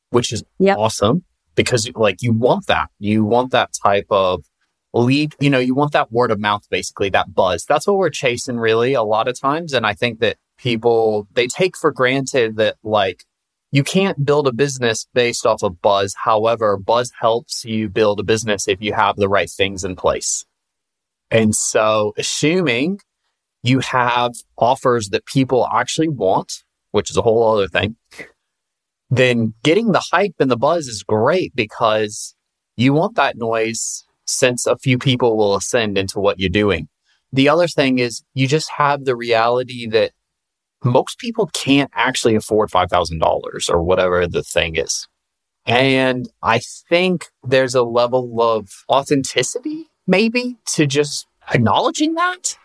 which 0.10 0.34
is 0.34 0.44
yep. 0.60 0.78
awesome 0.78 1.24
because 1.56 1.90
like 1.96 2.22
you 2.22 2.34
want 2.34 2.68
that. 2.68 2.90
You 3.00 3.24
want 3.24 3.52
that 3.52 3.72
type 3.84 4.08
of 4.10 4.44
lead, 4.94 5.36
you 5.40 5.50
know, 5.50 5.60
you 5.60 5.74
want 5.74 5.94
that 5.94 6.12
word 6.12 6.32
of 6.32 6.40
mouth, 6.40 6.64
basically 6.70 7.10
that 7.12 7.34
buzz. 7.34 7.66
That's 7.66 7.88
what 7.88 7.98
we're 7.98 8.10
chasing 8.10 8.58
really 8.58 8.94
a 8.94 9.04
lot 9.04 9.28
of 9.28 9.40
times. 9.40 9.74
And 9.74 9.86
I 9.86 9.94
think 9.94 10.20
that 10.20 10.38
people, 10.58 11.28
they 11.34 11.48
take 11.48 11.78
for 11.78 11.92
granted 11.92 12.58
that 12.58 12.76
like 12.84 13.24
you 13.72 13.84
can't 13.84 14.26
build 14.26 14.48
a 14.48 14.54
business 14.54 15.08
based 15.14 15.46
off 15.46 15.62
of 15.62 15.82
buzz. 15.82 16.16
However, 16.24 16.78
buzz 16.78 17.12
helps 17.20 17.66
you 17.66 17.90
build 17.90 18.20
a 18.20 18.24
business 18.24 18.68
if 18.68 18.82
you 18.82 18.94
have 18.94 19.18
the 19.18 19.30
right 19.30 19.50
things 19.50 19.84
in 19.84 19.96
place. 19.96 20.46
And 21.30 21.54
so 21.54 22.14
assuming 22.18 23.00
you 23.64 23.80
have 23.80 24.34
offers 24.58 25.10
that 25.10 25.26
people 25.26 25.68
actually 25.74 26.08
want, 26.08 26.64
which 26.92 27.10
is 27.10 27.18
a 27.18 27.22
whole 27.22 27.44
other 27.44 27.68
thing, 27.68 27.98
then 29.10 29.54
getting 29.64 29.92
the 29.92 30.04
hype 30.12 30.36
and 30.40 30.50
the 30.50 30.58
buzz 30.58 30.88
is 30.88 31.04
great 31.04 31.54
because 31.56 32.36
you 32.78 32.94
want 32.94 33.16
that 33.16 33.38
noise 33.38 34.06
since 34.26 34.66
a 34.66 34.78
few 34.78 34.98
people 34.98 35.38
will 35.38 35.56
ascend 35.56 35.98
into 35.98 36.20
what 36.20 36.40
you're 36.40 36.50
doing. 36.50 36.88
The 37.34 37.50
other 37.50 37.68
thing 37.68 38.00
is 38.00 38.24
you 38.34 38.48
just 38.48 38.70
have 38.78 39.04
the 39.04 39.16
reality 39.16 39.88
that 39.88 40.12
most 40.84 41.20
people 41.20 41.48
can't 41.54 41.92
actually 41.94 42.36
afford 42.36 42.70
$5,000 42.70 43.70
or 43.70 43.84
whatever 43.84 44.28
the 44.28 44.44
thing 44.44 44.76
is. 44.76 45.08
And 45.66 46.30
I 46.42 46.62
think 46.90 47.26
there's 47.44 47.76
a 47.76 47.84
level 47.84 48.42
of 48.42 48.70
authenticity, 48.90 49.88
maybe, 50.06 50.58
to 50.74 50.86
just 50.86 51.28
acknowledging 51.54 52.14
that. 52.14 52.58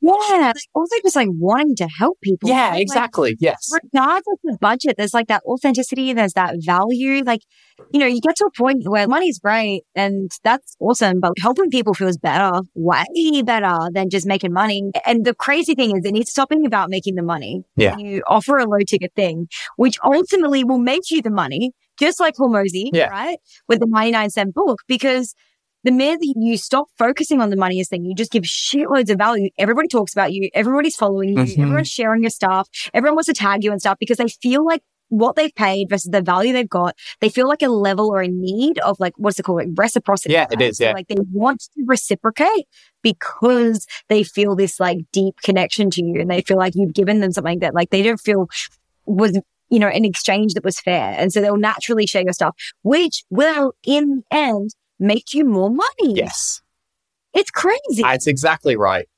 Yeah. 0.00 0.52
Also 0.74 0.96
just 1.02 1.16
like 1.16 1.28
wanting 1.30 1.76
to 1.76 1.88
help 1.88 2.18
people. 2.22 2.48
Yeah, 2.48 2.76
exactly. 2.76 3.30
Like, 3.30 3.36
yes. 3.40 3.70
Regardless 3.72 4.38
of 4.48 4.58
budget, 4.60 4.96
there's 4.96 5.14
like 5.14 5.28
that 5.28 5.42
authenticity, 5.46 6.12
there's 6.12 6.32
that 6.34 6.56
value. 6.64 7.22
Like, 7.24 7.42
you 7.92 8.00
know, 8.00 8.06
you 8.06 8.20
get 8.20 8.36
to 8.36 8.46
a 8.46 8.50
point 8.56 8.84
where 8.86 9.06
money's 9.06 9.38
great 9.38 9.82
and 9.94 10.30
that's 10.42 10.76
awesome, 10.80 11.20
but 11.20 11.32
helping 11.40 11.70
people 11.70 11.94
feels 11.94 12.16
better, 12.16 12.60
way 12.74 13.42
better 13.42 13.76
than 13.92 14.10
just 14.10 14.26
making 14.26 14.52
money. 14.52 14.90
And 15.06 15.24
the 15.24 15.34
crazy 15.34 15.74
thing 15.74 15.96
is 15.96 16.04
it 16.04 16.12
needs 16.12 16.26
to 16.26 16.32
stop 16.32 16.48
being 16.48 16.66
about 16.66 16.90
making 16.90 17.14
the 17.14 17.22
money. 17.22 17.62
Yeah. 17.76 17.96
You 17.96 18.22
offer 18.26 18.56
a 18.56 18.64
low 18.64 18.80
ticket 18.86 19.12
thing, 19.14 19.48
which 19.76 19.98
ultimately 20.02 20.64
will 20.64 20.78
make 20.78 21.10
you 21.10 21.20
the 21.22 21.30
money, 21.30 21.72
just 21.98 22.20
like 22.20 22.34
Hormozi, 22.36 22.90
yeah. 22.92 23.08
right? 23.08 23.38
With 23.68 23.80
the 23.80 23.86
99 23.88 24.30
cent 24.30 24.54
book, 24.54 24.78
because 24.86 25.34
the 25.84 25.90
minute 25.90 26.20
that 26.20 26.34
you 26.36 26.56
stop 26.56 26.88
focusing 26.98 27.40
on 27.40 27.50
the 27.50 27.56
money 27.56 27.80
is 27.80 27.88
thing, 27.88 28.04
you 28.04 28.14
just 28.14 28.32
give 28.32 28.44
shitloads 28.44 29.10
of 29.10 29.18
value. 29.18 29.50
Everybody 29.58 29.88
talks 29.88 30.12
about 30.12 30.32
you. 30.32 30.50
Everybody's 30.54 30.96
following 30.96 31.30
you. 31.30 31.36
Mm-hmm. 31.36 31.62
Everyone's 31.62 31.88
sharing 31.88 32.22
your 32.22 32.30
stuff. 32.30 32.68
Everyone 32.92 33.16
wants 33.16 33.28
to 33.28 33.32
tag 33.32 33.64
you 33.64 33.72
and 33.72 33.80
stuff 33.80 33.98
because 33.98 34.18
they 34.18 34.28
feel 34.28 34.64
like 34.64 34.82
what 35.10 35.36
they've 35.36 35.54
paid 35.54 35.88
versus 35.90 36.10
the 36.10 36.22
value 36.22 36.52
they've 36.52 36.68
got, 36.68 36.96
they 37.20 37.28
feel 37.28 37.48
like 37.48 37.62
a 37.62 37.68
level 37.68 38.08
or 38.08 38.22
a 38.22 38.28
need 38.28 38.78
of 38.78 38.98
like, 39.00 39.12
what's 39.16 39.38
it 39.38 39.42
called? 39.42 39.58
Like 39.58 39.68
reciprocity. 39.76 40.32
Yeah, 40.32 40.42
right? 40.42 40.52
it 40.52 40.60
is. 40.62 40.80
Yeah. 40.80 40.90
So 40.90 40.94
like 40.94 41.08
they 41.08 41.16
want 41.32 41.60
to 41.60 41.84
reciprocate 41.86 42.66
because 43.02 43.86
they 44.08 44.22
feel 44.22 44.54
this 44.54 44.80
like 44.80 44.98
deep 45.12 45.34
connection 45.42 45.90
to 45.90 46.04
you 46.04 46.20
and 46.20 46.30
they 46.30 46.42
feel 46.42 46.56
like 46.56 46.74
you've 46.76 46.94
given 46.94 47.20
them 47.20 47.32
something 47.32 47.58
that 47.58 47.74
like 47.74 47.90
they 47.90 48.02
don't 48.02 48.20
feel 48.20 48.48
was, 49.04 49.38
you 49.68 49.78
know, 49.78 49.88
an 49.88 50.04
exchange 50.04 50.54
that 50.54 50.64
was 50.64 50.80
fair. 50.80 51.14
And 51.18 51.32
so 51.32 51.40
they'll 51.40 51.56
naturally 51.56 52.06
share 52.06 52.22
your 52.22 52.32
stuff, 52.32 52.54
which 52.82 53.24
will 53.30 53.72
in 53.84 54.22
the 54.30 54.36
end 54.36 54.70
make 55.00 55.34
you 55.34 55.44
more 55.44 55.70
money. 55.70 56.14
Yes. 56.14 56.62
It's 57.32 57.50
crazy. 57.50 58.02
That's 58.02 58.26
exactly 58.26 58.76
right. 58.76 59.08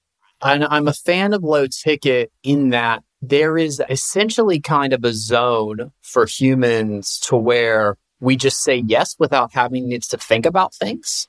And 0.43 0.65
I'm 0.65 0.89
a 0.89 0.93
fan 0.93 1.35
of 1.35 1.43
low 1.43 1.67
ticket 1.67 2.33
in 2.43 2.71
that 2.71 3.03
there 3.21 3.57
is 3.57 3.81
essentially 3.89 4.61
kind 4.61 4.93
of 4.93 5.05
a 5.05 5.13
zone 5.13 5.93
for 6.03 6.27
humans 6.27 7.21
to 7.21 7.37
where 7.37 7.97
we 8.21 8.37
just 8.37 8.63
say 8.63 8.83
yes 8.87 9.17
without 9.19 9.53
having 9.53 9.89
needs 9.89 10.09
to 10.09 10.17
think 10.17 10.47
about 10.47 10.75
things. 10.75 11.29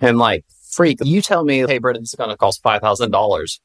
And 0.00 0.18
like, 0.18 0.44
freak, 0.70 0.98
you 1.02 1.22
tell 1.22 1.44
me, 1.44 1.60
hey, 1.60 1.78
Brennan, 1.78 2.02
this 2.02 2.10
is 2.10 2.16
going 2.16 2.30
to 2.30 2.36
cost 2.36 2.62
$5,000. 2.62 3.60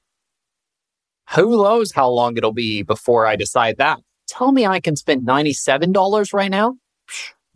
Who 1.36 1.64
knows 1.64 1.92
how 1.92 2.10
long 2.10 2.38
it'll 2.38 2.54
be 2.54 2.84
before 2.84 3.26
I 3.26 3.36
decide 3.36 3.78
that? 3.78 4.00
Tell 4.28 4.52
me 4.52 4.66
I 4.66 4.80
can 4.80 4.96
spend 4.96 5.26
$97 5.28 6.34
right 6.34 6.52
now. 6.52 6.76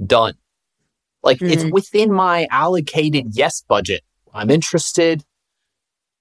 Done. 0.04 0.36
Like 1.24 1.40
mm-hmm. 1.40 1.54
it's 1.54 1.72
within 1.72 2.12
my 2.12 2.48
allocated 2.52 3.28
yes 3.32 3.62
budget. 3.68 4.04
I'm 4.34 4.50
interested. 4.50 5.24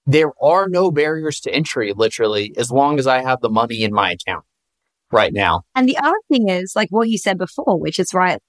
There 0.07 0.33
are 0.41 0.69
no 0.69 0.91
barriers 0.91 1.41
to 1.41 1.53
entry, 1.53 1.93
literally, 1.93 2.55
as 2.57 2.71
long 2.71 2.99
as 2.99 3.07
I 3.07 3.23
have 3.23 3.41
the 3.41 3.51
money 3.51 3.83
in 3.83 3.93
my 3.93 4.13
account 4.13 4.45
right 5.11 5.33
now. 5.33 5.63
And 5.75 5.89
the 5.89 5.99
other 5.99 6.19
thing 6.31 6.49
is, 6.49 6.75
like 6.77 6.89
what 6.91 7.09
you 7.09 7.19
said 7.19 7.39
before, 7.39 7.79
which 7.79 7.99
is 7.99 8.15
right. 8.15 8.41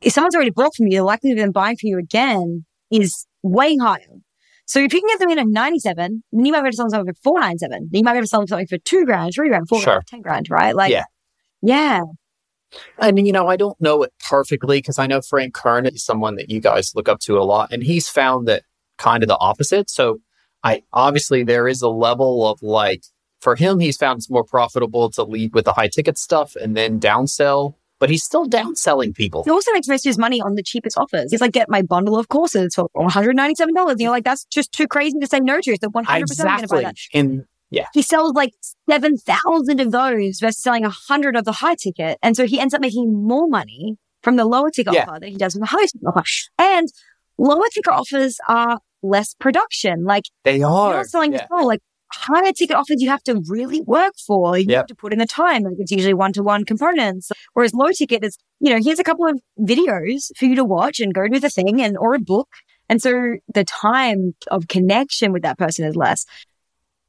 If 0.00 0.12
someone's 0.12 0.34
already 0.34 0.50
bought 0.50 0.74
from 0.74 0.88
you, 0.88 0.98
the 0.98 1.04
likelihood 1.04 1.38
of 1.38 1.44
them 1.44 1.52
buying 1.52 1.76
from 1.76 1.88
you 1.88 1.98
again 1.98 2.64
is 2.90 3.26
way 3.42 3.76
higher. 3.76 4.00
So 4.66 4.80
if 4.80 4.92
you 4.94 5.00
can 5.00 5.08
get 5.08 5.20
them 5.20 5.30
in 5.30 5.38
at 5.38 5.46
97, 5.46 6.24
then 6.32 6.44
you 6.44 6.52
might 6.52 6.60
be 6.60 6.66
able 6.66 6.70
to 6.70 6.76
sell 6.76 6.86
them 6.86 6.90
something 6.90 7.14
for 7.14 7.20
497. 7.22 7.88
Then 7.90 7.98
you 7.98 8.02
might 8.02 8.12
be 8.12 8.18
able 8.18 8.24
to 8.24 8.28
sell 8.28 8.40
them 8.40 8.48
something 8.48 8.66
for 8.66 8.78
two 8.78 9.04
grand, 9.04 9.34
three 9.34 9.48
grand, 9.48 9.68
four 9.68 9.80
sure. 9.80 9.94
grand, 9.94 10.06
10 10.06 10.20
grand, 10.22 10.50
right? 10.50 10.74
Like, 10.74 10.90
yeah. 10.90 11.04
Yeah. 11.62 12.00
Mean, 13.12 13.26
you 13.26 13.32
know, 13.32 13.48
I 13.48 13.56
don't 13.56 13.80
know 13.80 14.02
it 14.02 14.12
perfectly 14.28 14.78
because 14.78 14.98
I 14.98 15.06
know 15.06 15.20
Frank 15.20 15.54
Kern 15.54 15.86
is 15.86 16.04
someone 16.04 16.36
that 16.36 16.50
you 16.50 16.60
guys 16.60 16.92
look 16.94 17.08
up 17.08 17.20
to 17.20 17.38
a 17.38 17.44
lot. 17.44 17.72
And 17.72 17.82
he's 17.82 18.08
found 18.08 18.48
that 18.48 18.64
kind 18.98 19.22
of 19.22 19.28
the 19.28 19.38
opposite. 19.38 19.90
So 19.90 20.18
I 20.62 20.82
obviously 20.92 21.44
there 21.44 21.68
is 21.68 21.82
a 21.82 21.88
level 21.88 22.46
of 22.46 22.62
like 22.62 23.02
for 23.40 23.56
him, 23.56 23.78
he's 23.78 23.96
found 23.96 24.18
it's 24.18 24.30
more 24.30 24.44
profitable 24.44 25.10
to 25.10 25.22
lead 25.22 25.52
with 25.54 25.66
the 25.66 25.72
high 25.72 25.88
ticket 25.88 26.16
stuff 26.16 26.56
and 26.56 26.76
then 26.76 26.98
downsell 26.98 27.74
but 28.00 28.10
he's 28.10 28.22
still 28.22 28.46
downselling 28.46 29.14
people. 29.14 29.44
He 29.44 29.50
also 29.50 29.72
makes 29.72 29.88
most 29.88 30.04
of 30.04 30.10
his 30.10 30.18
money 30.18 30.40
on 30.40 30.56
the 30.56 30.62
cheapest 30.62 30.98
offers. 30.98 31.30
He's 31.30 31.40
like, 31.40 31.52
get 31.52 31.70
my 31.70 31.80
bundle 31.80 32.18
of 32.18 32.28
courses 32.28 32.74
for 32.74 32.90
$197. 32.96 33.56
And 33.58 34.00
you're 34.00 34.10
like, 34.10 34.24
that's 34.24 34.44
just 34.46 34.72
too 34.72 34.86
crazy 34.86 35.18
to 35.20 35.26
say 35.26 35.40
no 35.40 35.60
to. 35.60 35.76
So 35.80 35.88
100% 35.88 36.20
exactly. 36.20 36.44
going 36.44 36.60
to 36.60 36.68
buy 36.68 36.82
that. 36.82 36.96
And 37.14 37.44
yeah. 37.74 37.86
He 37.92 38.02
sells 38.02 38.34
like 38.34 38.52
7,000 38.88 39.80
of 39.80 39.90
those 39.90 40.38
versus 40.40 40.62
selling 40.62 40.82
100 40.82 41.36
of 41.36 41.44
the 41.44 41.52
high 41.52 41.74
ticket. 41.74 42.18
And 42.22 42.36
so 42.36 42.46
he 42.46 42.60
ends 42.60 42.74
up 42.74 42.80
making 42.80 43.12
more 43.12 43.48
money 43.48 43.96
from 44.22 44.36
the 44.36 44.44
lower 44.44 44.70
ticket 44.70 44.94
yeah. 44.94 45.04
offer 45.08 45.20
than 45.20 45.30
he 45.30 45.36
does 45.36 45.54
from 45.54 45.60
the 45.60 45.66
high 45.66 45.82
ticket 45.82 46.06
offer. 46.06 46.24
And 46.58 46.88
lower 47.38 47.66
ticket 47.72 47.92
offers 47.92 48.38
are 48.48 48.78
less 49.02 49.34
production. 49.34 50.04
Like 50.04 50.24
they 50.44 50.62
are. 50.62 50.94
You're 50.94 51.04
selling 51.04 51.32
yeah. 51.32 51.46
like 51.50 51.80
higher 52.12 52.52
ticket 52.52 52.76
offers 52.76 52.96
you 53.02 53.08
have 53.08 53.22
to 53.24 53.42
really 53.48 53.82
work 53.82 54.14
for. 54.26 54.56
You 54.56 54.66
yep. 54.68 54.76
have 54.78 54.86
to 54.86 54.94
put 54.94 55.12
in 55.12 55.18
the 55.18 55.26
time. 55.26 55.62
Like 55.62 55.74
it's 55.78 55.90
usually 55.90 56.14
one 56.14 56.32
to 56.34 56.42
one 56.42 56.64
components. 56.64 57.30
Whereas 57.54 57.74
low 57.74 57.90
ticket 57.90 58.24
is, 58.24 58.38
you 58.60 58.72
know, 58.72 58.80
here's 58.82 58.98
a 58.98 59.04
couple 59.04 59.26
of 59.26 59.40
videos 59.60 60.30
for 60.36 60.46
you 60.46 60.54
to 60.56 60.64
watch 60.64 61.00
and 61.00 61.12
go 61.12 61.26
do 61.28 61.40
the 61.40 61.50
thing 61.50 61.82
and 61.82 61.98
or 61.98 62.14
a 62.14 62.20
book. 62.20 62.48
And 62.88 63.00
so 63.00 63.36
the 63.52 63.64
time 63.64 64.34
of 64.50 64.68
connection 64.68 65.32
with 65.32 65.42
that 65.42 65.58
person 65.58 65.86
is 65.86 65.96
less. 65.96 66.26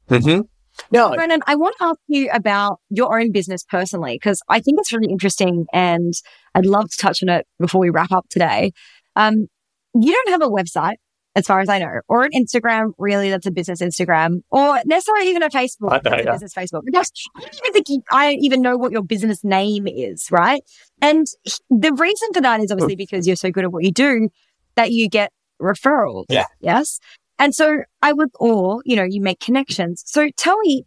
Mm-hmm. 0.08 0.42
No. 0.90 1.14
Brennan, 1.14 1.40
I 1.46 1.54
want 1.54 1.74
to 1.78 1.84
ask 1.84 2.00
you 2.06 2.30
about 2.32 2.80
your 2.90 3.18
own 3.18 3.32
business 3.32 3.64
personally, 3.64 4.14
because 4.14 4.40
I 4.48 4.60
think 4.60 4.78
it's 4.80 4.92
really 4.92 5.10
interesting 5.10 5.66
and 5.72 6.12
I'd 6.54 6.66
love 6.66 6.90
to 6.90 6.96
touch 6.96 7.22
on 7.22 7.28
it 7.28 7.46
before 7.58 7.80
we 7.80 7.90
wrap 7.90 8.12
up 8.12 8.26
today. 8.28 8.72
Um, 9.14 9.46
you 9.94 10.12
don't 10.12 10.30
have 10.30 10.42
a 10.42 10.50
website 10.50 10.96
as 11.34 11.46
far 11.46 11.60
as 11.60 11.68
I 11.68 11.78
know, 11.78 12.00
or 12.08 12.24
an 12.24 12.30
Instagram. 12.32 12.92
Really, 12.98 13.30
that's 13.30 13.46
a 13.46 13.50
business 13.50 13.82
Instagram, 13.82 14.40
or 14.50 14.80
necessarily 14.86 15.28
even 15.28 15.42
a 15.42 15.50
Facebook. 15.50 15.90
Know, 15.92 16.00
that's 16.02 16.24
yeah. 16.24 16.30
a 16.30 16.32
business 16.32 16.54
Facebook. 16.54 16.82
Because 16.84 17.12
I 17.36 17.40
don't 17.40 17.54
even 17.54 17.72
think 17.72 17.88
you, 17.88 18.02
I 18.10 18.32
even 18.40 18.62
know 18.62 18.76
what 18.76 18.90
your 18.90 19.02
business 19.02 19.44
name 19.44 19.86
is, 19.86 20.28
right? 20.30 20.62
And 21.02 21.26
the 21.68 21.92
reason 21.92 22.28
for 22.32 22.40
that 22.40 22.60
is 22.60 22.72
obviously 22.72 22.96
because 22.96 23.26
you're 23.26 23.36
so 23.36 23.50
good 23.50 23.64
at 23.64 23.72
what 23.72 23.84
you 23.84 23.92
do 23.92 24.30
that 24.76 24.92
you 24.92 25.08
get 25.08 25.30
referrals. 25.60 26.24
Yeah. 26.28 26.46
Yes. 26.60 27.00
And 27.38 27.54
so 27.54 27.82
I 28.02 28.12
would, 28.12 28.30
or, 28.40 28.82
you 28.84 28.96
know, 28.96 29.04
you 29.04 29.20
make 29.20 29.40
connections. 29.40 30.02
So 30.06 30.28
tell 30.36 30.58
me 30.60 30.84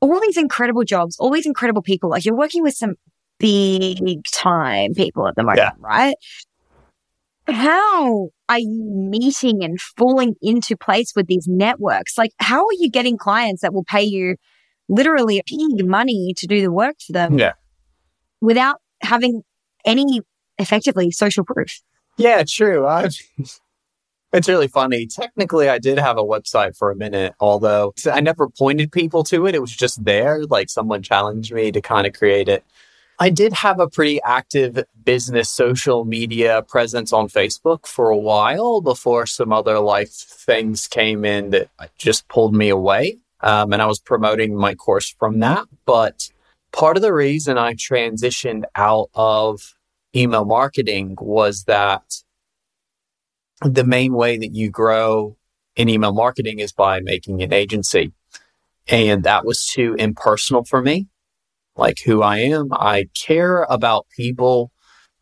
all 0.00 0.20
these 0.20 0.36
incredible 0.36 0.84
jobs, 0.84 1.16
all 1.18 1.30
these 1.30 1.46
incredible 1.46 1.82
people, 1.82 2.10
like 2.10 2.24
you're 2.24 2.36
working 2.36 2.62
with 2.62 2.74
some 2.74 2.94
big 3.38 4.22
time 4.32 4.94
people 4.94 5.28
at 5.28 5.36
the 5.36 5.42
moment, 5.42 5.58
yeah. 5.58 5.72
right? 5.78 6.14
How 7.48 8.28
are 8.48 8.58
you 8.58 9.10
meeting 9.10 9.64
and 9.64 9.80
falling 9.80 10.34
into 10.40 10.76
place 10.76 11.12
with 11.14 11.26
these 11.26 11.46
networks? 11.48 12.16
Like, 12.16 12.30
how 12.38 12.60
are 12.60 12.72
you 12.78 12.90
getting 12.90 13.18
clients 13.18 13.62
that 13.62 13.74
will 13.74 13.84
pay 13.84 14.02
you 14.02 14.36
literally 14.88 15.38
a 15.38 15.42
big 15.46 15.86
money 15.86 16.34
to 16.36 16.46
do 16.46 16.60
the 16.60 16.70
work 16.70 16.96
for 17.04 17.12
them 17.12 17.38
yeah. 17.38 17.52
without 18.40 18.76
having 19.00 19.42
any 19.84 20.20
effectively 20.58 21.10
social 21.10 21.44
proof? 21.44 21.80
Yeah, 22.16 22.44
true. 22.46 22.86
I, 22.86 23.08
it's 24.32 24.48
really 24.48 24.68
funny. 24.68 25.06
Technically, 25.06 25.68
I 25.68 25.78
did 25.78 25.98
have 25.98 26.16
a 26.16 26.22
website 26.22 26.76
for 26.76 26.90
a 26.90 26.96
minute, 26.96 27.34
although 27.38 27.94
I 28.10 28.20
never 28.20 28.48
pointed 28.48 28.90
people 28.90 29.24
to 29.24 29.46
it. 29.46 29.54
It 29.54 29.60
was 29.60 29.74
just 29.74 30.04
there. 30.04 30.44
Like 30.44 30.70
someone 30.70 31.02
challenged 31.02 31.52
me 31.52 31.70
to 31.72 31.80
kind 31.80 32.06
of 32.06 32.14
create 32.14 32.48
it. 32.48 32.64
I 33.18 33.30
did 33.30 33.52
have 33.52 33.78
a 33.78 33.88
pretty 33.88 34.20
active 34.22 34.82
business 35.04 35.48
social 35.48 36.04
media 36.04 36.62
presence 36.62 37.12
on 37.12 37.28
Facebook 37.28 37.86
for 37.86 38.10
a 38.10 38.16
while 38.16 38.80
before 38.80 39.26
some 39.26 39.52
other 39.52 39.78
life 39.78 40.10
things 40.10 40.88
came 40.88 41.24
in 41.24 41.50
that 41.50 41.68
just 41.98 42.26
pulled 42.28 42.54
me 42.54 42.68
away. 42.68 43.18
Um, 43.40 43.72
and 43.72 43.82
I 43.82 43.86
was 43.86 44.00
promoting 44.00 44.56
my 44.56 44.74
course 44.74 45.14
from 45.18 45.40
that. 45.40 45.66
But 45.84 46.30
part 46.72 46.96
of 46.96 47.02
the 47.02 47.12
reason 47.12 47.58
I 47.58 47.74
transitioned 47.74 48.64
out 48.74 49.10
of 49.14 49.76
email 50.16 50.44
marketing 50.44 51.16
was 51.20 51.64
that 51.64 52.22
the 53.64 53.84
main 53.84 54.14
way 54.14 54.38
that 54.38 54.54
you 54.54 54.70
grow 54.70 55.36
in 55.76 55.88
email 55.88 56.12
marketing 56.12 56.58
is 56.58 56.72
by 56.72 57.00
making 57.00 57.42
an 57.42 57.52
agency. 57.52 58.12
And 58.88 59.24
that 59.24 59.44
was 59.44 59.64
too 59.64 59.94
impersonal 59.98 60.64
for 60.64 60.82
me 60.82 61.06
like 61.76 61.98
who 62.04 62.22
I 62.22 62.38
am. 62.38 62.68
I 62.72 63.08
care 63.14 63.64
about 63.64 64.06
people. 64.14 64.72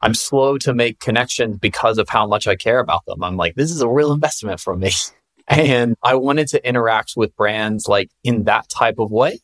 I'm 0.01 0.15
slow 0.15 0.59
to 0.59 0.75
make 0.75 0.99
connections 0.99 1.59
because 1.59 1.99
of 1.99 2.09
how 2.09 2.27
much 2.27 2.47
I 2.47 2.57
care 2.57 2.79
about 2.79 3.05
them. 3.07 3.23
I'm 3.23 3.37
like, 3.37 3.55
this 3.55 3.71
is 3.71 3.83
a 3.83 3.89
real 3.89 4.13
investment 4.13 4.61
for 4.61 4.77
me. 4.77 4.93
And 5.49 5.97
I 6.01 6.15
wanted 6.15 6.47
to 6.49 6.65
interact 6.65 7.15
with 7.17 7.35
brands 7.35 7.89
like 7.89 8.09
in 8.23 8.45
that 8.45 8.69
type 8.69 9.01
of 9.01 9.11
way. 9.11 9.41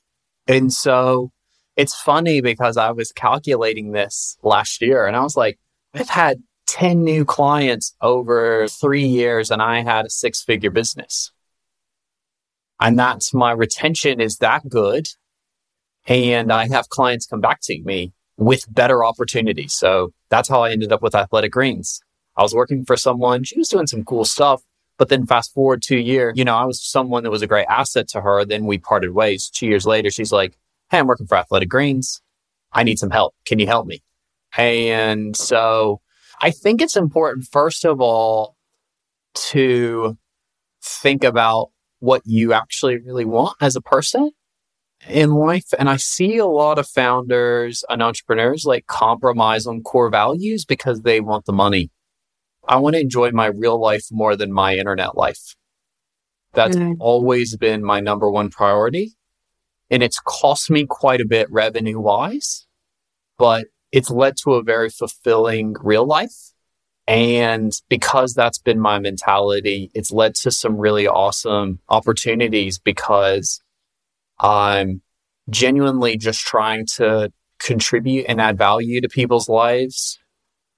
And 0.46 0.72
so 0.72 1.32
it's 1.74 2.00
funny 2.00 2.40
because 2.40 2.76
I 2.76 2.92
was 2.92 3.11
calculating 3.11 3.90
this 3.90 4.38
last 4.44 4.80
year 4.80 5.04
and 5.04 5.16
I 5.16 5.22
was 5.22 5.37
like, 5.37 5.59
I've 5.94 6.09
had 6.09 6.44
10 6.66 7.05
new 7.05 7.24
clients 7.24 7.94
over 8.00 8.68
three 8.68 9.07
years 9.07 9.50
and 9.50 9.62
I 9.62 9.83
had 9.83 10.07
a 10.07 10.11
six 10.11 10.42
figure 10.42 10.70
business. 10.70 11.33
And 12.81 12.98
that's 12.98 13.33
my 13.33 13.52
retention 13.52 14.20
is 14.20 14.38
that 14.38 14.68
good. 14.68 15.09
And 16.07 16.52
I 16.52 16.68
have 16.68 16.88
clients 16.88 17.26
come 17.26 17.40
back 17.40 17.61
to 17.62 17.81
me 17.83 18.12
with 18.37 18.72
better 18.72 19.05
opportunities. 19.05 19.72
So 19.72 20.12
that's 20.29 20.48
how 20.48 20.62
I 20.62 20.70
ended 20.70 20.92
up 20.92 21.02
with 21.02 21.14
Athletic 21.14 21.52
Greens. 21.52 22.00
I 22.37 22.42
was 22.42 22.55
working 22.55 22.85
for 22.85 22.96
someone, 22.96 23.44
she 23.44 23.59
was 23.59 23.68
doing 23.68 23.87
some 23.87 24.05
cool 24.05 24.24
stuff. 24.24 24.62
But 24.98 25.11
then 25.11 25.26
fast 25.26 25.52
forward 25.52 25.83
two 25.83 25.98
years, 25.98 26.38
you 26.38 26.44
know, 26.44 26.57
I 26.57 26.64
was 26.64 26.83
someone 26.83 27.22
that 27.24 27.31
was 27.31 27.42
a 27.42 27.46
great 27.46 27.66
asset 27.68 28.09
to 28.09 28.22
her. 28.22 28.46
Then 28.46 28.64
we 28.64 28.79
parted 28.79 29.11
ways. 29.11 29.50
Two 29.50 29.66
years 29.66 29.85
later, 29.87 30.11
she's 30.11 30.33
like, 30.33 30.57
Hey, 30.90 30.98
I'm 30.98 31.07
working 31.07 31.26
for 31.26 31.37
Athletic 31.37 31.68
Greens. 31.68 32.22
I 32.72 32.83
need 32.83 32.98
some 32.98 33.11
help. 33.11 33.35
Can 33.44 33.59
you 33.59 33.66
help 33.66 33.87
me? 33.87 34.02
And 34.57 35.37
so 35.37 36.00
I 36.40 36.51
think 36.51 36.83
it's 36.83 36.96
important, 36.96 37.46
first 37.51 37.85
of 37.85 38.01
all, 38.01 38.57
to 39.35 40.16
think 40.83 41.25
about 41.25 41.70
what 42.01 42.22
you 42.25 42.53
actually 42.53 42.99
really 42.99 43.25
want 43.25 43.57
as 43.61 43.77
a 43.77 43.81
person 43.81 44.31
in 45.09 45.33
life. 45.33 45.72
And 45.79 45.88
I 45.88 45.96
see 45.96 46.37
a 46.38 46.46
lot 46.46 46.79
of 46.79 46.88
founders 46.88 47.85
and 47.88 48.03
entrepreneurs 48.03 48.64
like 48.64 48.87
compromise 48.87 49.66
on 49.66 49.83
core 49.83 50.11
values 50.11 50.64
because 50.64 51.03
they 51.03 51.20
want 51.20 51.46
the 51.46 51.53
money. 51.53 51.90
I 52.68 52.77
want 52.77 52.94
to 52.94 53.01
enjoy 53.01 53.31
my 53.31 53.46
real 53.46 53.81
life 53.81 54.07
more 54.11 54.37
than 54.37 54.53
my 54.53 54.77
internet 54.77 55.16
life. 55.16 55.55
That's 56.53 56.77
mm. 56.77 56.96
always 56.99 57.57
been 57.57 57.85
my 57.85 58.01
number 58.01 58.31
one 58.31 58.51
priority. 58.51 59.12
And 59.90 60.03
it's 60.03 60.18
cost 60.18 60.70
me 60.70 60.85
quite 60.85 61.20
a 61.20 61.27
bit 61.27 61.51
revenue 61.51 62.01
wise, 62.01 62.66
but 63.38 63.66
it's 63.96 64.11
led 64.11 64.37
to 64.37 64.52
a 64.52 64.62
very 64.62 64.90
fulfilling 64.90 65.74
real 65.80 66.04
life. 66.04 66.52
And 67.06 67.72
because 67.88 68.35
that's 68.35 68.59
been 68.59 68.78
my 68.78 68.98
mentality, 68.98 69.90
it's 69.94 70.12
led 70.12 70.35
to 70.35 70.50
some 70.50 70.76
really 70.76 71.09
awesome 71.09 71.78
opportunities 71.88 72.78
because 72.78 73.62
I'm 74.38 75.00
genuinely 75.48 76.18
just 76.18 76.40
trying 76.40 76.85
to 76.96 77.32
contribute 77.59 78.26
and 78.28 78.38
add 78.38 78.59
value 78.59 79.00
to 79.00 79.09
people's 79.09 79.48
lives 79.48 80.18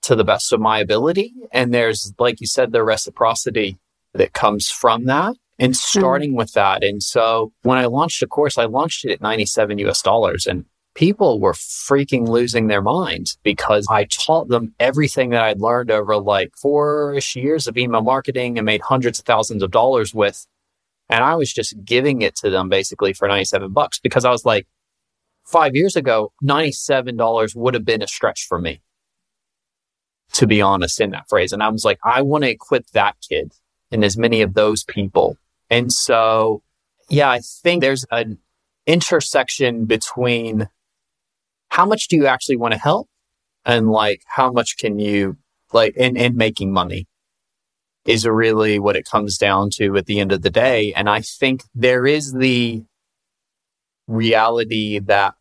to 0.02 0.14
the 0.14 0.22
best 0.22 0.52
of 0.52 0.61
my 0.61 0.78
ability. 0.78 1.35
And 1.50 1.74
there's, 1.74 2.12
like 2.20 2.40
you 2.40 2.46
said, 2.46 2.70
the 2.70 2.85
reciprocity 2.85 3.78
that 4.14 4.33
comes 4.33 4.70
from 4.70 5.07
that 5.07 5.35
and 5.59 5.72
hmm. 5.72 5.98
starting 5.98 6.35
mm 6.35 6.37
with 6.37 6.52
that. 6.52 6.85
And 6.85 7.02
so 7.02 7.52
when 7.62 7.78
I 7.78 7.87
launched 7.87 8.22
a 8.22 8.28
course, 8.28 8.59
I 8.59 8.66
launched 8.66 9.04
it 9.04 9.11
at 9.11 9.20
97 9.20 9.76
US 9.78 10.02
dollars 10.02 10.46
and 10.46 10.66
people 10.98 11.38
were 11.38 11.52
freaking 11.52 12.26
losing 12.26 12.66
their 12.66 12.82
minds 12.82 13.38
because 13.44 13.87
I 13.88 14.06
taught 14.06 14.48
them 14.48 14.74
everything 14.80 15.30
that 15.30 15.44
I'd 15.44 15.61
learned 15.61 15.92
over 15.92 16.16
like 16.16 16.50
four 16.61 17.14
ish 17.14 17.37
years 17.37 17.68
of 17.68 17.78
email 17.78 18.02
marketing 18.02 18.58
and 18.58 18.66
made 18.66 18.80
hundreds 18.80 19.20
of 19.20 19.24
thousands 19.24 19.62
of 19.62 19.70
dollars 19.70 20.12
with 20.12 20.44
and 21.08 21.22
I 21.22 21.37
was 21.37 21.52
just 21.52 21.76
giving 21.84 22.22
it 22.22 22.34
to 22.37 22.50
them 22.50 22.68
basically 22.68 23.12
for 23.12 23.28
97 23.28 23.72
bucks 23.72 24.00
because 24.00 24.24
I 24.24 24.30
was 24.30 24.44
like, 24.44 24.66
five 25.46 25.76
years 25.76 25.94
ago, 25.94 26.32
$97 26.44 27.54
would 27.54 27.74
have 27.74 27.84
been 27.84 28.02
a 28.02 28.08
stretch 28.08 28.46
for 28.46 28.58
me, 28.58 28.82
to 30.34 30.46
be 30.48 30.61
honest, 30.61 31.00
in 31.00 31.11
that 31.11 31.28
phrase. 31.28 31.52
And 31.52 31.62
I 31.62 31.68
was 31.68 31.84
like, 31.84 31.98
I 32.04 32.22
want 32.22 32.42
to 32.44 32.50
equip 32.50 32.88
that 32.88 33.16
kid 33.26 33.52
and 33.90 34.04
as 34.04 34.18
many 34.18 34.42
of 34.42 34.52
those 34.52 34.84
people. 34.84 35.37
And 35.70 35.90
so, 35.92 36.62
yeah, 37.08 37.30
I 37.30 37.40
think 37.40 37.80
there's 37.80 38.04
an 38.11 38.38
intersection 38.87 39.87
between 39.87 40.68
how 41.70 41.87
much 41.87 42.09
do 42.09 42.16
you 42.16 42.26
actually 42.26 42.57
want 42.57 42.72
to 42.72 42.81
help 42.81 43.09
and 43.64 43.90
like 43.90 44.22
how 44.26 44.50
much 44.50 44.76
can 44.78 44.98
you 44.98 45.37
like 45.72 45.96
in, 45.96 46.16
in 46.16 46.37
making 46.37 46.72
money 46.72 47.07
is 48.09 48.26
really 48.26 48.78
what 48.78 48.96
it 48.96 49.04
comes 49.04 49.37
down 49.37 49.68
to 49.70 49.96
at 49.96 50.07
the 50.07 50.18
end 50.18 50.33
of 50.33 50.42
the 50.42 50.50
day. 50.50 50.92
And 50.94 51.11
I 51.11 51.20
think 51.20 51.62
there 51.74 52.07
is 52.07 52.33
the 52.33 52.83
reality 54.07 54.98
that 55.00 55.35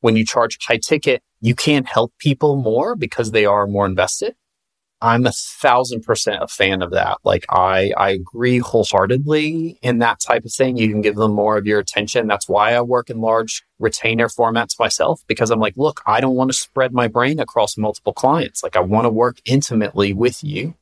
when 0.00 0.16
you 0.16 0.24
charge 0.24 0.58
high 0.66 0.78
ticket, 0.78 1.22
you 1.40 1.54
can't 1.54 1.86
help 1.86 2.12
people 2.18 2.56
more 2.56 2.96
because 2.96 3.30
they 3.30 3.44
are 3.44 3.66
more 3.66 3.84
invested. 3.84 4.34
I'm 5.00 5.26
a 5.26 5.32
thousand 5.32 6.02
percent 6.02 6.42
a 6.42 6.48
fan 6.48 6.82
of 6.82 6.90
that. 6.90 7.18
Like 7.22 7.46
I, 7.48 7.92
I 7.96 8.10
agree 8.10 8.58
wholeheartedly 8.58 9.78
in 9.80 9.98
that 10.00 10.18
type 10.18 10.44
of 10.44 10.52
thing. 10.52 10.76
You 10.76 10.88
can 10.88 11.00
give 11.00 11.14
them 11.14 11.32
more 11.32 11.56
of 11.56 11.66
your 11.66 11.78
attention. 11.78 12.26
That's 12.26 12.48
why 12.48 12.74
I 12.74 12.80
work 12.80 13.08
in 13.08 13.20
large 13.20 13.62
retainer 13.78 14.28
formats 14.28 14.78
myself 14.78 15.22
because 15.28 15.50
I'm 15.50 15.60
like, 15.60 15.76
look, 15.76 16.02
I 16.04 16.20
don't 16.20 16.34
want 16.34 16.50
to 16.50 16.58
spread 16.58 16.92
my 16.92 17.06
brain 17.06 17.38
across 17.38 17.76
multiple 17.76 18.12
clients. 18.12 18.62
Like 18.62 18.74
I 18.74 18.80
want 18.80 19.04
to 19.04 19.10
work 19.10 19.38
intimately 19.44 20.12
with 20.12 20.42
you. 20.42 20.74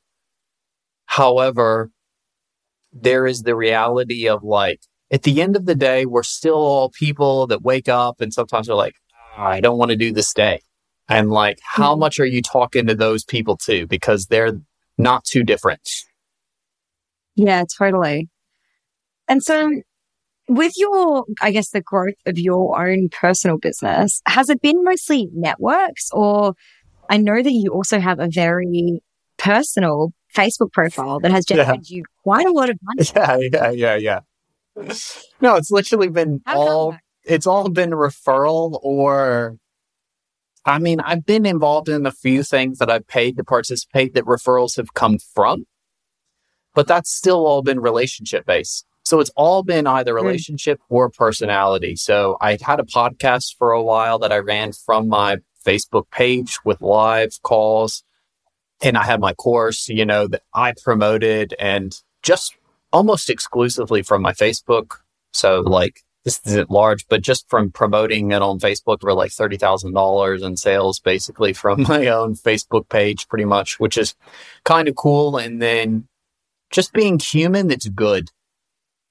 However, 1.05 1.91
there 2.93 3.27
is 3.27 3.43
the 3.43 3.55
reality 3.55 4.29
of 4.29 4.43
like, 4.43 4.81
at 5.11 5.25
the 5.25 5.43
end 5.43 5.57
of 5.57 5.67
the 5.67 5.75
day, 5.75 6.07
we're 6.07 6.23
still 6.23 6.57
all 6.57 6.89
people 6.89 7.47
that 7.49 7.63
wake 7.63 7.89
up 7.89 8.21
and 8.23 8.33
sometimes 8.33 8.69
are 8.71 8.75
like, 8.75 8.97
I 9.37 9.61
don't 9.61 9.79
want 9.79 9.91
to 9.91 9.97
do 9.97 10.13
this 10.13 10.33
day. 10.33 10.63
And 11.09 11.31
like, 11.31 11.59
how 11.63 11.93
mm-hmm. 11.93 12.01
much 12.01 12.19
are 12.19 12.27
you 12.27 12.43
talking 12.43 12.87
to 12.87 12.95
those 12.95 13.25
people 13.25 13.57
too? 13.57 13.87
Because 13.87 14.27
they're 14.27 14.61
not 14.99 15.25
too 15.25 15.45
different. 15.45 15.89
Yeah, 17.37 17.65
totally. 17.79 18.29
And 19.29 19.43
so 19.43 19.71
with 20.49 20.73
your, 20.77 21.25
I 21.41 21.51
guess, 21.51 21.71
the 21.71 21.81
growth 21.81 22.15
of 22.25 22.39
your 22.39 22.81
own 22.81 23.09
personal 23.11 23.59
business, 23.59 24.23
has 24.27 24.49
it 24.49 24.61
been 24.63 24.83
mostly 24.83 25.29
networks 25.33 26.09
or 26.13 26.55
I 27.09 27.19
know 27.19 27.43
that 27.43 27.53
you 27.53 27.73
also 27.73 28.01
have 28.01 28.19
a 28.19 28.29
very 28.29 29.01
personal 29.37 30.13
Facebook 30.35 30.73
profile 30.73 31.21
that 31.21 31.31
has 31.31 31.45
generated 31.45 31.89
yeah. 31.89 31.97
you 31.97 32.05
quite 32.23 32.47
a 32.47 32.53
lot 32.53 32.69
of 32.69 32.79
money. 32.83 33.09
Yeah, 33.15 33.71
yeah, 33.71 33.97
yeah, 33.97 34.21
yeah. 34.77 34.93
No, 35.41 35.57
it's 35.57 35.71
literally 35.71 36.09
been 36.09 36.43
How 36.45 36.59
all, 36.59 36.97
it's 37.25 37.47
all 37.47 37.69
been 37.69 37.91
referral 37.91 38.79
or 38.83 39.57
I 40.67 40.79
mean, 40.79 41.01
I've 41.01 41.25
been 41.25 41.47
involved 41.47 41.89
in 41.89 42.07
a 42.07 42.13
few 42.13 42.43
things 42.43 42.79
that 42.79 42.91
I've 42.91 43.07
paid 43.07 43.37
to 43.37 43.45
participate 43.45 44.15
that 44.15 44.25
referrals 44.25 44.77
have 44.77 44.95
come 44.95 45.19
from, 45.19 45.67
but 46.75 46.87
that's 46.87 47.11
still 47.11 47.47
all 47.47 47.63
been 47.63 47.81
relationship 47.81 48.47
based. 48.47 48.85
So 49.05 49.21
it's 49.21 49.31
all 49.37 49.63
been 49.63 49.87
either 49.87 50.19
hmm. 50.19 50.25
relationship 50.25 50.81
or 50.89 51.09
personality. 51.09 51.95
So 51.95 52.37
I 52.41 52.59
had 52.61 52.81
a 52.81 52.85
podcast 52.85 53.55
for 53.57 53.71
a 53.71 53.83
while 53.83 54.19
that 54.19 54.33
I 54.33 54.39
ran 54.39 54.73
from 54.73 55.09
my 55.09 55.39
Facebook 55.65 56.11
page 56.11 56.59
with 56.65 56.81
live 56.81 57.41
calls. 57.43 58.03
And 58.83 58.99
I 58.99 59.05
had 59.05 59.21
my 59.21 59.33
course, 59.33 59.89
you 59.89 60.05
know, 60.05 60.27
that 60.29 60.43
I 60.53 60.75
promoted 60.83 61.55
and 61.59 61.99
just 62.23 62.57
almost 62.93 63.31
exclusively 63.31 64.03
from 64.03 64.23
my 64.23 64.33
Facebook. 64.33 64.97
So 65.33 65.61
like 65.61 66.03
this 66.27 66.41
isn't 66.45 66.73
large, 66.73 67.07
but 67.07 67.23
just 67.23 67.49
from 67.49 67.71
promoting 67.71 68.33
it 68.33 68.43
on 68.43 68.59
Facebook 68.59 69.01
for 69.01 69.15
like 69.15 69.31
$30,000 69.31 70.45
in 70.45 70.57
sales, 70.57 70.99
basically 70.99 71.53
from 71.53 71.83
my 71.89 72.09
own 72.09 72.35
Facebook 72.35 72.89
page, 72.89 73.29
pretty 73.29 73.45
much, 73.45 73.79
which 73.79 73.97
is 73.97 74.17
kind 74.65 74.89
of 74.89 74.97
cool. 74.97 75.37
And 75.37 75.63
then 75.63 76.09
just 76.73 76.93
being 76.93 77.21
human, 77.21 77.69
that's 77.69 77.89
good. 77.89 78.31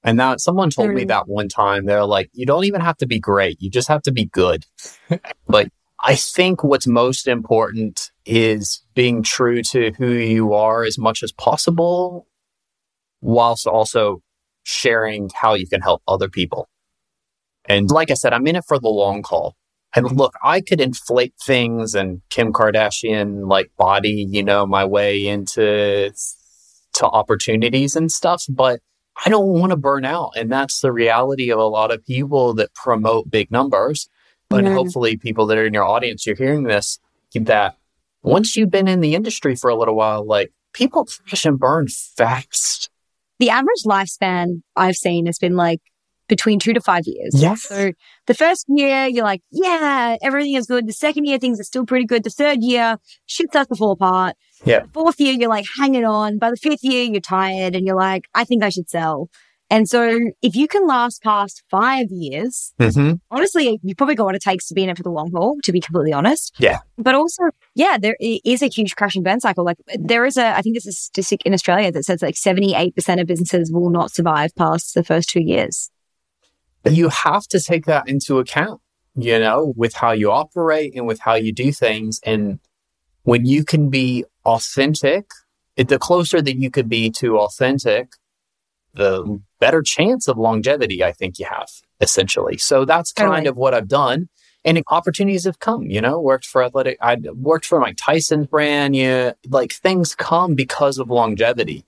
And 0.04 0.18
now 0.18 0.36
someone 0.36 0.68
told 0.68 0.90
me 0.90 1.04
mm. 1.04 1.08
that 1.08 1.26
one 1.26 1.48
time, 1.48 1.86
they're 1.86 2.04
like, 2.04 2.28
you 2.34 2.44
don't 2.44 2.66
even 2.66 2.82
have 2.82 2.98
to 2.98 3.06
be 3.06 3.18
great. 3.18 3.62
You 3.62 3.70
just 3.70 3.88
have 3.88 4.02
to 4.02 4.12
be 4.12 4.26
good. 4.26 4.66
but 5.48 5.70
I 5.98 6.16
think 6.16 6.62
what's 6.62 6.86
most 6.86 7.26
important 7.26 8.10
is 8.26 8.82
being 8.94 9.22
true 9.22 9.62
to 9.62 9.92
who 9.96 10.12
you 10.12 10.52
are 10.52 10.84
as 10.84 10.98
much 10.98 11.22
as 11.22 11.32
possible, 11.32 12.26
whilst 13.22 13.66
also 13.66 14.20
sharing 14.64 15.30
how 15.34 15.54
you 15.54 15.66
can 15.66 15.80
help 15.80 16.02
other 16.06 16.28
people. 16.28 16.68
And 17.68 17.90
like 17.90 18.10
I 18.10 18.14
said, 18.14 18.32
I'm 18.32 18.46
in 18.46 18.56
it 18.56 18.64
for 18.66 18.78
the 18.78 18.88
long 18.88 19.22
haul. 19.24 19.56
And 19.94 20.12
look, 20.12 20.34
I 20.42 20.60
could 20.60 20.80
inflate 20.80 21.34
things 21.42 21.94
and 21.94 22.20
Kim 22.28 22.52
Kardashian 22.52 23.48
like 23.48 23.70
body, 23.78 24.26
you 24.28 24.44
know, 24.44 24.66
my 24.66 24.84
way 24.84 25.26
into 25.26 26.12
to 26.94 27.06
opportunities 27.06 27.96
and 27.96 28.10
stuff, 28.10 28.44
but 28.48 28.80
I 29.24 29.30
don't 29.30 29.48
want 29.48 29.70
to 29.70 29.76
burn 29.76 30.04
out. 30.04 30.32
And 30.36 30.50
that's 30.50 30.80
the 30.80 30.92
reality 30.92 31.50
of 31.50 31.58
a 31.58 31.64
lot 31.64 31.90
of 31.90 32.04
people 32.04 32.54
that 32.54 32.74
promote 32.74 33.30
big 33.30 33.50
numbers. 33.50 34.08
But 34.48 34.64
mm-hmm. 34.64 34.74
hopefully 34.74 35.16
people 35.16 35.46
that 35.46 35.58
are 35.58 35.66
in 35.66 35.74
your 35.74 35.84
audience, 35.84 36.26
you're 36.26 36.36
hearing 36.36 36.64
this, 36.64 36.98
that 37.34 37.76
once 38.22 38.56
you've 38.56 38.70
been 38.70 38.88
in 38.88 39.00
the 39.00 39.14
industry 39.14 39.56
for 39.56 39.70
a 39.70 39.76
little 39.76 39.96
while, 39.96 40.26
like 40.26 40.52
people 40.72 41.06
crash 41.06 41.44
and 41.44 41.58
burn 41.58 41.88
fast. 41.88 42.90
The 43.38 43.50
average 43.50 43.82
lifespan 43.84 44.62
I've 44.74 44.94
seen 44.94 45.26
has 45.26 45.38
been 45.38 45.56
like 45.56 45.80
between 46.28 46.58
two 46.58 46.72
to 46.72 46.80
five 46.80 47.02
years. 47.06 47.32
Yes. 47.34 47.62
So 47.62 47.92
the 48.26 48.34
first 48.34 48.66
year, 48.68 49.06
you're 49.06 49.24
like, 49.24 49.42
yeah, 49.50 50.16
everything 50.22 50.54
is 50.54 50.66
good. 50.66 50.86
The 50.86 50.92
second 50.92 51.24
year, 51.24 51.38
things 51.38 51.60
are 51.60 51.64
still 51.64 51.86
pretty 51.86 52.06
good. 52.06 52.24
The 52.24 52.30
third 52.30 52.62
year, 52.62 52.98
shit 53.26 53.48
starts 53.48 53.68
to 53.68 53.76
fall 53.76 53.92
apart. 53.92 54.36
Yeah. 54.64 54.80
The 54.80 54.88
fourth 54.88 55.20
year, 55.20 55.34
you're 55.34 55.50
like 55.50 55.66
hanging 55.78 56.04
on. 56.04 56.38
By 56.38 56.50
the 56.50 56.56
fifth 56.56 56.82
year, 56.82 57.04
you're 57.04 57.20
tired 57.20 57.74
and 57.74 57.86
you're 57.86 57.96
like, 57.96 58.24
I 58.34 58.44
think 58.44 58.62
I 58.62 58.68
should 58.68 58.88
sell. 58.88 59.28
And 59.68 59.88
so 59.88 60.20
if 60.42 60.54
you 60.54 60.68
can 60.68 60.86
last 60.86 61.22
past 61.22 61.64
five 61.70 62.06
years, 62.10 62.72
mm-hmm. 62.78 63.14
honestly, 63.30 63.80
you 63.82 63.94
probably 63.96 64.14
got 64.14 64.26
what 64.26 64.36
it 64.36 64.42
takes 64.42 64.68
to 64.68 64.74
be 64.74 64.84
in 64.84 64.88
it 64.88 64.96
for 64.96 65.02
the 65.02 65.10
long 65.10 65.32
haul, 65.34 65.56
to 65.64 65.72
be 65.72 65.80
completely 65.80 66.12
honest. 66.12 66.54
Yeah. 66.58 66.78
But 66.96 67.16
also, 67.16 67.42
yeah, 67.74 67.98
there 68.00 68.16
is 68.20 68.62
a 68.62 68.68
huge 68.68 68.94
crash 68.94 69.16
and 69.16 69.24
burn 69.24 69.40
cycle. 69.40 69.64
Like 69.64 69.78
there 69.98 70.24
is 70.24 70.36
a, 70.36 70.56
I 70.56 70.62
think 70.62 70.76
there's 70.76 70.86
a 70.86 70.92
statistic 70.92 71.42
in 71.44 71.52
Australia 71.52 71.90
that 71.90 72.04
says 72.04 72.22
like 72.22 72.36
78% 72.36 73.20
of 73.20 73.26
businesses 73.26 73.72
will 73.72 73.90
not 73.90 74.14
survive 74.14 74.54
past 74.54 74.94
the 74.94 75.02
first 75.02 75.28
two 75.28 75.42
years 75.42 75.90
you 76.92 77.08
have 77.08 77.46
to 77.48 77.60
take 77.60 77.86
that 77.86 78.08
into 78.08 78.38
account, 78.38 78.80
you 79.14 79.38
know, 79.38 79.72
with 79.76 79.94
how 79.94 80.12
you 80.12 80.30
operate 80.30 80.94
and 80.94 81.06
with 81.06 81.20
how 81.20 81.34
you 81.34 81.52
do 81.52 81.72
things. 81.72 82.20
And 82.24 82.60
when 83.22 83.46
you 83.46 83.64
can 83.64 83.90
be 83.90 84.24
authentic, 84.44 85.30
it, 85.76 85.88
the 85.88 85.98
closer 85.98 86.40
that 86.40 86.56
you 86.56 86.70
could 86.70 86.88
be 86.88 87.10
to 87.12 87.38
authentic, 87.38 88.12
the 88.94 89.40
better 89.60 89.82
chance 89.82 90.28
of 90.28 90.38
longevity 90.38 91.04
I 91.04 91.12
think 91.12 91.38
you 91.38 91.46
have, 91.46 91.68
essentially. 92.00 92.56
So 92.58 92.84
that's 92.84 93.12
kind 93.12 93.30
totally. 93.30 93.48
of 93.48 93.56
what 93.56 93.74
I've 93.74 93.88
done. 93.88 94.28
And 94.64 94.82
opportunities 94.88 95.44
have 95.44 95.60
come, 95.60 95.84
you 95.84 96.00
know, 96.00 96.20
worked 96.20 96.46
for 96.46 96.64
athletic, 96.64 96.98
I 97.00 97.16
worked 97.34 97.66
for 97.66 97.78
Mike 97.78 97.96
Tyson's 97.96 98.48
brand. 98.48 98.96
Yeah. 98.96 99.32
Like 99.48 99.72
things 99.72 100.14
come 100.16 100.54
because 100.56 100.98
of 100.98 101.08
longevity. 101.08 101.84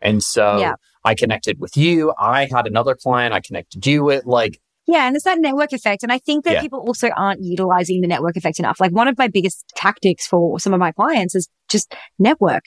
And 0.00 0.22
so 0.22 0.58
yeah. 0.58 0.74
I 1.06 1.14
connected 1.14 1.60
with 1.60 1.76
you. 1.76 2.12
I 2.18 2.48
had 2.52 2.66
another 2.66 2.96
client 2.96 3.32
I 3.32 3.40
connected 3.40 3.86
you 3.86 4.02
with. 4.02 4.26
Like, 4.26 4.58
yeah, 4.88 5.06
and 5.06 5.14
it's 5.14 5.24
that 5.24 5.38
network 5.38 5.72
effect. 5.72 6.02
And 6.02 6.10
I 6.12 6.18
think 6.18 6.44
that 6.44 6.54
yeah. 6.54 6.60
people 6.60 6.80
also 6.80 7.10
aren't 7.10 7.42
utilizing 7.42 8.00
the 8.00 8.08
network 8.08 8.36
effect 8.36 8.58
enough. 8.58 8.80
Like 8.80 8.90
one 8.90 9.06
of 9.06 9.16
my 9.16 9.28
biggest 9.28 9.64
tactics 9.76 10.26
for 10.26 10.58
some 10.58 10.74
of 10.74 10.80
my 10.80 10.90
clients 10.90 11.36
is 11.36 11.48
just 11.68 11.94
network. 12.18 12.64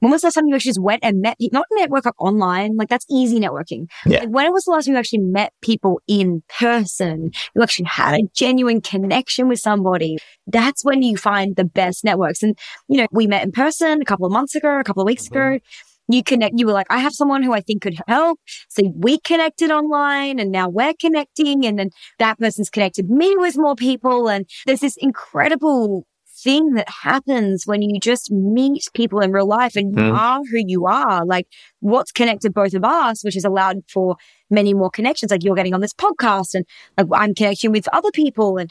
When 0.00 0.10
was 0.10 0.22
the 0.22 0.28
last 0.28 0.34
time 0.34 0.46
you 0.46 0.54
actually 0.54 0.70
just 0.70 0.82
went 0.82 1.04
and 1.04 1.20
met, 1.20 1.38
people? 1.38 1.58
not 1.58 1.66
network 1.70 2.06
up 2.06 2.16
online, 2.18 2.76
like 2.76 2.88
that's 2.88 3.06
easy 3.10 3.38
networking. 3.38 3.86
Yeah. 4.04 4.20
Like 4.20 4.30
when 4.30 4.52
was 4.52 4.64
the 4.64 4.72
last 4.72 4.86
time 4.86 4.94
you 4.94 4.98
actually 4.98 5.20
met 5.20 5.52
people 5.62 6.00
in 6.08 6.42
person? 6.58 7.30
You 7.54 7.62
actually 7.62 7.84
had 7.84 8.14
a 8.14 8.22
genuine 8.34 8.80
connection 8.80 9.48
with 9.48 9.60
somebody. 9.60 10.16
That's 10.46 10.82
when 10.82 11.02
you 11.02 11.16
find 11.18 11.54
the 11.54 11.64
best 11.64 12.04
networks. 12.04 12.42
And, 12.42 12.58
you 12.88 12.96
know, 12.96 13.06
we 13.12 13.26
met 13.26 13.44
in 13.44 13.52
person 13.52 14.00
a 14.00 14.04
couple 14.04 14.26
of 14.26 14.32
months 14.32 14.56
ago, 14.56 14.80
a 14.80 14.82
couple 14.82 15.02
of 15.02 15.06
weeks 15.06 15.28
mm-hmm. 15.28 15.36
ago 15.36 15.58
you 16.08 16.22
connect, 16.22 16.58
you 16.58 16.66
were 16.66 16.72
like, 16.72 16.86
I 16.90 16.98
have 16.98 17.12
someone 17.12 17.42
who 17.42 17.52
I 17.52 17.60
think 17.60 17.82
could 17.82 17.98
help. 18.08 18.40
So 18.68 18.92
we 18.94 19.18
connected 19.20 19.70
online 19.70 20.38
and 20.38 20.50
now 20.50 20.68
we're 20.68 20.94
connecting 21.00 21.64
and 21.64 21.78
then 21.78 21.90
that 22.18 22.38
person's 22.38 22.70
connected 22.70 23.08
me 23.08 23.34
with 23.36 23.56
more 23.56 23.76
people. 23.76 24.28
And 24.28 24.48
there's 24.66 24.80
this 24.80 24.96
incredible 24.98 26.06
thing 26.42 26.74
that 26.74 26.88
happens 26.88 27.66
when 27.66 27.82
you 27.82 28.00
just 28.00 28.30
meet 28.30 28.88
people 28.94 29.20
in 29.20 29.32
real 29.32 29.46
life 29.46 29.76
and 29.76 29.96
you 29.96 30.02
mm. 30.02 30.18
are 30.18 30.40
who 30.50 30.62
you 30.66 30.86
are. 30.86 31.24
Like 31.24 31.46
what's 31.80 32.12
connected 32.12 32.52
both 32.52 32.74
of 32.74 32.84
us, 32.84 33.22
which 33.22 33.34
has 33.34 33.44
allowed 33.44 33.78
for 33.88 34.16
many 34.50 34.74
more 34.74 34.90
connections. 34.90 35.30
Like 35.30 35.44
you're 35.44 35.54
getting 35.54 35.74
on 35.74 35.80
this 35.80 35.94
podcast 35.94 36.54
and 36.54 36.66
like 36.98 37.06
I'm 37.12 37.34
connecting 37.34 37.72
with 37.72 37.88
other 37.92 38.10
people 38.12 38.58
and 38.58 38.70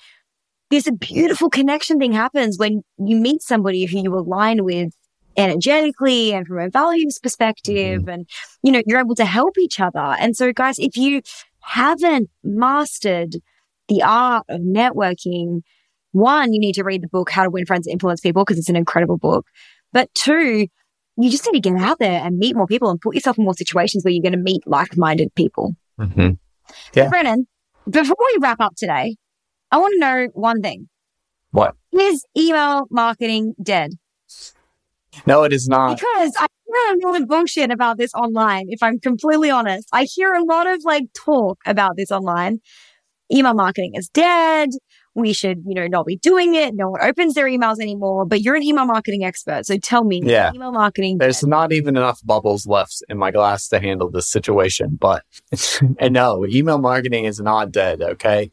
there's 0.70 0.88
a 0.88 0.94
beautiful 0.94 1.50
connection 1.50 2.00
thing 2.00 2.14
happens 2.14 2.58
when 2.58 2.84
you 2.98 3.18
meet 3.18 3.42
somebody 3.42 3.86
who 3.86 4.02
you 4.02 4.16
align 4.16 4.64
with 4.64 4.94
energetically 5.38 6.34
and 6.34 6.46
from 6.46 6.60
a 6.60 6.70
values 6.70 7.20
perspective. 7.22 8.02
Mm-hmm. 8.02 8.10
And, 8.10 8.30
you 8.64 8.72
know, 8.72 8.82
you're 8.86 9.00
able 9.00 9.16
to 9.16 9.26
help 9.26 9.58
each 9.58 9.80
other. 9.80 10.16
And 10.20 10.36
so 10.36 10.52
guys, 10.52 10.78
if 10.80 10.98
you 10.98 11.22
haven't 11.62 12.30
mastered 12.44 13.36
the 13.88 14.04
art 14.04 14.46
of 14.50 14.62
networking, 14.62 15.62
one, 16.12 16.54
you 16.54 16.60
need 16.60 16.74
to 16.74 16.84
read 16.84 17.02
the 17.02 17.08
book, 17.08 17.30
How 17.30 17.44
to 17.44 17.50
Win 17.50 17.66
Friends 17.66 17.88
and 17.88 17.94
Influence 17.94 18.22
People, 18.22 18.44
because 18.44 18.58
it's 18.58 18.70
an 18.70 18.76
incredible 18.76 19.18
book. 19.18 19.48
But 19.94 20.14
two, 20.14 20.68
you 21.18 21.30
just 21.30 21.46
need 21.46 21.62
to 21.62 21.70
get 21.70 21.80
out 21.80 22.00
there 22.00 22.22
and 22.24 22.38
meet 22.38 22.56
more 22.56 22.68
people 22.68 22.90
and 22.90 23.00
put 23.00 23.16
yourself 23.16 23.38
in 23.38 23.44
more 23.44 23.54
situations 23.54 24.04
where 24.04 24.12
you're 24.12 24.22
going 24.22 24.32
to 24.34 24.38
meet 24.38 24.66
like-minded 24.66 25.34
people. 25.36 25.76
Mm-hmm. 26.00 26.32
Yeah. 26.94 27.06
So 27.06 27.10
Brennan, 27.10 27.48
before 27.90 28.16
we 28.20 28.38
wrap 28.42 28.60
up 28.60 28.74
today, 28.76 29.16
I 29.72 29.78
want 29.78 29.94
to 29.94 30.00
know 30.00 30.28
one 30.34 30.62
thing. 30.62 30.90
What? 31.52 31.76
Is 31.92 32.26
email 32.38 32.88
marketing 32.90 33.54
dead? 33.62 33.92
No, 35.26 35.44
it 35.44 35.54
is 35.54 35.68
not. 35.68 35.98
Because 35.98 36.34
I 36.40 36.48
hear 36.68 36.96
a 36.96 37.08
lot 37.12 37.22
of 37.22 37.28
bullshit 37.28 37.72
about 37.72 37.98
this 37.98 38.14
online, 38.14 38.68
if 38.70 38.82
I'm 38.82 39.00
completely 39.00 39.50
honest. 39.50 39.88
I 39.92 40.04
hear 40.06 40.34
a 40.34 40.44
lot 40.44 40.68
of 40.68 40.84
like 40.84 41.06
talk 41.14 41.60
about 41.66 41.98
this 41.98 42.12
online. 42.12 42.60
Email 43.34 43.54
marketing 43.54 43.92
is 43.96 44.10
dead. 44.10 44.70
we 45.14 45.34
should, 45.34 45.62
you 45.68 45.74
know, 45.76 45.88
not 45.88 46.06
be 46.06 46.16
doing 46.16 46.56
it. 46.56 46.74
No 46.74 46.90
one 46.92 47.02
opens 47.02 47.34
their 47.34 47.46
emails 47.46 47.82
anymore, 47.82 48.26
but 48.26 48.40
you're 48.42 48.56
an 48.56 48.64
email 48.64 48.86
marketing 48.86 49.26
expert. 49.26 49.66
So 49.66 49.78
tell 49.78 50.06
me, 50.06 50.22
Yeah. 50.24 50.52
email 50.56 50.72
marketing. 50.72 51.18
There's 51.18 51.44
not 51.46 51.74
even 51.74 51.98
enough 51.98 52.22
bubbles 52.24 52.66
left 52.66 53.04
in 53.10 53.18
my 53.18 53.30
glass 53.32 53.68
to 53.70 53.80
handle 53.82 54.10
this 54.10 54.28
situation. 54.28 54.98
But 55.00 55.24
and 56.00 56.14
no, 56.14 56.46
email 56.46 56.78
marketing 56.78 57.26
is 57.26 57.42
not 57.42 57.72
dead. 57.74 58.02
Okay. 58.02 58.52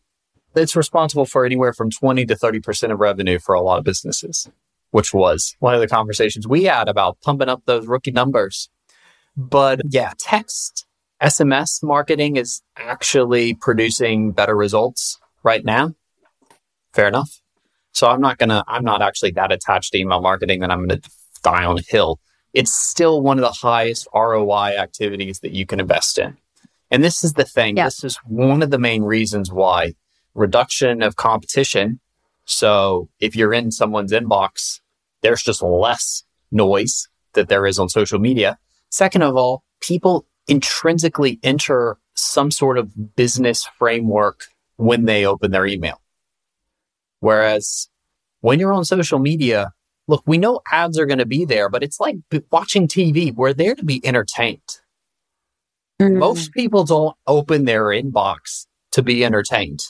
It's 0.56 0.74
responsible 0.74 1.26
for 1.26 1.44
anywhere 1.44 1.72
from 1.72 1.90
20 1.90 2.26
to 2.26 2.34
30% 2.34 2.90
of 2.92 2.98
revenue 2.98 3.38
for 3.38 3.54
a 3.54 3.60
lot 3.60 3.78
of 3.78 3.84
businesses, 3.84 4.48
which 4.90 5.12
was 5.12 5.56
one 5.60 5.74
of 5.74 5.80
the 5.80 5.88
conversations 5.88 6.46
we 6.46 6.64
had 6.64 6.88
about 6.88 7.20
pumping 7.20 7.48
up 7.48 7.62
those 7.66 7.86
rookie 7.86 8.10
numbers. 8.10 8.68
But 9.36 9.80
yeah, 9.88 10.12
text, 10.18 10.86
SMS 11.22 11.82
marketing 11.82 12.36
is 12.36 12.62
actually 12.76 13.54
producing 13.54 14.32
better 14.32 14.56
results 14.56 15.18
right 15.42 15.64
now. 15.64 15.94
Fair 16.92 17.08
enough. 17.08 17.40
So 17.92 18.08
I'm 18.08 18.20
not 18.20 18.38
going 18.38 18.50
to, 18.50 18.64
I'm 18.66 18.84
not 18.84 19.02
actually 19.02 19.32
that 19.32 19.52
attached 19.52 19.92
to 19.92 19.98
email 19.98 20.20
marketing 20.20 20.60
that 20.60 20.70
I'm 20.70 20.86
going 20.86 21.00
to 21.00 21.10
die 21.42 21.64
on 21.64 21.78
a 21.78 21.82
hill 21.82 22.20
it's 22.54 22.72
still 22.74 23.22
one 23.22 23.38
of 23.38 23.42
the 23.42 23.52
highest 23.52 24.08
ROI 24.14 24.76
activities 24.78 25.40
that 25.40 25.52
you 25.52 25.66
can 25.66 25.80
invest 25.80 26.18
in. 26.18 26.36
And 26.90 27.04
this 27.04 27.22
is 27.22 27.34
the 27.34 27.44
thing. 27.44 27.76
Yeah. 27.76 27.84
This 27.84 28.02
is 28.02 28.16
one 28.24 28.62
of 28.62 28.70
the 28.70 28.78
main 28.78 29.02
reasons 29.02 29.52
why 29.52 29.94
reduction 30.34 31.02
of 31.02 31.16
competition. 31.16 32.00
So 32.48 33.10
if 33.20 33.36
you're 33.36 33.52
in 33.52 33.70
someone's 33.70 34.10
inbox, 34.10 34.80
there's 35.20 35.42
just 35.42 35.62
less 35.62 36.24
noise 36.50 37.06
that 37.34 37.50
there 37.50 37.66
is 37.66 37.78
on 37.78 37.90
social 37.90 38.18
media. 38.18 38.58
Second 38.88 39.22
of 39.22 39.36
all, 39.36 39.64
people 39.80 40.26
intrinsically 40.46 41.38
enter 41.42 41.98
some 42.14 42.50
sort 42.50 42.78
of 42.78 43.14
business 43.16 43.68
framework 43.78 44.46
when 44.76 45.04
they 45.04 45.26
open 45.26 45.50
their 45.50 45.66
email. 45.66 46.00
Whereas 47.20 47.90
when 48.40 48.58
you're 48.58 48.72
on 48.72 48.86
social 48.86 49.18
media, 49.18 49.72
look, 50.06 50.22
we 50.24 50.38
know 50.38 50.60
ads 50.72 50.98
are 50.98 51.06
going 51.06 51.18
to 51.18 51.26
be 51.26 51.44
there, 51.44 51.68
but 51.68 51.82
it's 51.82 52.00
like 52.00 52.16
watching 52.50 52.88
TV. 52.88 53.32
We're 53.34 53.52
there 53.52 53.74
to 53.74 53.84
be 53.84 54.04
entertained. 54.06 54.78
Mm. 56.00 56.16
Most 56.16 56.52
people 56.52 56.84
don't 56.84 57.14
open 57.26 57.66
their 57.66 57.84
inbox 57.86 58.66
to 58.92 59.02
be 59.02 59.22
entertained. 59.22 59.80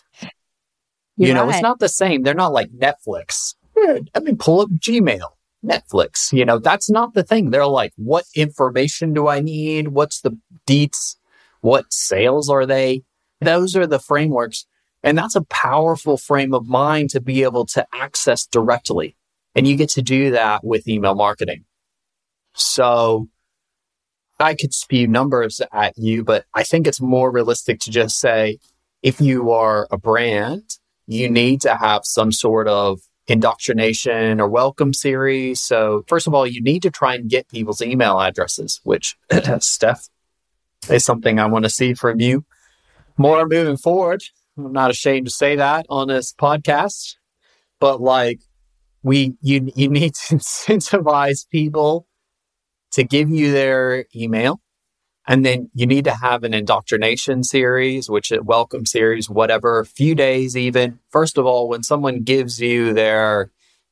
You're 1.19 1.29
you 1.29 1.35
know, 1.35 1.47
right. 1.47 1.57
it's 1.57 1.63
not 1.63 1.81
the 1.81 1.89
same. 1.89 2.23
They're 2.23 2.33
not 2.33 2.53
like 2.53 2.71
Netflix. 2.71 3.55
I 3.77 4.21
mean, 4.21 4.39
pull 4.39 4.61
up 4.61 4.71
Gmail, 4.71 5.29
Netflix. 5.65 6.33
You 6.33 6.45
know, 6.45 6.59
that's 6.59 6.89
not 6.89 7.15
the 7.15 7.25
thing. 7.25 7.51
They're 7.51 7.67
like, 7.67 7.93
what 7.97 8.25
information 8.35 9.13
do 9.15 9.29
I 9.29 9.41
need? 9.41 9.89
What's 9.89 10.21
the 10.21 10.39
deets? 10.67 11.17
What 11.61 11.93
sales 11.93 12.49
are 12.49 12.67
they? 12.67 13.03
Those 13.41 13.77
are 13.77 13.87
the 13.87 13.99
frameworks. 13.99 14.67
And 15.03 15.19
that's 15.19 15.37
a 15.37 15.45
powerful 15.45 16.17
frame 16.17 16.55
of 16.55 16.67
mind 16.67 17.11
to 17.11 17.21
be 17.21 17.43
able 17.43 17.67
to 17.67 17.87
access 17.93 18.47
directly. 18.47 19.17
And 19.55 19.67
you 19.67 19.77
get 19.77 19.91
to 19.91 20.03
do 20.03 20.31
that 20.31 20.65
with 20.65 20.89
email 20.89 21.15
marketing. 21.15 21.65
So 22.55 23.29
I 24.39 24.55
could 24.55 24.73
spew 24.73 25.09
numbers 25.09 25.61
at 25.73 25.95
you, 25.97 26.23
but 26.23 26.45
I 26.55 26.63
think 26.63 26.87
it's 26.87 27.01
more 27.01 27.31
realistic 27.31 27.81
to 27.81 27.91
just 27.91 28.21
say 28.21 28.59
if 29.03 29.21
you 29.21 29.51
are 29.51 29.87
a 29.91 29.99
brand, 29.99 30.63
you 31.09 31.31
need 31.31 31.63
to 31.63 31.75
have 31.75 32.05
some 32.05 32.31
sort 32.31 32.69
of 32.69 33.01
indoctrination 33.27 34.41
or 34.41 34.49
welcome 34.49 34.93
series. 34.93 35.61
So, 35.61 36.05
first 36.07 36.27
of 36.27 36.35
all, 36.35 36.47
you 36.47 36.63
need 36.63 36.83
to 36.83 36.91
try 36.91 37.15
and 37.15 37.31
get 37.31 37.49
people's 37.49 37.81
email 37.81 38.21
addresses, 38.21 38.81
which, 38.85 39.17
Steph, 39.61 40.09
is 40.91 41.05
something 41.05 41.41
I 41.41 41.47
want 41.47 41.65
to 41.65 41.71
see 41.71 41.95
from 41.95 42.21
you 42.21 42.45
more 43.17 43.47
moving 43.47 43.79
forward. 43.79 44.23
I'm 44.59 44.73
not 44.73 44.91
ashamed 44.91 45.27
to 45.27 45.33
say 45.33 45.57
that 45.57 45.87
on 45.89 46.09
this 46.09 46.33
podcast, 46.33 47.17
but 47.81 48.01
like, 48.01 48.41
we 49.03 49.35
you 49.41 49.73
you 49.75 49.89
need 49.89 50.15
to 50.15 50.35
incentivize 50.37 51.49
people 51.49 52.07
to 52.93 53.03
give 53.03 53.31
you 53.31 53.51
their 53.51 54.05
email 54.15 54.61
and 55.29 55.45
then 55.45 55.71
you 55.75 55.87
need 55.87 56.07
to 56.07 56.15
have 56.15 56.43
an 56.43 56.55
indoctrination 56.55 57.45
series 57.45 58.11
which 58.11 58.33
a 58.33 58.43
welcome 58.43 58.87
series 58.87 59.31
whatever 59.31 59.79
a 59.79 59.87
few 59.87 60.15
days 60.15 60.57
even 60.57 60.99
first 61.11 61.39
of 61.39 61.47
all 61.47 61.69
when 61.69 61.83
someone 61.83 62.23
gives 62.23 62.61
you 62.61 62.93
their 62.93 63.51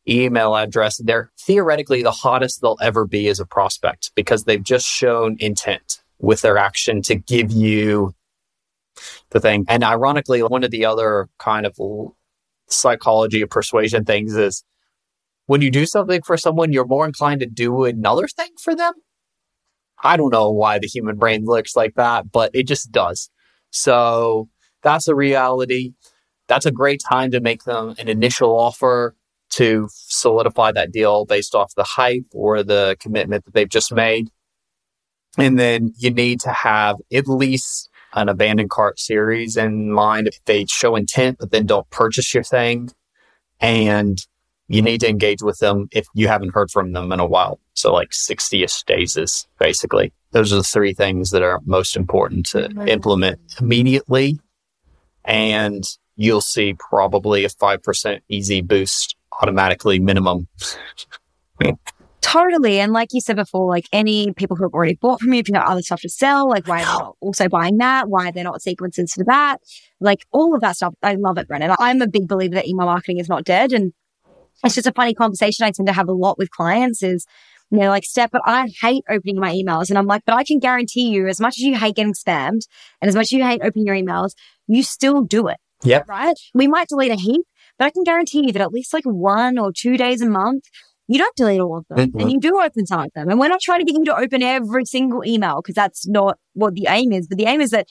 email 0.09 0.57
address 0.57 0.97
they're 1.05 1.30
theoretically 1.39 2.03
the 2.03 2.11
hottest 2.11 2.61
they'll 2.61 2.78
ever 2.80 3.07
be 3.07 3.28
as 3.28 3.39
a 3.39 3.47
prospect 3.47 4.11
because 4.14 4.45
they've 4.45 4.64
just 4.64 4.87
shown 4.87 5.37
intent 5.39 6.03
with 6.18 6.41
their 6.41 6.57
action 6.57 7.03
to 7.03 7.14
give 7.14 7.53
you 7.53 8.14
the 9.30 9.41
thing 9.41 9.64
and 9.68 9.84
ironically 9.84 10.43
one 10.43 10.64
of 10.64 10.70
the 10.70 10.84
other 10.84 11.28
kind 11.39 11.66
of 11.66 11.76
psychology 12.68 13.43
of 13.43 13.51
persuasion 13.51 14.05
things 14.05 14.34
is 14.34 14.64
when 15.47 15.62
you 15.62 15.70
do 15.70 15.87
something 15.87 16.22
for 16.22 16.37
someone, 16.37 16.72
you're 16.72 16.87
more 16.87 17.07
inclined 17.07 17.41
to 17.41 17.47
do 17.47 17.84
another 17.84 18.26
thing 18.26 18.51
for 18.61 18.74
them. 18.74 18.95
I 20.03 20.17
don't 20.17 20.33
know 20.33 20.51
why 20.51 20.79
the 20.79 20.87
human 20.87 21.17
brain 21.17 21.45
looks 21.45 21.77
like 21.77 21.95
that, 21.95 22.31
but 22.31 22.51
it 22.55 22.67
just 22.67 22.93
does. 22.93 23.31
So 23.71 24.49
that's 24.83 25.09
a 25.09 25.15
reality. 25.15 25.93
That's 26.49 26.67
a 26.67 26.71
great 26.71 27.03
time 27.09 27.31
to 27.33 27.41
make 27.41 27.65
them 27.65 27.95
an 27.99 28.09
initial 28.09 28.57
offer 28.57 29.17
to 29.51 29.89
solidify 29.93 30.73
that 30.73 30.93
deal 30.93 31.25
based 31.25 31.55
off 31.55 31.75
the 31.75 31.85
hype 31.85 32.27
or 32.33 32.63
the 32.63 32.97
commitment 33.01 33.45
that 33.45 33.55
they've 33.55 33.69
just 33.69 33.93
made. 33.93 34.29
And 35.39 35.59
then 35.59 35.93
you 35.99 36.11
need 36.11 36.41
to 36.41 36.51
have 36.51 36.97
at 37.13 37.29
least 37.29 37.91
an 38.15 38.29
abandoned 38.29 38.71
cart 38.71 38.99
series 38.99 39.57
in 39.57 39.93
mind 39.93 40.27
if 40.27 40.43
they 40.47 40.65
show 40.67 40.97
intent, 40.97 41.39
but 41.39 41.51
then 41.51 41.67
don't 41.67 41.89
purchase 41.91 42.33
your 42.33 42.43
thing. 42.43 42.91
And 43.61 44.19
you 44.69 44.83
need 44.83 45.01
to 45.01 45.09
engage 45.09 45.43
with 45.43 45.59
them 45.59 45.89
if 45.93 46.07
you 46.14 46.29
haven't 46.29 46.55
heard 46.55 46.71
from 46.71 46.93
them 46.93 47.12
in 47.12 47.21
a 47.21 47.27
while. 47.27 47.61
So 47.75 47.93
like 47.93 48.11
60ish 48.11 48.85
days 48.85 49.17
is 49.17 49.47
basically, 49.59 50.12
those 50.33 50.53
are 50.53 50.57
the 50.57 50.62
three 50.62 50.93
things 50.93 51.31
that 51.31 51.43
are 51.43 51.61
most 51.64 51.97
important 51.97 52.47
to 52.47 52.69
mm-hmm. 52.69 52.89
implement 52.89 53.39
immediately. 53.61 54.41
And 55.25 55.85
you'll 56.17 56.41
see 56.41 56.75
probably 56.75 57.45
a 57.45 57.49
5% 57.49 58.21
easy 58.29 58.61
boost 58.61 59.17
automatically 59.41 59.99
minimum. 59.99 60.49
Totally. 62.23 62.81
And 62.81 62.93
like 62.93 63.11
you 63.12 63.21
said 63.21 63.37
before, 63.37 63.71
like 63.71 63.87
any 63.93 64.33
people 64.33 64.57
who 64.57 64.64
have 64.64 64.75
already 64.75 64.97
bought 64.97 65.21
from 65.21 65.33
you, 65.33 65.39
if 65.39 65.49
you 65.49 65.55
got 65.55 65.67
other 65.67 65.83
stuff 65.83 66.01
to 66.01 66.09
sell, 66.09 66.49
like 66.49 66.67
why 66.67 66.79
they're 66.79 66.87
not 66.87 67.17
also 67.21 67.49
buying 67.49 67.79
that, 67.79 68.09
why 68.09 68.29
are 68.29 68.33
they're 68.33 68.43
not 68.43 68.61
sequences 68.61 69.14
for 69.14 69.23
that, 69.25 69.59
like 70.01 70.27
all 70.33 70.55
of 70.55 70.61
that 70.61 70.75
stuff. 70.75 70.95
I 71.05 71.14
love 71.14 71.39
it, 71.39 71.47
Brennan. 71.47 71.75
I'm 71.79 72.03
a 72.03 72.09
big 72.09 72.27
believer 72.27 72.57
that 72.57 72.67
email 72.67 72.87
marketing 72.87 73.21
is 73.21 73.29
not 73.29 73.45
dead. 73.45 73.73
And 73.73 73.93
it's 74.65 74.75
just 74.75 74.87
a 74.87 74.93
funny 74.93 75.15
conversation 75.15 75.65
I 75.65 75.71
tend 75.71 75.87
to 75.87 75.93
have 75.93 76.09
a 76.09 76.13
lot 76.13 76.39
with 76.39 76.51
clients 76.51 77.03
is, 77.03 77.27
you 77.71 77.79
know, 77.79 77.89
like, 77.89 78.05
Steph, 78.05 78.31
but 78.31 78.43
I 78.45 78.69
hate 78.81 79.05
opening 79.11 79.39
my 79.39 79.53
emails. 79.53 79.89
And 79.91 79.99
I'm 79.99 80.07
like, 80.07 80.23
but 80.25 80.35
I 80.35 80.45
can 80.45 80.59
guarantee 80.59 81.09
you, 81.09 81.29
as 81.29 81.41
much 81.41 81.55
as 81.59 81.61
you 81.61 81.77
hate 81.77 81.97
getting 81.97 82.15
spammed 82.15 82.63
and 83.01 83.09
as 83.09 83.15
much 83.15 83.25
as 83.25 83.33
you 83.33 83.45
hate 83.45 83.61
opening 83.63 83.87
your 83.87 83.97
emails, 83.97 84.31
you 84.67 84.83
still 84.83 85.23
do 85.23 85.49
it. 85.49 85.59
Yep. 85.85 86.09
Right? 86.09 86.37
We 86.55 86.69
might 86.69 86.89
delete 86.89 87.13
a 87.13 87.17
heap, 87.17 87.43
but 87.79 87.87
I 87.87 87.91
can 87.91 88.03
guarantee 88.03 88.47
you 88.47 88.53
that 88.53 88.63
at 88.63 88.73
least 88.73 88.95
like 88.95 89.05
one 89.05 89.59
or 89.59 89.73
two 89.77 89.97
days 89.97 90.23
a 90.23 90.29
month, 90.29 90.65
you 91.09 91.19
don't 91.19 91.37
delete 91.37 91.61
all 91.61 91.79
of 91.79 91.85
them 91.89 92.11
Mhm. 92.11 92.21
and 92.23 92.33
you 92.33 92.41
do 92.41 92.61
open 92.61 92.87
some 92.87 93.01
of 93.01 93.11
them. 93.15 93.29
And 93.29 93.39
we're 93.39 93.49
not 93.49 93.61
trying 93.61 93.81
to 93.81 93.85
get 93.85 93.97
you 93.99 94.05
to 94.07 94.17
open 94.17 94.43
every 94.43 94.85
single 94.85 95.25
email 95.25 95.61
because 95.63 95.75
that's 95.75 96.09
not 96.09 96.39
what 96.55 96.75
the 96.75 96.87
aim 96.89 97.13
is. 97.13 97.29
But 97.29 97.39
the 97.39 97.45
aim 97.45 97.61
is 97.61 97.71
that 97.71 97.87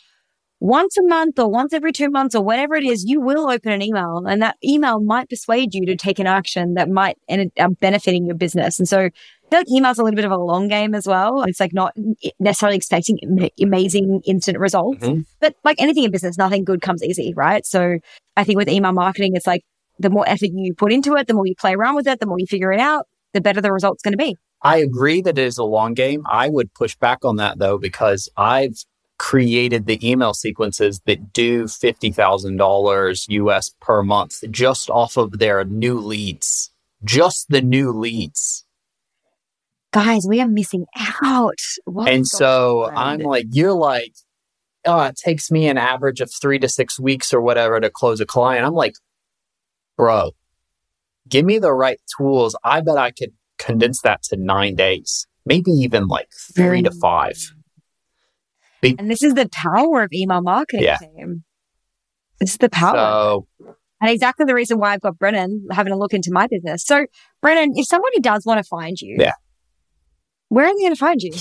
once 0.66 0.98
a 0.98 1.04
month 1.04 1.38
or 1.38 1.48
once 1.48 1.74
every 1.74 1.92
two 1.92 2.10
months 2.10 2.34
or 2.34 2.44
whatever 2.44 2.74
it 2.76 2.84
is, 2.84 3.06
you 3.06 3.22
will 3.22 3.52
open 3.52 3.72
an 3.72 3.84
email 3.84 4.24
and 4.28 4.42
that 4.42 4.58
email 4.64 5.00
might 5.00 5.30
persuade 5.30 5.76
you 5.76 5.86
to 5.86 5.96
take 5.96 6.18
an 6.18 6.26
action 6.26 6.74
that 6.74 6.90
might 6.90 7.18
end 7.30 7.52
up 7.60 7.72
benefiting 7.80 8.26
your 8.26 8.34
business. 8.36 8.80
And 8.80 8.90
so 8.90 9.02
I 9.02 9.12
feel 9.52 9.60
like 9.60 9.70
email's 9.72 10.00
a 10.00 10.04
little 10.04 10.16
bit 10.16 10.26
of 10.26 10.32
a 10.32 10.38
long 10.38 10.68
game 10.68 10.96
as 10.96 11.06
well. 11.06 11.44
It's 11.44 11.60
like 11.60 11.72
not 11.72 11.94
necessarily 12.40 12.78
expecting 12.78 13.20
amazing 13.62 14.22
instant 14.26 14.58
results, 14.58 15.06
Mhm. 15.06 15.26
but 15.40 15.54
like 15.64 15.80
anything 15.80 16.04
in 16.04 16.10
business, 16.12 16.36
nothing 16.36 16.64
good 16.64 16.82
comes 16.82 17.04
easy, 17.04 17.32
right? 17.36 17.64
So 17.64 18.00
I 18.36 18.44
think 18.44 18.58
with 18.58 18.68
email 18.68 18.92
marketing, 18.92 19.34
it's 19.36 19.46
like 19.46 19.62
the 20.00 20.10
more 20.10 20.28
effort 20.28 20.50
you 20.52 20.74
put 20.74 20.92
into 20.92 21.16
it, 21.16 21.28
the 21.28 21.36
more 21.36 21.46
you 21.46 21.54
play 21.56 21.76
around 21.76 21.94
with 21.94 22.08
it, 22.08 22.20
the 22.20 22.26
more 22.26 22.40
you 22.40 22.48
figure 22.48 22.72
it 22.72 22.80
out, 22.80 23.06
the 23.34 23.40
better 23.42 23.62
the 23.62 23.72
result's 23.72 24.02
going 24.02 24.14
to 24.14 24.18
be. 24.18 24.36
I 24.64 24.78
agree 24.78 25.22
that 25.22 25.38
it 25.38 25.46
is 25.46 25.60
a 25.60 25.64
long 25.64 25.94
game. 25.94 26.24
I 26.28 26.50
would 26.50 26.74
push 26.74 26.96
back 26.96 27.24
on 27.24 27.36
that 27.36 27.60
though, 27.60 27.78
because 27.78 28.30
I've 28.36 28.84
created 29.18 29.86
the 29.86 30.00
email 30.08 30.34
sequences 30.34 31.02
that 31.06 31.32
do 31.34 31.66
$50,000 31.66 33.26
US 33.30 33.72
per 33.80 34.04
month 34.04 34.44
just 34.52 34.90
off 34.90 35.18
of 35.18 35.40
their 35.40 35.64
new 35.64 36.00
leads, 36.00 36.72
just 37.04 37.48
the 37.50 37.62
new 37.62 37.92
leads. 37.92 38.66
Guys, 39.94 40.26
we 40.28 40.42
are 40.42 40.48
missing 40.48 40.86
out. 41.24 41.60
What 41.86 42.10
and 42.10 42.28
so? 42.28 42.92
I'm 42.94 43.20
like, 43.20 43.46
you're 43.52 43.72
like, 43.72 44.14
oh, 44.86 45.04
it 45.04 45.16
takes 45.16 45.50
me 45.50 45.68
an 45.68 45.78
average 45.78 46.20
of 46.20 46.30
three 46.32 46.60
to 46.60 46.68
six 46.68 47.00
weeks 47.00 47.34
or 47.34 47.40
whatever 47.40 47.80
to 47.80 47.90
close 47.90 48.20
a 48.20 48.26
client. 48.26 48.66
I'm 48.66 48.74
like, 48.74 48.96
bro, 49.96 50.32
give 51.30 51.46
me 51.46 51.60
the 51.60 51.74
right 51.74 52.00
tools. 52.18 52.56
I 52.64 52.82
bet 52.82 52.98
I 52.98 53.12
could 53.12 53.32
condense 53.58 54.02
that 54.02 54.24
to 54.24 54.36
nine 54.36 54.76
days, 54.76 55.28
maybe 55.46 55.72
even 55.72 56.08
like 56.08 56.28
three 56.54 56.82
to 56.82 56.90
Mm. 56.90 57.00
And 59.00 59.10
this 59.10 59.24
is 59.24 59.34
the 59.34 59.48
power 59.50 60.04
of 60.04 60.10
email 60.14 60.42
marketing 60.42 60.84
Yeah. 60.84 60.98
team. 60.98 61.44
This 62.40 62.52
is 62.52 62.58
the 62.58 62.70
power. 62.70 62.94
So 62.96 63.48
And 64.02 64.10
exactly 64.12 64.46
the 64.46 64.54
reason 64.54 64.78
why 64.78 64.94
I've 64.94 65.02
got 65.02 65.18
Brennan 65.18 65.66
having 65.72 65.94
a 65.94 65.98
look 65.98 66.14
into 66.14 66.30
my 66.32 66.48
business. 66.48 66.84
So, 66.86 67.06
Brennan, 67.42 67.74
if 67.76 67.88
somebody 67.88 68.20
does 68.20 68.46
want 68.46 68.58
to 68.60 68.64
find 68.68 69.00
you, 69.00 69.16
Yeah. 69.20 69.34
where 70.50 70.66
are 70.66 70.74
they 70.76 70.82
going 70.82 70.92
to 70.94 71.00
find 71.00 71.22
you? 71.22 71.32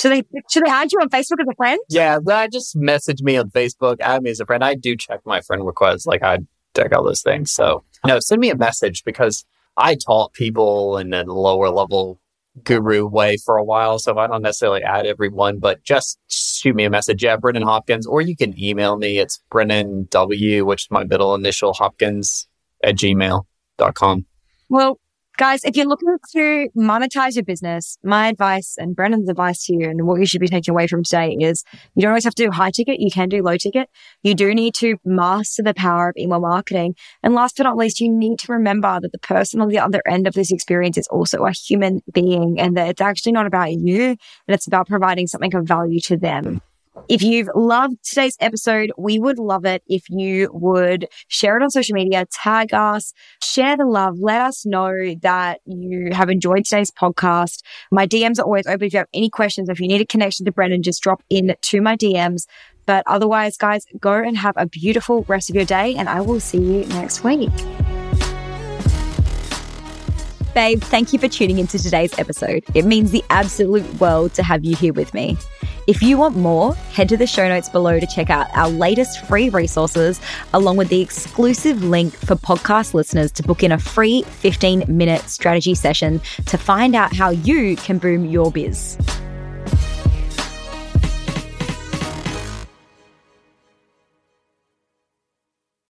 Should 0.00 0.12
they 0.12 0.22
should 0.48 0.64
they 0.64 0.70
add 0.70 0.92
you 0.92 1.00
on 1.00 1.08
Facebook 1.10 1.40
as 1.40 1.46
a 1.50 1.54
friend? 1.56 1.80
Yeah, 1.88 2.18
just 2.50 2.76
message 2.76 3.20
me 3.20 3.36
on 3.36 3.50
Facebook, 3.50 3.96
add 4.00 4.22
me 4.22 4.30
as 4.30 4.38
a 4.40 4.46
friend. 4.46 4.62
I 4.64 4.74
do 4.74 4.96
check 4.96 5.20
my 5.26 5.40
friend 5.40 5.66
requests, 5.66 6.06
like 6.06 6.22
I 6.22 6.38
check 6.76 6.94
all 6.94 7.04
those 7.04 7.22
things. 7.22 7.52
So 7.52 7.84
no, 8.06 8.20
send 8.20 8.40
me 8.40 8.50
a 8.50 8.56
message 8.56 9.02
because 9.04 9.44
I 9.76 9.96
taught 9.96 10.32
people 10.34 10.98
in 10.98 11.12
a 11.12 11.24
lower 11.24 11.68
level 11.68 12.20
guru 12.64 13.06
way 13.06 13.36
for 13.36 13.56
a 13.56 13.64
while. 13.64 13.98
So 13.98 14.16
I 14.18 14.26
don't 14.26 14.42
necessarily 14.42 14.82
add 14.82 15.06
everyone, 15.06 15.58
but 15.58 15.82
just 15.84 16.18
shoot 16.28 16.74
me 16.74 16.84
a 16.84 16.90
message. 16.90 17.22
Yeah, 17.22 17.36
Brennan 17.36 17.62
Hopkins, 17.62 18.06
or 18.06 18.20
you 18.20 18.36
can 18.36 18.58
email 18.58 18.96
me. 18.96 19.18
It's 19.18 19.42
Brennan 19.50 20.08
W, 20.10 20.64
which 20.64 20.84
is 20.84 20.90
my 20.90 21.04
middle 21.04 21.34
initial 21.34 21.72
Hopkins 21.72 22.46
at 22.82 22.96
gmail.com. 22.96 24.26
Well, 24.68 24.98
guys, 25.38 25.62
if 25.62 25.76
you're 25.76 25.86
looking 25.86 26.16
to 26.32 26.68
monetize 26.76 27.36
your 27.36 27.44
business, 27.44 27.96
my 28.02 28.26
advice 28.26 28.74
and 28.76 28.96
Brennan's 28.96 29.30
advice 29.30 29.64
to 29.66 29.72
you 29.72 29.88
and 29.88 30.04
what 30.04 30.18
you 30.18 30.26
should 30.26 30.40
be 30.40 30.48
taking 30.48 30.72
away 30.72 30.88
from 30.88 31.04
today 31.04 31.36
is 31.40 31.62
you 31.94 32.02
don't 32.02 32.10
always 32.10 32.24
have 32.24 32.34
to 32.34 32.44
do 32.44 32.50
high 32.50 32.72
ticket. 32.72 32.98
You 32.98 33.10
can 33.10 33.28
do 33.28 33.40
low 33.40 33.56
ticket. 33.56 33.88
You 34.24 34.34
do 34.34 34.52
need 34.52 34.74
to 34.74 34.96
master 35.04 35.62
the 35.62 35.74
power 35.74 36.08
of 36.08 36.16
email 36.18 36.40
marketing. 36.40 36.96
And 37.22 37.34
last 37.34 37.56
but 37.56 37.62
not 37.62 37.76
least, 37.76 38.00
you 38.00 38.12
need 38.12 38.40
to 38.40 38.52
remember 38.52 38.98
that 39.00 39.12
the 39.12 39.18
person 39.20 39.60
on 39.60 39.68
the 39.68 39.78
other 39.78 40.02
end 40.06 40.26
of 40.26 40.34
this 40.34 40.50
experience 40.50 40.98
is 40.98 41.06
also 41.06 41.44
a 41.44 41.52
human 41.52 42.02
being 42.12 42.58
and 42.58 42.76
that 42.76 42.88
it's 42.88 43.00
actually 43.00 43.32
not 43.32 43.46
about 43.46 43.72
you 43.72 44.02
and 44.10 44.18
it's 44.48 44.66
about 44.66 44.88
providing 44.88 45.28
something 45.28 45.54
of 45.54 45.66
value 45.66 46.00
to 46.00 46.16
them. 46.16 46.60
If 47.08 47.22
you've 47.22 47.48
loved 47.54 47.96
today's 48.04 48.36
episode, 48.40 48.92
we 48.98 49.18
would 49.18 49.38
love 49.38 49.64
it 49.64 49.82
if 49.86 50.08
you 50.10 50.50
would 50.52 51.08
share 51.28 51.56
it 51.56 51.62
on 51.62 51.70
social 51.70 51.94
media, 51.94 52.26
tag 52.30 52.74
us, 52.74 53.12
share 53.42 53.76
the 53.76 53.86
love, 53.86 54.18
let 54.18 54.42
us 54.42 54.66
know 54.66 55.14
that 55.22 55.60
you 55.64 56.10
have 56.12 56.28
enjoyed 56.28 56.64
today's 56.64 56.90
podcast. 56.90 57.62
My 57.90 58.06
DMs 58.06 58.38
are 58.38 58.42
always 58.42 58.66
open. 58.66 58.86
If 58.86 58.92
you 58.92 58.98
have 58.98 59.08
any 59.14 59.30
questions, 59.30 59.68
if 59.68 59.80
you 59.80 59.88
need 59.88 60.00
a 60.00 60.06
connection 60.06 60.44
to 60.46 60.52
Brennan, 60.52 60.82
just 60.82 61.02
drop 61.02 61.22
in 61.30 61.54
to 61.60 61.80
my 61.80 61.96
DMs. 61.96 62.46
But 62.84 63.04
otherwise, 63.06 63.56
guys, 63.56 63.84
go 64.00 64.14
and 64.14 64.36
have 64.36 64.54
a 64.56 64.66
beautiful 64.66 65.24
rest 65.28 65.50
of 65.50 65.56
your 65.56 65.66
day, 65.66 65.94
and 65.94 66.08
I 66.08 66.20
will 66.20 66.40
see 66.40 66.58
you 66.58 66.86
next 66.86 67.22
week. 67.22 67.50
Babe, 70.58 70.82
thank 70.82 71.12
you 71.12 71.20
for 71.20 71.28
tuning 71.28 71.60
into 71.60 71.78
today's 71.78 72.18
episode. 72.18 72.64
It 72.74 72.84
means 72.84 73.12
the 73.12 73.22
absolute 73.30 74.00
world 74.00 74.34
to 74.34 74.42
have 74.42 74.64
you 74.64 74.74
here 74.74 74.92
with 74.92 75.14
me. 75.14 75.36
If 75.86 76.02
you 76.02 76.18
want 76.18 76.36
more, 76.36 76.74
head 76.74 77.08
to 77.10 77.16
the 77.16 77.28
show 77.28 77.46
notes 77.46 77.68
below 77.68 78.00
to 78.00 78.06
check 78.08 78.28
out 78.28 78.48
our 78.54 78.68
latest 78.68 79.24
free 79.26 79.50
resources, 79.50 80.20
along 80.52 80.76
with 80.76 80.88
the 80.88 81.00
exclusive 81.00 81.84
link 81.84 82.12
for 82.12 82.34
podcast 82.34 82.92
listeners 82.92 83.30
to 83.34 83.44
book 83.44 83.62
in 83.62 83.70
a 83.70 83.78
free 83.78 84.22
15 84.24 84.86
minute 84.88 85.22
strategy 85.30 85.76
session 85.76 86.20
to 86.46 86.58
find 86.58 86.96
out 86.96 87.14
how 87.14 87.30
you 87.30 87.76
can 87.76 87.98
boom 87.98 88.24
your 88.24 88.50
biz. 88.50 88.98